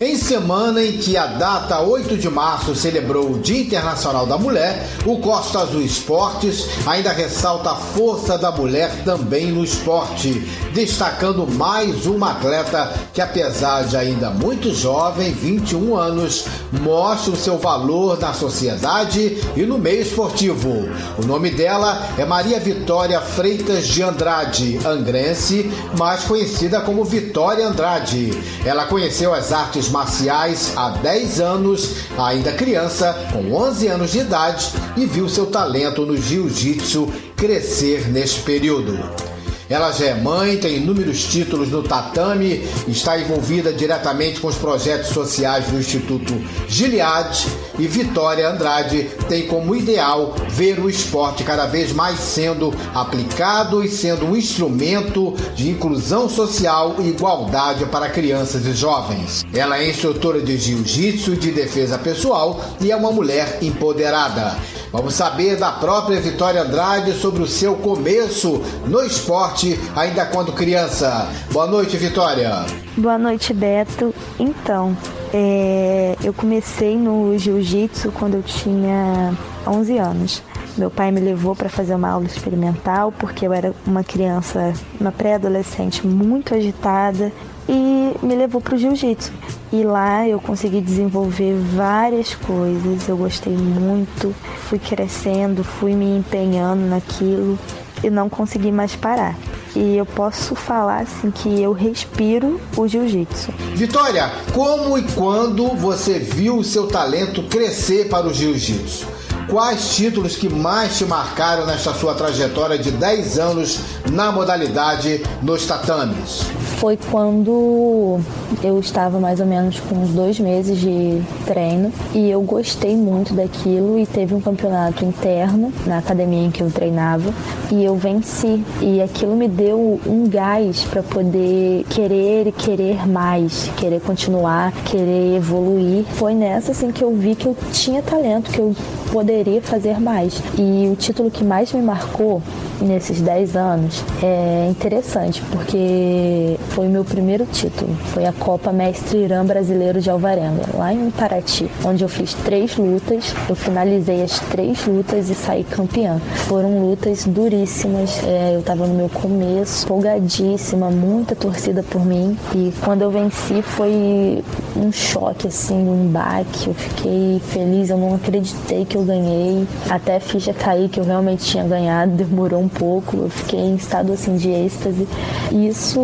Em 0.03 0.17
semana 0.17 0.83
em 0.83 0.97
que 0.97 1.15
a 1.15 1.27
data 1.27 1.79
8 1.79 2.17
de 2.17 2.27
março 2.27 2.73
celebrou 2.73 3.33
o 3.33 3.37
Dia 3.39 3.61
Internacional 3.61 4.25
da 4.25 4.35
Mulher, 4.35 4.89
o 5.05 5.19
Costa 5.19 5.59
Azul 5.59 5.83
Esportes 5.83 6.67
ainda 6.87 7.11
ressalta 7.11 7.69
a 7.69 7.75
força 7.75 8.35
da 8.35 8.51
mulher 8.51 9.03
também 9.05 9.51
no 9.51 9.63
esporte, 9.63 10.39
destacando 10.73 11.45
mais 11.45 12.07
uma 12.07 12.31
atleta 12.31 12.91
que, 13.13 13.21
apesar 13.21 13.83
de 13.83 13.95
ainda 13.95 14.31
muito 14.31 14.73
jovem, 14.73 15.33
21 15.33 15.95
anos, 15.95 16.45
mostra 16.81 17.33
o 17.33 17.37
seu 17.37 17.59
valor 17.59 18.19
na 18.19 18.33
sociedade 18.33 19.37
e 19.55 19.61
no 19.67 19.77
meio 19.77 20.01
esportivo. 20.01 20.89
O 21.21 21.27
nome 21.27 21.51
dela 21.51 22.09
é 22.17 22.25
Maria 22.25 22.59
Vitória 22.59 23.21
Freitas 23.21 23.87
de 23.87 24.01
Andrade, 24.01 24.79
angrense, 24.83 25.71
mais 25.95 26.23
conhecida 26.23 26.81
como 26.81 27.05
Vitória 27.05 27.67
Andrade. 27.67 28.31
Ela 28.65 28.85
conheceu 28.85 29.31
as 29.31 29.51
artes 29.51 29.90
marciais 29.91 30.73
há 30.75 30.89
10 30.89 31.39
anos, 31.39 31.95
ainda 32.17 32.51
criança, 32.53 33.13
com 33.31 33.53
11 33.53 33.87
anos 33.87 34.11
de 34.11 34.19
idade, 34.19 34.71
e 34.97 35.05
viu 35.05 35.29
seu 35.29 35.45
talento 35.45 36.05
no 36.05 36.17
jiu-jitsu 36.17 37.07
crescer 37.35 38.09
neste 38.09 38.41
período. 38.41 39.30
Ela 39.71 39.93
já 39.93 40.07
é 40.07 40.13
mãe, 40.13 40.57
tem 40.57 40.75
inúmeros 40.75 41.23
títulos 41.23 41.69
no 41.69 41.81
tatame, 41.81 42.61
está 42.89 43.17
envolvida 43.17 43.71
diretamente 43.71 44.41
com 44.41 44.49
os 44.49 44.57
projetos 44.57 45.11
sociais 45.11 45.67
do 45.67 45.79
Instituto 45.79 46.33
Gilead 46.67 47.47
e 47.79 47.87
Vitória 47.87 48.49
Andrade 48.49 49.09
tem 49.29 49.47
como 49.47 49.73
ideal 49.73 50.35
ver 50.49 50.77
o 50.77 50.89
esporte 50.89 51.45
cada 51.45 51.67
vez 51.67 51.93
mais 51.93 52.19
sendo 52.19 52.73
aplicado 52.93 53.81
e 53.81 53.87
sendo 53.87 54.25
um 54.25 54.35
instrumento 54.35 55.33
de 55.55 55.69
inclusão 55.69 56.27
social 56.27 56.97
e 56.99 57.07
igualdade 57.07 57.85
para 57.85 58.09
crianças 58.09 58.65
e 58.65 58.73
jovens. 58.73 59.45
Ela 59.53 59.79
é 59.79 59.89
instrutora 59.89 60.41
de 60.41 60.57
jiu-jitsu 60.57 61.31
e 61.31 61.37
de 61.37 61.51
defesa 61.51 61.97
pessoal 61.97 62.59
e 62.81 62.91
é 62.91 62.95
uma 62.95 63.13
mulher 63.13 63.59
empoderada. 63.61 64.57
Vamos 64.91 65.13
saber 65.13 65.55
da 65.55 65.71
própria 65.71 66.19
Vitória 66.19 66.63
Andrade 66.63 67.13
sobre 67.13 67.41
o 67.41 67.47
seu 67.47 67.75
começo 67.75 68.61
no 68.85 69.01
esporte, 69.01 69.60
ainda 69.95 70.25
quando 70.25 70.51
criança. 70.51 71.27
Boa 71.51 71.67
noite, 71.67 71.97
Vitória. 71.97 72.65
Boa 72.97 73.17
noite, 73.17 73.53
Beto. 73.53 74.13
Então, 74.39 74.97
é, 75.33 76.15
eu 76.23 76.33
comecei 76.33 76.97
no 76.97 77.37
jiu-jitsu 77.37 78.11
quando 78.11 78.35
eu 78.35 78.43
tinha 78.43 79.33
11 79.65 79.97
anos. 79.97 80.43
Meu 80.77 80.89
pai 80.89 81.11
me 81.11 81.19
levou 81.19 81.55
para 81.55 81.69
fazer 81.69 81.93
uma 81.95 82.09
aula 82.09 82.25
experimental 82.25 83.11
porque 83.11 83.45
eu 83.45 83.53
era 83.53 83.73
uma 83.85 84.03
criança, 84.03 84.73
uma 84.99 85.11
pré-adolescente 85.11 86.07
muito 86.07 86.55
agitada 86.55 87.31
e 87.67 88.13
me 88.21 88.35
levou 88.35 88.61
para 88.61 88.75
o 88.75 88.77
jiu-jitsu. 88.77 89.31
E 89.71 89.83
lá 89.83 90.27
eu 90.27 90.39
consegui 90.39 90.81
desenvolver 90.81 91.55
várias 91.75 92.35
coisas, 92.35 93.07
eu 93.07 93.17
gostei 93.17 93.53
muito, 93.53 94.33
fui 94.69 94.79
crescendo, 94.79 95.63
fui 95.63 95.93
me 95.93 96.17
empenhando 96.17 96.85
naquilo 96.87 97.57
e 98.03 98.09
não 98.09 98.29
consegui 98.29 98.71
mais 98.71 98.95
parar. 98.95 99.35
E 99.75 99.97
eu 99.97 100.05
posso 100.05 100.53
falar 100.53 101.01
assim 101.01 101.31
que 101.31 101.61
eu 101.61 101.71
respiro 101.71 102.59
o 102.75 102.87
jiu-jitsu. 102.87 103.53
Vitória, 103.73 104.29
como 104.53 104.97
e 104.97 105.03
quando 105.13 105.67
você 105.69 106.19
viu 106.19 106.57
o 106.57 106.63
seu 106.63 106.87
talento 106.87 107.43
crescer 107.43 108.09
para 108.09 108.27
o 108.27 108.33
jiu-jitsu? 108.33 109.07
Quais 109.47 109.95
títulos 109.95 110.35
que 110.35 110.47
mais 110.47 110.97
te 110.97 111.05
marcaram 111.05 111.65
nesta 111.65 111.93
sua 111.93 112.13
trajetória 112.13 112.77
de 112.77 112.91
10 112.91 113.39
anos 113.39 113.79
na 114.09 114.31
modalidade 114.31 115.23
nos 115.41 115.65
tatames? 115.65 116.45
Foi 116.81 116.97
quando 117.11 118.19
eu 118.63 118.79
estava 118.79 119.19
mais 119.19 119.39
ou 119.39 119.45
menos 119.45 119.79
com 119.81 119.93
uns 119.97 120.09
dois 120.09 120.39
meses 120.39 120.79
de 120.79 121.21
treino 121.45 121.93
e 122.11 122.27
eu 122.27 122.41
gostei 122.41 122.97
muito 122.97 123.35
daquilo 123.35 123.99
e 123.99 124.07
teve 124.07 124.33
um 124.33 124.41
campeonato 124.41 125.05
interno 125.05 125.71
na 125.85 125.99
academia 125.99 126.47
em 126.47 126.49
que 126.49 126.61
eu 126.61 126.71
treinava 126.71 127.31
e 127.71 127.85
eu 127.85 127.95
venci 127.95 128.63
e 128.81 128.99
aquilo 128.99 129.35
me 129.35 129.47
deu 129.47 129.99
um 130.07 130.27
gás 130.27 130.83
para 130.85 131.03
poder 131.03 131.83
querer 131.87 132.47
e 132.47 132.51
querer 132.51 133.07
mais, 133.07 133.69
querer 133.77 134.01
continuar, 134.01 134.71
querer 134.85 135.35
evoluir. 135.35 136.03
Foi 136.15 136.33
nessa 136.33 136.71
assim 136.71 136.89
que 136.91 137.03
eu 137.03 137.15
vi 137.15 137.35
que 137.35 137.45
eu 137.45 137.55
tinha 137.71 138.01
talento, 138.01 138.49
que 138.49 138.59
eu 138.59 138.75
poderia 139.11 139.61
fazer 139.61 139.99
mais. 139.99 140.41
E 140.57 140.89
o 140.91 140.95
título 140.95 141.29
que 141.29 141.43
mais 141.43 141.71
me 141.73 141.81
marcou 141.83 142.41
nesses 142.81 143.21
10 143.21 143.55
anos 143.55 144.03
é 144.23 144.67
interessante, 144.69 145.41
porque 145.51 146.57
foi 146.71 146.87
meu 146.87 147.03
primeiro 147.03 147.45
título. 147.45 147.93
Foi 148.13 148.25
a 148.25 148.31
Copa 148.31 148.71
Mestre 148.71 149.19
Irã 149.19 149.45
Brasileiro 149.45 149.99
de 149.99 150.09
Alvarenga, 150.09 150.63
lá 150.73 150.93
em 150.93 151.11
Paraty, 151.11 151.69
onde 151.83 152.03
eu 152.03 152.09
fiz 152.09 152.33
três 152.33 152.77
lutas. 152.77 153.33
Eu 153.49 153.55
finalizei 153.55 154.23
as 154.23 154.39
três 154.39 154.85
lutas 154.85 155.29
e 155.29 155.35
saí 155.35 155.63
campeã. 155.63 156.19
Foram 156.47 156.79
lutas 156.79 157.25
duríssimas. 157.25 158.23
É, 158.23 158.55
eu 158.55 158.61
estava 158.61 158.87
no 158.87 158.93
meu 158.93 159.09
começo, 159.09 159.85
empolgadíssima, 159.85 160.89
muita 160.89 161.35
torcida 161.35 161.83
por 161.83 162.05
mim. 162.05 162.37
E 162.55 162.71
quando 162.83 163.01
eu 163.01 163.11
venci 163.11 163.61
foi 163.61 164.43
um 164.75 164.91
choque, 164.91 165.47
assim, 165.47 165.75
um 165.75 166.07
baque. 166.07 166.67
Eu 166.67 166.73
fiquei 166.73 167.41
feliz, 167.49 167.89
eu 167.89 167.97
não 167.97 168.15
acreditei 168.15 168.85
que 168.85 168.95
eu 168.95 169.03
ganhei. 169.03 169.67
Até 169.89 170.15
a 170.15 170.19
ficha 170.21 170.53
cair 170.53 170.87
que 170.87 170.99
eu 170.99 171.03
realmente 171.03 171.43
tinha 171.45 171.63
ganhado, 171.65 172.11
demorou 172.15 172.61
um 172.61 172.69
pouco. 172.69 173.17
Eu 173.17 173.29
fiquei 173.29 173.59
em 173.59 173.75
estado 173.75 174.13
assim 174.13 174.37
de 174.37 174.49
êxtase. 174.49 175.07
E 175.51 175.67
isso 175.67 175.99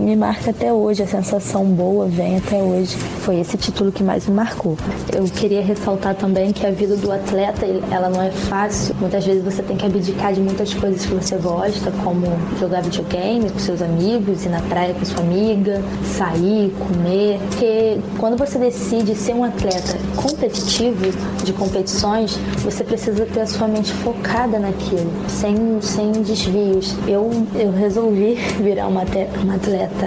me 0.00 0.11
marca 0.16 0.50
até 0.50 0.72
hoje, 0.72 1.02
a 1.02 1.06
sensação 1.06 1.64
boa 1.64 2.06
vem 2.06 2.36
até 2.36 2.62
hoje. 2.62 2.96
Foi 2.96 3.40
esse 3.40 3.56
título 3.56 3.92
que 3.92 4.02
mais 4.02 4.26
me 4.26 4.34
marcou. 4.34 4.76
Eu 5.12 5.24
queria 5.24 5.62
ressaltar 5.62 6.14
também 6.14 6.52
que 6.52 6.66
a 6.66 6.70
vida 6.70 6.96
do 6.96 7.10
atleta, 7.10 7.66
ela 7.90 8.08
não 8.08 8.22
é 8.22 8.30
fácil. 8.30 8.94
Muitas 9.00 9.24
vezes 9.24 9.42
você 9.42 9.62
tem 9.62 9.76
que 9.76 9.86
abdicar 9.86 10.32
de 10.32 10.40
muitas 10.40 10.72
coisas 10.74 11.04
que 11.04 11.14
você 11.14 11.36
gosta, 11.36 11.92
como 12.04 12.26
jogar 12.58 12.82
videogame 12.82 13.50
com 13.50 13.58
seus 13.58 13.82
amigos, 13.82 14.44
ir 14.44 14.48
na 14.48 14.60
praia 14.62 14.94
com 14.94 15.04
sua 15.04 15.20
amiga, 15.20 15.82
sair, 16.04 16.74
comer. 16.78 17.38
Porque 17.48 18.00
quando 18.18 18.36
você 18.36 18.58
decide 18.58 19.14
ser 19.14 19.34
um 19.34 19.44
atleta 19.44 19.96
competitivo 20.16 21.06
de 21.44 21.52
competições, 21.52 22.36
você 22.62 22.84
precisa 22.84 23.26
ter 23.26 23.40
a 23.40 23.46
sua 23.46 23.68
mente 23.68 23.92
focada 23.94 24.58
naquilo, 24.58 25.10
sem, 25.28 25.80
sem 25.80 26.12
desvios. 26.12 26.94
Eu, 27.06 27.30
eu 27.54 27.72
resolvi 27.72 28.34
virar 28.60 28.86
uma, 28.86 29.02
uma 29.42 29.54
atleta 29.54 30.06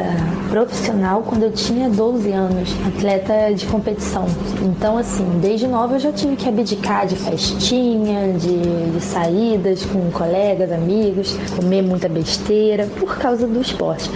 profissional 0.49 1.23
quando 1.23 1.43
eu 1.43 1.51
tinha 1.51 1.89
12 1.89 2.31
anos, 2.31 2.69
atleta 2.87 3.53
de 3.53 3.65
competição. 3.65 4.25
Então, 4.63 4.97
assim, 4.97 5.25
desde 5.41 5.67
nova 5.67 5.95
eu 5.95 5.99
já 5.99 6.11
tive 6.11 6.35
que 6.35 6.47
abdicar 6.47 7.07
de 7.07 7.15
festinha, 7.15 8.33
de, 8.33 8.91
de 8.91 9.01
saídas 9.01 9.85
com 9.85 10.09
colegas, 10.11 10.71
amigos, 10.71 11.35
comer 11.55 11.81
muita 11.81 12.07
besteira 12.07 12.87
por 12.99 13.17
causa 13.17 13.47
do 13.47 13.59
esporte. 13.61 14.09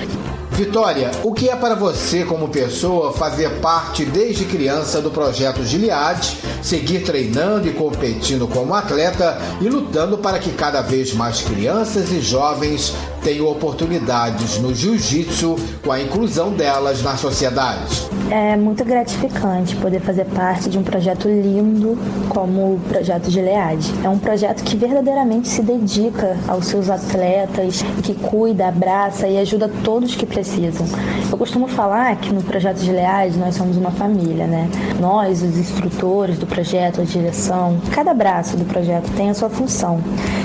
Vitória, 0.60 1.10
o 1.24 1.34
que 1.34 1.48
é 1.48 1.56
para 1.56 1.74
você 1.74 2.26
como 2.26 2.50
pessoa 2.50 3.14
fazer 3.14 3.62
parte 3.62 4.04
desde 4.04 4.44
criança 4.44 5.02
do 5.02 5.10
projeto 5.10 5.64
Gilead, 5.64 6.38
seguir 6.62 7.00
treinando 7.06 7.70
e 7.70 7.72
competindo 7.72 8.46
como 8.46 8.74
atleta 8.74 9.38
e 9.62 9.70
lutando 9.70 10.18
para 10.18 10.38
que 10.38 10.52
cada 10.52 10.82
vez 10.82 11.14
mais 11.14 11.40
crianças 11.40 12.12
e 12.12 12.20
jovens 12.20 12.94
tenham 13.22 13.48
oportunidades 13.48 14.60
no 14.60 14.74
jiu-jitsu 14.74 15.56
com 15.84 15.92
a 15.92 16.02
inclusão 16.02 16.52
delas 16.52 17.04
na 17.04 17.16
sociedade. 17.18 18.10
É 18.30 18.56
muito 18.56 18.86
gratificante 18.86 19.76
poder 19.76 20.02
fazer 20.02 20.26
parte 20.26 20.70
de 20.70 20.78
um 20.78 20.84
projeto 20.84 21.28
lindo 21.28 21.98
como 22.30 22.76
o 22.76 22.80
projeto 22.88 23.30
de 23.30 23.42
Leade. 23.42 23.94
É 24.04 24.10
um 24.10 24.20
projeto 24.20 24.64
que 24.64 24.78
verdadeiramente 24.78 25.48
se 25.48 25.62
dedica 25.62 26.38
aos 26.48 26.68
seus 26.68 26.90
atletas, 26.90 27.84
que 28.04 28.14
cuida, 28.14 28.68
abraça 28.68 29.28
e 29.28 29.38
ajuda 29.38 29.70
todos 29.84 30.16
que 30.16 30.26
precisam. 30.26 30.86
Eu 31.32 31.38
costumo 31.38 31.68
falar 31.68 32.16
que 32.18 32.34
no 32.34 32.44
projeto 32.44 32.78
de 32.78 32.92
Leade 32.92 33.38
nós 33.38 33.56
somos 33.56 33.78
uma 33.78 33.92
família, 33.92 34.46
né? 34.46 34.70
Nós, 35.00 35.42
os 35.42 35.58
instrutores 35.58 36.38
do 36.38 36.46
projeto, 36.46 37.02
a 37.02 37.04
direção, 37.04 37.80
cada 37.92 38.14
braço 38.14 38.56
do 38.58 38.66
projeto 38.66 39.10
tem 39.16 39.30
a 39.30 39.34
sua 39.34 39.50
função. 39.50 40.00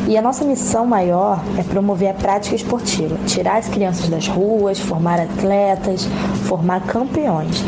E 0.09 0.17
a 0.17 0.23
nossa 0.23 0.45
missão 0.45 0.87
maior 0.87 1.43
é 1.59 1.63
promover 1.63 2.11
a 2.11 2.15
prática 2.15 2.55
esportiva, 2.65 3.17
tirar 3.27 3.59
as 3.59 3.69
crianças 3.69 4.09
das 4.09 4.27
ruas, 4.27 4.81
formar 4.81 5.21
atletas, 5.21 6.09
formar 6.47 6.81
campeões. 6.81 7.63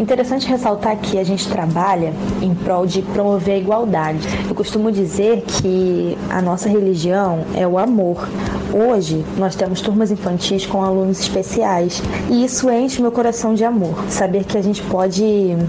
Interessante 0.00 0.46
ressaltar 0.46 0.96
que 0.96 1.18
a 1.18 1.24
gente 1.24 1.48
trabalha 1.48 2.12
em 2.40 2.54
prol 2.54 2.86
de 2.86 3.02
promover 3.02 3.54
a 3.54 3.58
igualdade. 3.58 4.20
Eu 4.48 4.54
costumo 4.54 4.90
dizer 4.90 5.42
que 5.42 6.16
a 6.30 6.40
nossa 6.40 6.68
religião 6.68 7.44
é 7.54 7.66
o 7.66 7.78
amor. 7.78 8.28
Hoje 8.72 9.24
nós 9.38 9.54
temos 9.54 9.80
turmas 9.80 10.10
infantis 10.10 10.66
com 10.66 10.82
alunos 10.82 11.20
especiais 11.20 12.02
e 12.30 12.44
isso 12.44 12.70
enche 12.70 13.00
meu 13.00 13.10
coração 13.10 13.54
de 13.54 13.64
amor. 13.64 13.94
Saber 14.08 14.44
que 14.44 14.58
a 14.58 14.62
gente 14.62 14.82
pode, 14.82 15.22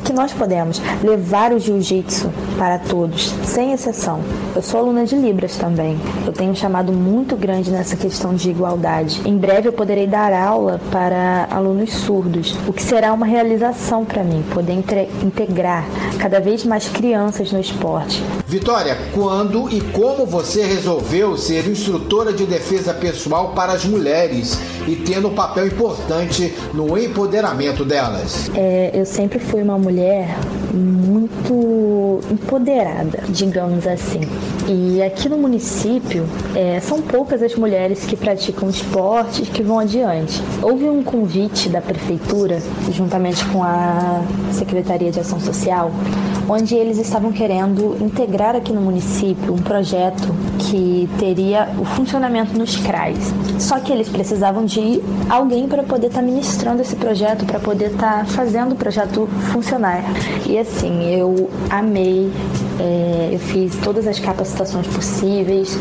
que 0.04 0.12
nós 0.14 0.34
podemos 0.34 0.82
levar 1.02 1.54
o 1.54 1.60
jiu-jitsu 1.60 2.30
para 2.58 2.78
todos, 2.78 3.34
sem 3.46 3.72
exceção. 3.72 4.20
Eu 4.56 4.62
sou 4.62 4.82
aluna 4.82 5.06
de 5.06 5.16
Libras 5.16 5.56
também. 5.56 5.98
Eu 6.26 6.34
tenho 6.34 6.52
um 6.52 6.56
chamado 6.56 6.92
muito 6.92 7.36
grande 7.36 7.72
nessa 7.72 7.96
questão 7.96 8.34
de 8.34 8.50
igualdade. 8.50 9.22
Em 9.26 9.38
breve 9.38 9.70
eu 9.70 9.74
poderei 9.74 10.06
dar 10.06 10.34
aula 10.34 10.80
para 10.92 11.48
alunos 11.50 11.94
surdos, 11.94 12.56
o 12.68 12.74
que 12.74 12.84
será 12.84 13.14
uma 13.14 13.26
realização 13.26 14.04
para 14.04 14.24
mim, 14.24 14.44
poder 14.54 14.74
integrar 15.24 15.86
cada 16.20 16.40
vez 16.40 16.66
mais 16.66 16.90
crianças 16.90 17.52
no 17.52 17.60
esporte. 17.60 18.22
Vitória, 18.46 18.98
quando 19.14 19.70
e 19.70 19.80
como 19.80 20.26
você 20.26 20.64
resolveu 20.64 21.38
ser 21.38 21.68
instrutora 21.68 22.34
de 22.34 22.46
defesa 22.46 22.94
pessoal 23.00 23.54
para 23.54 23.74
as 23.74 23.86
mulheres 23.86 24.60
e 24.88 24.96
tendo 24.96 25.30
um 25.30 25.34
papel 25.34 25.68
importante 25.68 26.54
no 26.74 26.98
empoderamento 26.98 27.86
delas? 27.86 28.50
É, 28.56 28.92
eu 28.94 29.06
sempre 29.06 29.40
fui 29.40 29.62
uma 29.62 29.78
mulher 29.78 30.36
muito 30.74 32.20
empoderada, 32.32 33.24
digamos 33.30 33.88
assim. 33.88 34.22
E 34.72 35.02
aqui 35.02 35.28
no 35.28 35.36
município 35.36 36.28
é, 36.56 36.80
são 36.80 37.02
poucas 37.02 37.42
as 37.42 37.56
mulheres 37.56 38.06
que 38.06 38.16
praticam 38.16 38.70
esporte 38.70 39.42
e 39.42 39.46
que 39.48 39.64
vão 39.64 39.80
adiante. 39.80 40.40
Houve 40.62 40.88
um 40.88 41.02
convite 41.02 41.68
da 41.70 41.82
prefeitura, 41.82 42.62
juntamente 42.92 43.44
com 43.46 43.64
a 43.64 44.22
Secretaria 44.52 45.12
de 45.12 45.20
Ação 45.20 45.40
Social, 45.40 45.90
onde 46.48 46.76
eles 46.76 47.00
estavam 47.00 47.32
querendo 47.32 47.98
integrar 48.00 48.56
aqui 48.56 48.72
no 48.72 48.82
município 48.82 49.52
um 49.52 49.58
projeto 49.58 50.36
que 50.60 51.10
teria 51.18 51.68
o 51.80 51.86
funcionamento 51.86 52.56
nos 52.56 52.76
CRAs. 52.76 53.34
Só 53.58 53.80
que 53.80 53.92
eles 53.92 54.08
precisavam 54.08 54.66
de 54.66 55.02
alguém 55.28 55.68
para 55.68 55.82
poder 55.82 56.08
estar 56.08 56.20
tá 56.20 56.26
ministrando 56.26 56.80
esse 56.84 56.96
projeto, 56.96 57.44
para 57.44 57.60
poder 57.60 57.92
estar 57.92 58.20
tá 58.20 58.26
fazendo 58.26 58.74
o 58.74 58.76
projeto 58.76 59.28
funcionar. 59.52 60.04
E 60.46 60.60
assim, 60.60 61.12
eu 61.12 61.50
amei, 61.72 62.32
é, 62.80 63.30
eu 63.34 63.40
fiz 63.40 63.76
todas 63.84 64.08
as 64.08 64.20
capacitações 64.20 64.88
possíveis, 64.88 65.78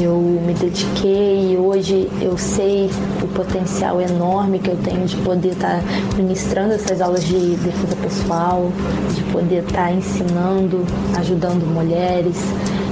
eu 0.00 0.40
me 0.46 0.54
dediquei 0.54 1.52
e 1.52 1.56
hoje 1.56 2.08
eu 2.20 2.38
sei 2.38 2.88
o 3.22 3.28
potencial 3.28 4.00
enorme 4.00 4.58
que 4.58 4.70
eu 4.70 4.76
tenho 4.76 5.04
de 5.06 5.16
poder 5.18 5.50
estar 5.50 5.80
tá 5.80 6.16
ministrando 6.16 6.72
essas 6.74 7.00
aulas 7.00 7.24
de 7.24 7.56
defesa 7.56 7.96
pessoal, 7.96 8.70
de 9.14 9.22
poder 9.32 9.62
estar 9.62 9.88
tá 9.88 9.92
ensinando, 9.92 10.84
ajudando 11.18 11.66
mulheres. 11.66 12.36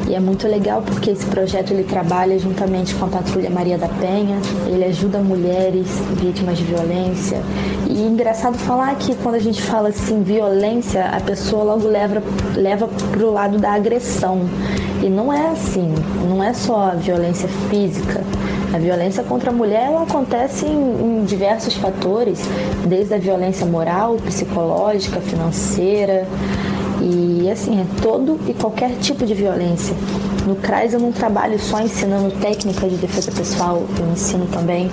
E 0.08 0.14
é 0.14 0.20
muito 0.20 0.48
legal 0.48 0.82
porque 0.82 1.10
esse 1.10 1.24
projeto 1.26 1.70
ele 1.72 1.84
trabalha 1.84 2.36
juntamente 2.38 2.94
com 2.96 3.04
a 3.04 3.08
Patrulha 3.08 3.48
Maria 3.48 3.78
da 3.78 3.88
Penha, 3.88 4.38
ele 4.66 4.84
ajuda 4.84 5.20
mulheres 5.20 5.86
vítimas 6.20 6.58
de 6.58 6.64
violência. 6.64 7.40
E 7.90 8.06
engraçado 8.06 8.56
falar 8.56 8.94
que 8.94 9.16
quando 9.16 9.34
a 9.34 9.40
gente 9.40 9.60
fala 9.60 9.88
assim 9.88 10.22
violência, 10.22 11.06
a 11.06 11.20
pessoa 11.20 11.64
logo 11.64 11.88
leva 11.88 12.22
leva 12.54 12.86
para 12.86 13.24
o 13.24 13.32
lado 13.32 13.58
da 13.58 13.72
agressão. 13.72 14.48
E 15.02 15.08
não 15.08 15.32
é 15.32 15.48
assim, 15.48 15.92
não 16.28 16.42
é 16.42 16.52
só 16.54 16.90
a 16.90 16.94
violência 16.94 17.48
física. 17.68 18.22
A 18.72 18.78
violência 18.78 19.24
contra 19.24 19.50
a 19.50 19.52
mulher 19.52 19.86
ela 19.86 20.02
acontece 20.02 20.66
em, 20.66 21.20
em 21.20 21.24
diversos 21.24 21.74
fatores, 21.74 22.40
desde 22.86 23.12
a 23.12 23.18
violência 23.18 23.66
moral, 23.66 24.14
psicológica, 24.24 25.20
financeira. 25.20 26.28
E 27.00 27.50
assim, 27.50 27.80
é 27.80 27.86
todo 28.02 28.38
e 28.46 28.54
qualquer 28.54 28.90
tipo 28.98 29.24
de 29.24 29.34
violência. 29.34 29.94
No 30.46 30.54
CRAS 30.56 30.92
eu 30.92 31.00
não 31.00 31.12
trabalho 31.12 31.58
só 31.58 31.80
ensinando 31.80 32.30
técnicas 32.40 32.90
de 32.90 32.96
defesa 32.96 33.30
pessoal, 33.32 33.82
eu 33.98 34.12
ensino 34.12 34.46
também 34.46 34.90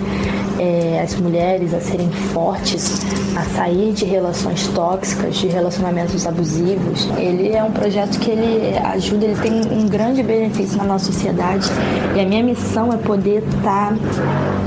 é, 0.60 1.01
as 1.01 1.16
mulheres 1.16 1.74
a 1.74 1.80
serem 1.80 2.10
fortes, 2.34 3.01
a 3.36 3.43
sair 3.55 3.93
de 3.93 4.05
relações 4.05 4.68
tóxicas, 4.68 5.36
de 5.36 5.47
relacionamentos 5.47 6.26
abusivos. 6.26 7.08
Ele 7.18 7.51
é 7.53 7.64
um 7.64 7.72
projeto 7.72 8.20
que 8.20 8.32
ele 8.32 8.78
ajuda, 8.78 9.26
ele 9.26 9.41
tem 9.41 9.62
um 9.78 9.88
grande 9.88 10.24
benefício 10.24 10.78
na 10.78 10.84
nossa 10.84 11.05
sociedade 11.05 11.68
e 12.16 12.20
a 12.20 12.26
minha 12.26 12.43
missão 12.43 12.91
é 12.93 12.97
poder 12.97 13.43
estar 13.43 13.91
tá 13.91 13.97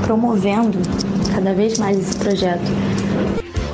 promovendo 0.03 0.77
cada 1.33 1.53
vez 1.53 1.77
mais 1.77 1.97
esse 1.97 2.15
projeto. 2.17 2.71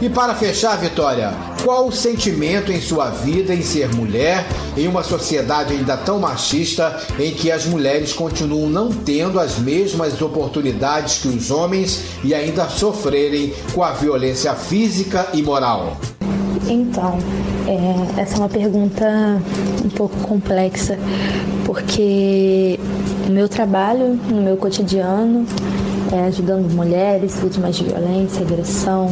E 0.01 0.09
para 0.09 0.35
fechar, 0.35 0.77
Vitória, 0.77 1.33
qual 1.67 1.85
o 1.85 1.91
sentimento 1.91 2.71
em 2.71 2.79
sua 2.79 3.09
vida 3.09 3.53
em 3.53 3.61
ser 3.61 3.93
mulher 3.93 4.45
em 4.77 4.87
uma 4.87 5.03
sociedade 5.03 5.73
ainda 5.73 5.97
tão 5.97 6.17
machista 6.17 6.97
em 7.19 7.33
que 7.33 7.51
as 7.51 7.65
mulheres 7.65 8.13
continuam 8.13 8.69
não 8.69 8.89
tendo 8.89 9.37
as 9.37 9.59
mesmas 9.59 10.21
oportunidades 10.21 11.17
que 11.17 11.27
os 11.27 11.51
homens 11.51 12.03
e 12.23 12.33
ainda 12.33 12.69
sofrerem 12.69 13.53
com 13.73 13.83
a 13.83 13.91
violência 13.91 14.55
física 14.55 15.27
e 15.33 15.43
moral? 15.43 15.97
Então, 16.69 17.19
é, 17.67 18.21
essa 18.21 18.35
é 18.35 18.37
uma 18.37 18.47
pergunta 18.47 19.05
um 19.83 19.89
pouco 19.89 20.15
complexa, 20.19 20.97
porque 21.65 22.79
o 23.27 23.31
meu 23.33 23.49
trabalho, 23.49 24.17
no 24.29 24.41
meu 24.41 24.55
cotidiano, 24.55 25.45
é 26.13 26.27
ajudando 26.27 26.71
mulheres 26.73 27.37
vítimas 27.41 27.75
de 27.75 27.83
violência, 27.83 28.41
agressão, 28.41 29.09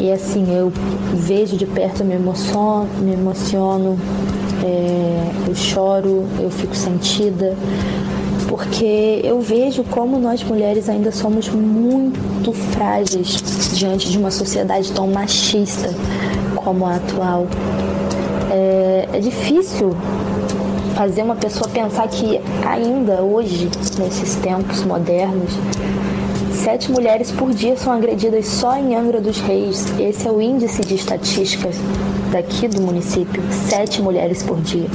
e 0.00 0.12
assim, 0.12 0.46
eu 0.56 0.72
vejo 1.14 1.56
de 1.56 1.66
perto, 1.66 2.04
me 2.04 2.14
emociono, 2.14 2.88
me 3.00 3.12
emociono 3.12 3.98
é, 4.62 5.48
eu 5.48 5.54
choro, 5.54 6.24
eu 6.38 6.50
fico 6.50 6.74
sentida, 6.74 7.54
porque 8.48 9.20
eu 9.24 9.40
vejo 9.40 9.84
como 9.84 10.18
nós 10.18 10.42
mulheres 10.42 10.88
ainda 10.88 11.12
somos 11.12 11.48
muito 11.48 12.52
frágeis 12.52 13.72
diante 13.74 14.10
de 14.10 14.18
uma 14.18 14.30
sociedade 14.30 14.92
tão 14.92 15.06
machista 15.08 15.90
como 16.56 16.86
a 16.86 16.96
atual. 16.96 17.46
É, 18.50 19.08
é 19.12 19.18
difícil 19.18 19.90
fazer 20.94 21.22
uma 21.22 21.36
pessoa 21.36 21.68
pensar 21.68 22.08
que 22.08 22.40
ainda 22.64 23.22
hoje, 23.22 23.68
nesses 23.98 24.36
tempos 24.36 24.82
modernos, 24.84 25.52
Sete 26.66 26.90
mulheres 26.90 27.30
por 27.30 27.52
dia 27.52 27.76
são 27.76 27.92
agredidas 27.92 28.44
só 28.44 28.76
em 28.76 28.96
Angra 28.96 29.20
dos 29.20 29.38
Reis. 29.38 29.86
Esse 30.00 30.26
é 30.26 30.30
o 30.32 30.42
índice 30.42 30.80
de 30.80 30.96
estatísticas 30.96 31.76
daqui 32.32 32.66
do 32.66 32.82
município. 32.82 33.40
Sete 33.68 34.02
mulheres 34.02 34.42
por 34.42 34.60
dia 34.62 34.88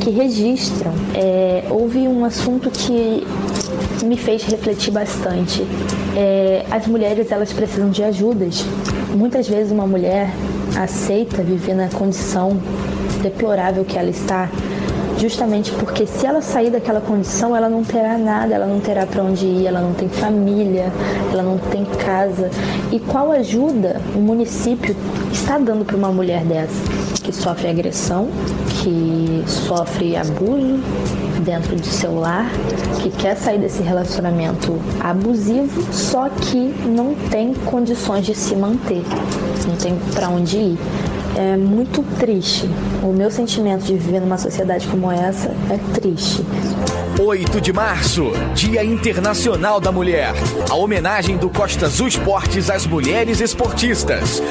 que 0.00 0.10
registram. 0.10 0.90
É, 1.14 1.62
houve 1.70 2.08
um 2.08 2.24
assunto 2.24 2.68
que 2.72 3.24
me 4.04 4.16
fez 4.16 4.42
refletir 4.42 4.92
bastante. 4.92 5.64
É, 6.16 6.66
as 6.68 6.88
mulheres 6.88 7.30
elas 7.30 7.52
precisam 7.52 7.88
de 7.88 8.02
ajudas. 8.02 8.64
Muitas 9.14 9.46
vezes 9.46 9.70
uma 9.70 9.86
mulher 9.86 10.28
aceita 10.76 11.40
viver 11.40 11.76
na 11.76 11.88
condição 11.88 12.60
deplorável 13.22 13.84
que 13.84 13.96
ela 13.96 14.10
está 14.10 14.50
justamente 15.22 15.70
porque 15.72 16.04
se 16.04 16.26
ela 16.26 16.42
sair 16.42 16.68
daquela 16.68 17.00
condição, 17.00 17.54
ela 17.54 17.68
não 17.68 17.84
terá 17.84 18.18
nada, 18.18 18.52
ela 18.56 18.66
não 18.66 18.80
terá 18.80 19.06
para 19.06 19.22
onde 19.22 19.46
ir, 19.46 19.66
ela 19.68 19.80
não 19.80 19.94
tem 19.94 20.08
família, 20.08 20.92
ela 21.32 21.44
não 21.44 21.58
tem 21.58 21.84
casa. 21.84 22.50
E 22.90 22.98
qual 22.98 23.30
ajuda 23.30 24.00
o 24.16 24.18
município 24.18 24.96
está 25.32 25.58
dando 25.58 25.84
para 25.84 25.96
uma 25.96 26.10
mulher 26.10 26.44
dessa 26.44 26.74
que 27.22 27.32
sofre 27.32 27.68
agressão, 27.68 28.28
que 28.82 29.44
sofre 29.46 30.16
abuso 30.16 30.80
dentro 31.44 31.76
do 31.76 31.86
seu 31.86 32.18
lar, 32.18 32.50
que 33.00 33.10
quer 33.10 33.36
sair 33.36 33.60
desse 33.60 33.80
relacionamento 33.80 34.76
abusivo, 35.00 35.82
só 35.92 36.28
que 36.28 36.74
não 36.84 37.14
tem 37.30 37.54
condições 37.54 38.26
de 38.26 38.34
se 38.34 38.56
manter, 38.56 39.04
não 39.68 39.76
tem 39.76 39.96
para 40.12 40.28
onde 40.28 40.56
ir 40.56 40.78
é 41.36 41.56
muito 41.56 42.02
triste. 42.18 42.68
O 43.02 43.12
meu 43.12 43.30
sentimento 43.30 43.84
de 43.84 43.94
viver 43.94 44.20
numa 44.20 44.38
sociedade 44.38 44.86
como 44.88 45.10
essa 45.10 45.48
é 45.70 45.78
triste. 45.94 46.44
8 47.18 47.60
de 47.60 47.72
março, 47.72 48.32
Dia 48.54 48.84
Internacional 48.84 49.80
da 49.80 49.92
Mulher. 49.92 50.32
A 50.70 50.74
homenagem 50.74 51.36
do 51.36 51.50
Costa 51.50 51.86
Azul 51.86 52.08
Esportes 52.08 52.70
às 52.70 52.86
mulheres 52.86 53.40
esportistas. 53.40 54.42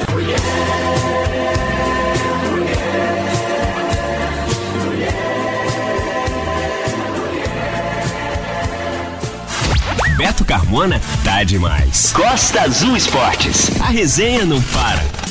Beto 10.16 10.44
Carmona 10.44 11.00
tá 11.24 11.42
demais. 11.42 12.12
Costa 12.12 12.62
Azul 12.62 12.96
Esportes. 12.96 13.70
A 13.80 13.86
resenha 13.86 14.44
não 14.44 14.62
para. 14.62 15.21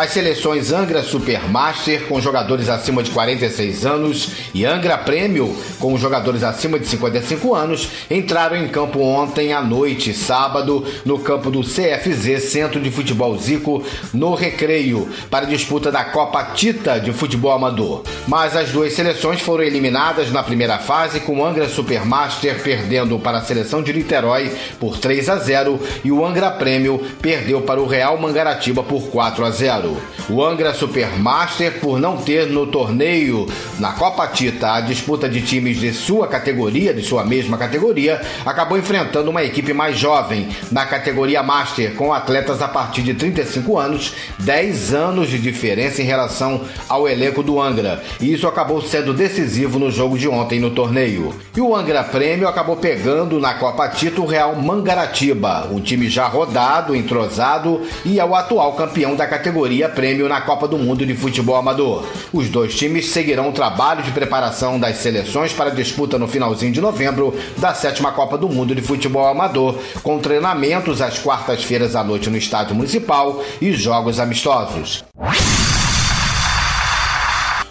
As 0.00 0.12
seleções 0.12 0.72
Angra 0.72 1.02
Supermaster 1.02 2.06
com 2.06 2.18
jogadores 2.22 2.70
acima 2.70 3.02
de 3.02 3.10
46 3.10 3.84
anos 3.84 4.30
e 4.54 4.64
Angra 4.64 4.96
Prêmio 4.96 5.54
com 5.78 5.94
jogadores 5.98 6.42
acima 6.42 6.78
de 6.78 6.86
55 6.86 7.54
anos 7.54 7.86
entraram 8.10 8.56
em 8.56 8.66
campo 8.66 9.00
ontem 9.02 9.52
à 9.52 9.60
noite, 9.60 10.14
sábado, 10.14 10.86
no 11.04 11.18
campo 11.18 11.50
do 11.50 11.60
CFZ 11.60 12.42
Centro 12.44 12.80
de 12.80 12.90
Futebol 12.90 13.36
Zico, 13.36 13.84
no 14.14 14.34
Recreio, 14.34 15.06
para 15.30 15.44
a 15.44 15.48
disputa 15.50 15.92
da 15.92 16.02
Copa 16.02 16.44
Tita 16.54 16.98
de 16.98 17.12
Futebol 17.12 17.52
Amador. 17.52 18.02
Mas 18.26 18.56
as 18.56 18.70
duas 18.70 18.94
seleções 18.94 19.42
foram 19.42 19.64
eliminadas 19.64 20.32
na 20.32 20.42
primeira 20.42 20.78
fase, 20.78 21.20
com 21.20 21.40
o 21.40 21.44
Angra 21.44 21.68
Supermaster 21.68 22.62
perdendo 22.62 23.18
para 23.18 23.36
a 23.36 23.42
seleção 23.42 23.82
de 23.82 23.92
Niterói 23.92 24.50
por 24.78 24.96
3 24.96 25.28
a 25.28 25.36
0 25.36 25.78
e 26.02 26.10
o 26.10 26.24
Angra 26.24 26.50
Prêmio 26.50 26.98
perdeu 27.20 27.60
para 27.60 27.82
o 27.82 27.86
Real 27.86 28.16
Mangaratiba 28.16 28.82
por 28.82 29.10
4 29.10 29.44
a 29.44 29.50
0. 29.50 29.89
O 30.28 30.44
Angra 30.44 30.72
Supermaster, 30.72 31.80
por 31.80 31.98
não 31.98 32.16
ter 32.16 32.46
no 32.46 32.66
torneio, 32.66 33.46
na 33.78 33.92
Copa 33.92 34.26
Tita, 34.26 34.74
a 34.74 34.80
disputa 34.80 35.28
de 35.28 35.40
times 35.42 35.78
de 35.78 35.92
sua 35.92 36.26
categoria, 36.28 36.94
de 36.94 37.02
sua 37.02 37.24
mesma 37.24 37.58
categoria, 37.58 38.20
acabou 38.44 38.78
enfrentando 38.78 39.30
uma 39.30 39.42
equipe 39.42 39.72
mais 39.72 39.98
jovem, 39.98 40.48
na 40.70 40.86
categoria 40.86 41.42
Master, 41.42 41.94
com 41.94 42.12
atletas 42.12 42.62
a 42.62 42.68
partir 42.68 43.02
de 43.02 43.14
35 43.14 43.78
anos, 43.78 44.14
10 44.38 44.94
anos 44.94 45.28
de 45.28 45.38
diferença 45.38 46.02
em 46.02 46.04
relação 46.06 46.62
ao 46.88 47.08
elenco 47.08 47.42
do 47.42 47.60
Angra. 47.60 48.02
E 48.20 48.32
isso 48.32 48.46
acabou 48.46 48.80
sendo 48.80 49.12
decisivo 49.12 49.78
no 49.78 49.90
jogo 49.90 50.18
de 50.18 50.28
ontem 50.28 50.60
no 50.60 50.70
torneio. 50.70 51.34
E 51.56 51.60
o 51.60 51.74
Angra 51.74 52.04
Prêmio 52.04 52.46
acabou 52.46 52.76
pegando 52.76 53.40
na 53.40 53.54
Copa 53.54 53.88
Tita 53.88 54.20
o 54.20 54.26
Real 54.26 54.54
Mangaratiba, 54.54 55.66
um 55.72 55.80
time 55.80 56.08
já 56.08 56.28
rodado, 56.28 56.94
entrosado 56.94 57.82
e 58.04 58.20
é 58.20 58.24
o 58.24 58.36
atual 58.36 58.74
campeão 58.74 59.16
da 59.16 59.26
categoria 59.26 59.88
prêmio 59.88 60.28
na 60.28 60.40
Copa 60.42 60.68
do 60.68 60.78
Mundo 60.78 61.04
de 61.04 61.12
Futebol 61.12 61.56
Amador. 61.56 62.06
Os 62.32 62.48
dois 62.48 62.76
times 62.76 63.10
seguirão 63.10 63.48
o 63.48 63.52
trabalho 63.52 64.04
de 64.04 64.12
preparação 64.12 64.78
das 64.78 64.98
seleções 64.98 65.52
para 65.52 65.70
a 65.70 65.74
disputa 65.74 66.16
no 66.16 66.28
finalzinho 66.28 66.72
de 66.72 66.80
novembro 66.80 67.36
da 67.58 67.74
sétima 67.74 68.12
Copa 68.12 68.38
do 68.38 68.48
Mundo 68.48 68.72
de 68.72 68.82
Futebol 68.82 69.26
Amador, 69.26 69.76
com 70.04 70.20
treinamentos 70.20 71.02
às 71.02 71.18
quartas-feiras 71.18 71.96
à 71.96 72.04
noite 72.04 72.30
no 72.30 72.36
Estádio 72.36 72.76
Municipal 72.76 73.42
e 73.60 73.72
jogos 73.72 74.20
amistosos. 74.20 75.02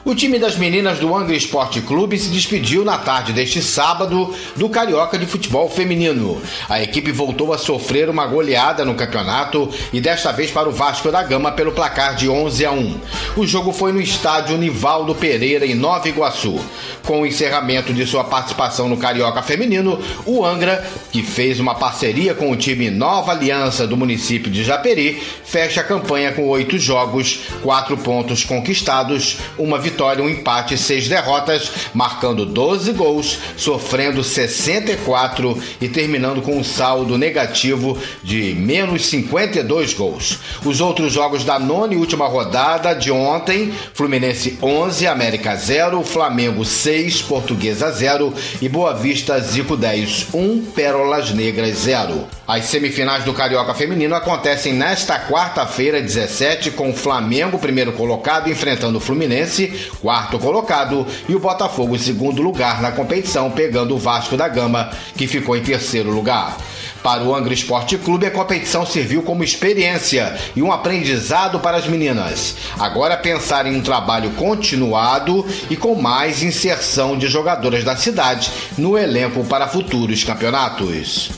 O 0.09 0.15
time 0.15 0.39
das 0.39 0.55
meninas 0.55 0.97
do 0.97 1.15
Angra 1.15 1.35
Esporte 1.35 1.81
Clube 1.81 2.17
se 2.17 2.29
despediu 2.29 2.83
na 2.83 2.97
tarde 2.97 3.31
deste 3.31 3.61
sábado 3.61 4.33
do 4.55 4.67
Carioca 4.67 5.19
de 5.19 5.27
Futebol 5.27 5.69
Feminino. 5.69 6.41
A 6.67 6.81
equipe 6.81 7.11
voltou 7.11 7.53
a 7.53 7.59
sofrer 7.59 8.09
uma 8.09 8.25
goleada 8.25 8.83
no 8.83 8.95
campeonato 8.95 9.69
e 9.93 10.01
desta 10.01 10.31
vez 10.31 10.49
para 10.49 10.67
o 10.67 10.71
Vasco 10.71 11.11
da 11.11 11.21
Gama 11.21 11.51
pelo 11.51 11.73
placar 11.73 12.15
de 12.15 12.27
11 12.27 12.65
a 12.65 12.71
1. 12.71 12.99
O 13.37 13.45
jogo 13.45 13.71
foi 13.71 13.93
no 13.93 14.01
estádio 14.01 14.57
Nivaldo 14.57 15.13
Pereira 15.13 15.63
em 15.63 15.75
Nova 15.75 16.09
Iguaçu. 16.09 16.59
Com 17.05 17.21
o 17.21 17.25
encerramento 17.25 17.93
de 17.93 18.05
sua 18.07 18.23
participação 18.23 18.89
no 18.89 18.97
Carioca 18.97 19.43
Feminino, 19.43 19.99
o 20.25 20.43
Angra, 20.43 20.83
que 21.11 21.21
fez 21.21 21.59
uma 21.59 21.75
parceria 21.75 22.33
com 22.33 22.51
o 22.51 22.55
time 22.55 22.89
Nova 22.89 23.31
Aliança 23.31 23.85
do 23.85 23.95
município 23.95 24.49
de 24.49 24.63
Japeri, 24.63 25.21
fecha 25.43 25.81
a 25.81 25.83
campanha 25.83 26.31
com 26.31 26.47
oito 26.47 26.79
jogos, 26.79 27.41
quatro 27.61 27.95
pontos 27.95 28.43
conquistados, 28.43 29.37
uma 29.57 29.77
vitória 29.77 29.98
vitória, 29.99 30.23
um 30.23 30.29
empate 30.29 30.75
e 30.75 30.77
seis 30.77 31.09
derrotas, 31.09 31.69
marcando 31.93 32.45
12 32.45 32.93
gols, 32.93 33.37
sofrendo 33.57 34.23
64 34.23 35.61
e 35.81 35.89
terminando 35.89 36.41
com 36.41 36.57
um 36.57 36.63
saldo 36.63 37.17
negativo 37.17 37.97
de 38.23 38.55
menos 38.55 39.07
52 39.07 39.93
gols. 39.93 40.39
Os 40.63 40.79
outros 40.79 41.11
jogos 41.11 41.43
da 41.43 41.59
nona 41.59 41.93
e 41.93 41.97
última 41.97 42.27
rodada 42.27 42.93
de 42.93 43.11
ontem, 43.11 43.73
Fluminense 43.93 44.57
11, 44.61 45.05
América 45.05 45.53
0, 45.57 46.01
Flamengo 46.05 46.63
6, 46.63 47.23
Portuguesa 47.23 47.91
0 47.91 48.33
e 48.61 48.69
Boa 48.69 48.93
Vista 48.93 49.37
Zico 49.41 49.75
10, 49.75 50.27
1, 50.33 50.61
Pérolas 50.73 51.31
Negras 51.31 51.77
0. 51.79 52.38
As 52.49 52.65
semifinais 52.65 53.23
do 53.23 53.31
Carioca 53.31 53.75
Feminino 53.75 54.15
acontecem 54.15 54.73
nesta 54.73 55.19
quarta-feira, 55.19 56.01
17, 56.01 56.71
com 56.71 56.89
o 56.89 56.95
Flamengo, 56.95 57.59
primeiro 57.59 57.93
colocado, 57.93 58.49
enfrentando 58.49 58.97
o 58.97 58.99
Fluminense, 58.99 59.91
quarto 60.01 60.39
colocado, 60.39 61.05
e 61.27 61.35
o 61.35 61.39
Botafogo, 61.39 61.95
segundo 61.99 62.41
lugar 62.41 62.81
na 62.81 62.91
competição, 62.91 63.51
pegando 63.51 63.93
o 63.93 63.99
Vasco 63.99 64.35
da 64.35 64.47
Gama, 64.47 64.89
que 65.15 65.27
ficou 65.27 65.55
em 65.55 65.61
terceiro 65.61 66.09
lugar. 66.09 66.57
Para 67.03 67.23
o 67.23 67.35
Angra 67.35 67.53
Esporte 67.53 67.99
Clube, 67.99 68.25
a 68.25 68.31
competição 68.31 68.83
serviu 68.83 69.21
como 69.21 69.43
experiência 69.43 70.35
e 70.55 70.63
um 70.63 70.71
aprendizado 70.71 71.59
para 71.59 71.77
as 71.77 71.85
meninas. 71.85 72.55
Agora 72.79 73.15
pensar 73.15 73.67
em 73.67 73.75
um 73.75 73.81
trabalho 73.81 74.31
continuado 74.31 75.45
e 75.69 75.77
com 75.77 75.93
mais 75.93 76.41
inserção 76.41 77.15
de 77.15 77.27
jogadoras 77.27 77.83
da 77.83 77.95
cidade 77.95 78.51
no 78.75 78.97
elenco 78.97 79.43
para 79.43 79.67
futuros 79.67 80.23
campeonatos. 80.23 81.29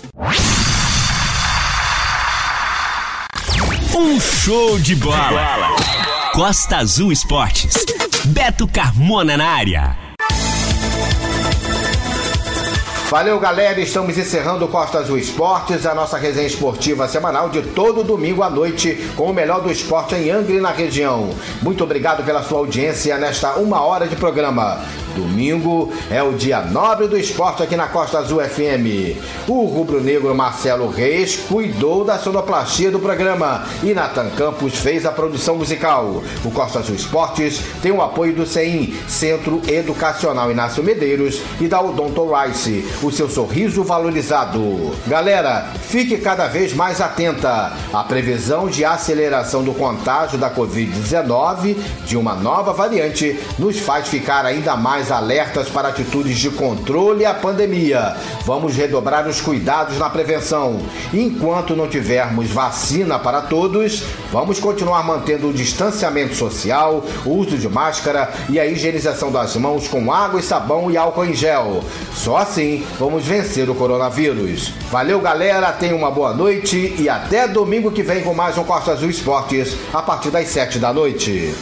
Um 3.94 4.20
show 4.20 4.80
de 4.80 4.96
bola. 4.96 5.76
Costa 6.34 6.78
Azul 6.78 7.12
Esportes. 7.12 7.74
Beto 8.26 8.66
Carmona 8.66 9.36
na 9.36 9.50
área. 9.50 9.98
Valeu, 13.10 13.38
galera. 13.42 13.82
Estamos 13.82 14.18
encerrando 14.18 14.64
o 14.64 14.70
Costa 14.70 15.00
Azul 15.00 15.18
Esportes, 15.18 15.86
a 15.86 15.94
nossa 15.94 16.18
resenha 16.18 16.48
esportiva 16.48 17.10
semanal 17.10 17.50
de 17.50 17.62
todo 17.62 18.06
domingo 18.06 18.42
à 18.42 18.50
noite, 18.50 19.12
com 19.18 19.26
o 19.26 19.34
melhor 19.34 19.62
do 19.62 19.70
esporte 19.70 20.16
em 20.16 20.32
Angra 20.32 20.54
e 20.54 20.62
na 20.62 20.72
região. 20.72 21.30
Muito 21.62 21.84
obrigado 21.84 22.24
pela 22.24 22.42
sua 22.42 22.60
audiência 22.60 23.18
nesta 23.18 23.56
uma 23.56 23.82
hora 23.82 24.08
de 24.08 24.16
programa. 24.16 24.82
Domingo 25.16 25.92
é 26.10 26.22
o 26.22 26.34
dia 26.34 26.62
nobre 26.62 27.08
do 27.08 27.18
esporte 27.18 27.64
aqui 27.64 27.76
na 27.76 27.88
Costa 27.88 28.20
Azul 28.20 28.42
FM. 28.42 29.18
O 29.48 29.66
rubro-negro 29.66 30.34
Marcelo 30.34 30.90
Reis 30.90 31.36
cuidou 31.36 32.04
da 32.04 32.18
sonoplastia 32.18 32.92
do 32.92 33.00
programa 33.00 33.66
e 33.84 33.94
Nathan 33.94 34.30
Campos 34.32 34.76
fez 34.78 35.06
a 35.06 35.12
produção 35.12 35.56
musical. 35.56 36.24
O 36.44 36.52
Costa 36.52 36.80
Azul 36.80 36.96
Esportes 36.96 37.62
tem 37.82 37.92
o 37.92 38.02
apoio 38.02 38.34
do 38.34 38.46
CEIM, 38.46 38.94
Centro 39.08 39.62
Educacional 39.68 40.52
Inácio 40.52 40.84
Medeiros, 40.84 41.42
e 41.60 41.68
da 41.68 41.82
Odonto 41.82 42.28
Rice, 42.34 42.88
o 43.02 43.12
seu 43.12 43.30
sorriso 43.30 43.84
valorizado. 43.84 44.92
Galera, 45.08 45.72
fique 45.82 46.18
cada 46.18 46.48
vez 46.48 46.74
mais 46.74 47.02
atenta. 47.02 47.74
A 47.94 48.04
previsão 48.04 48.68
de 48.68 48.86
aceleração 48.86 49.64
do 49.64 49.74
contágio 49.74 50.38
da 50.38 50.50
Covid-19 50.50 51.76
de 52.06 52.18
uma 52.18 52.36
nova 52.36 52.74
variante 52.74 53.40
nos 53.58 53.80
faz 53.80 54.08
ficar 54.08 54.46
ainda 54.46 54.76
mais 54.76 55.01
mais 55.02 55.12
alertas 55.12 55.68
para 55.68 55.88
atitudes 55.88 56.38
de 56.38 56.52
controle 56.52 57.26
à 57.26 57.34
pandemia. 57.34 58.16
Vamos 58.46 58.76
redobrar 58.76 59.28
os 59.28 59.42
cuidados 59.42 59.98
na 59.98 60.08
prevenção. 60.12 60.80
Enquanto 61.12 61.76
não 61.76 61.88
tivermos 61.88 62.52
vacina 62.52 63.18
para 63.18 63.42
todos, 63.42 64.04
vamos 64.32 64.60
continuar 64.60 65.04
mantendo 65.04 65.50
o 65.50 65.54
distanciamento 65.54 66.36
social, 66.36 67.04
o 67.26 67.32
uso 67.32 67.58
de 67.58 67.68
máscara 67.68 68.32
e 68.48 68.60
a 68.60 68.68
higienização 68.68 69.32
das 69.32 69.56
mãos 69.56 69.88
com 69.88 70.14
água 70.14 70.40
e 70.40 70.44
sabão 70.44 70.92
e 70.92 70.98
álcool 70.98 71.26
em 71.26 71.34
gel. 71.34 71.84
Só 72.14 72.38
assim 72.38 72.86
vamos 73.00 73.26
vencer 73.26 73.72
o 73.72 73.76
coronavírus. 73.76 74.72
Valeu, 74.92 75.20
galera, 75.20 75.72
tenha 75.72 75.96
uma 75.96 76.12
boa 76.12 76.32
noite 76.32 76.94
e 77.00 77.10
até 77.10 77.48
domingo 77.48 77.92
que 77.92 78.04
vem 78.04 78.22
com 78.22 78.36
mais 78.36 78.56
um 78.56 78.64
Costa 78.64 78.92
Azul 78.92 79.10
Esportes 79.10 79.76
a 79.92 80.04
partir 80.04 80.30
das 80.30 80.48
sete 80.50 80.78
da 80.78 80.94
noite. 80.94 81.56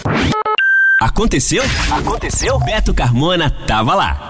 Aconteceu? 0.99 1.63
Aconteceu? 1.89 2.59
Beto 2.59 2.93
Carmona 2.93 3.49
tava 3.65 3.95
lá. 3.95 4.29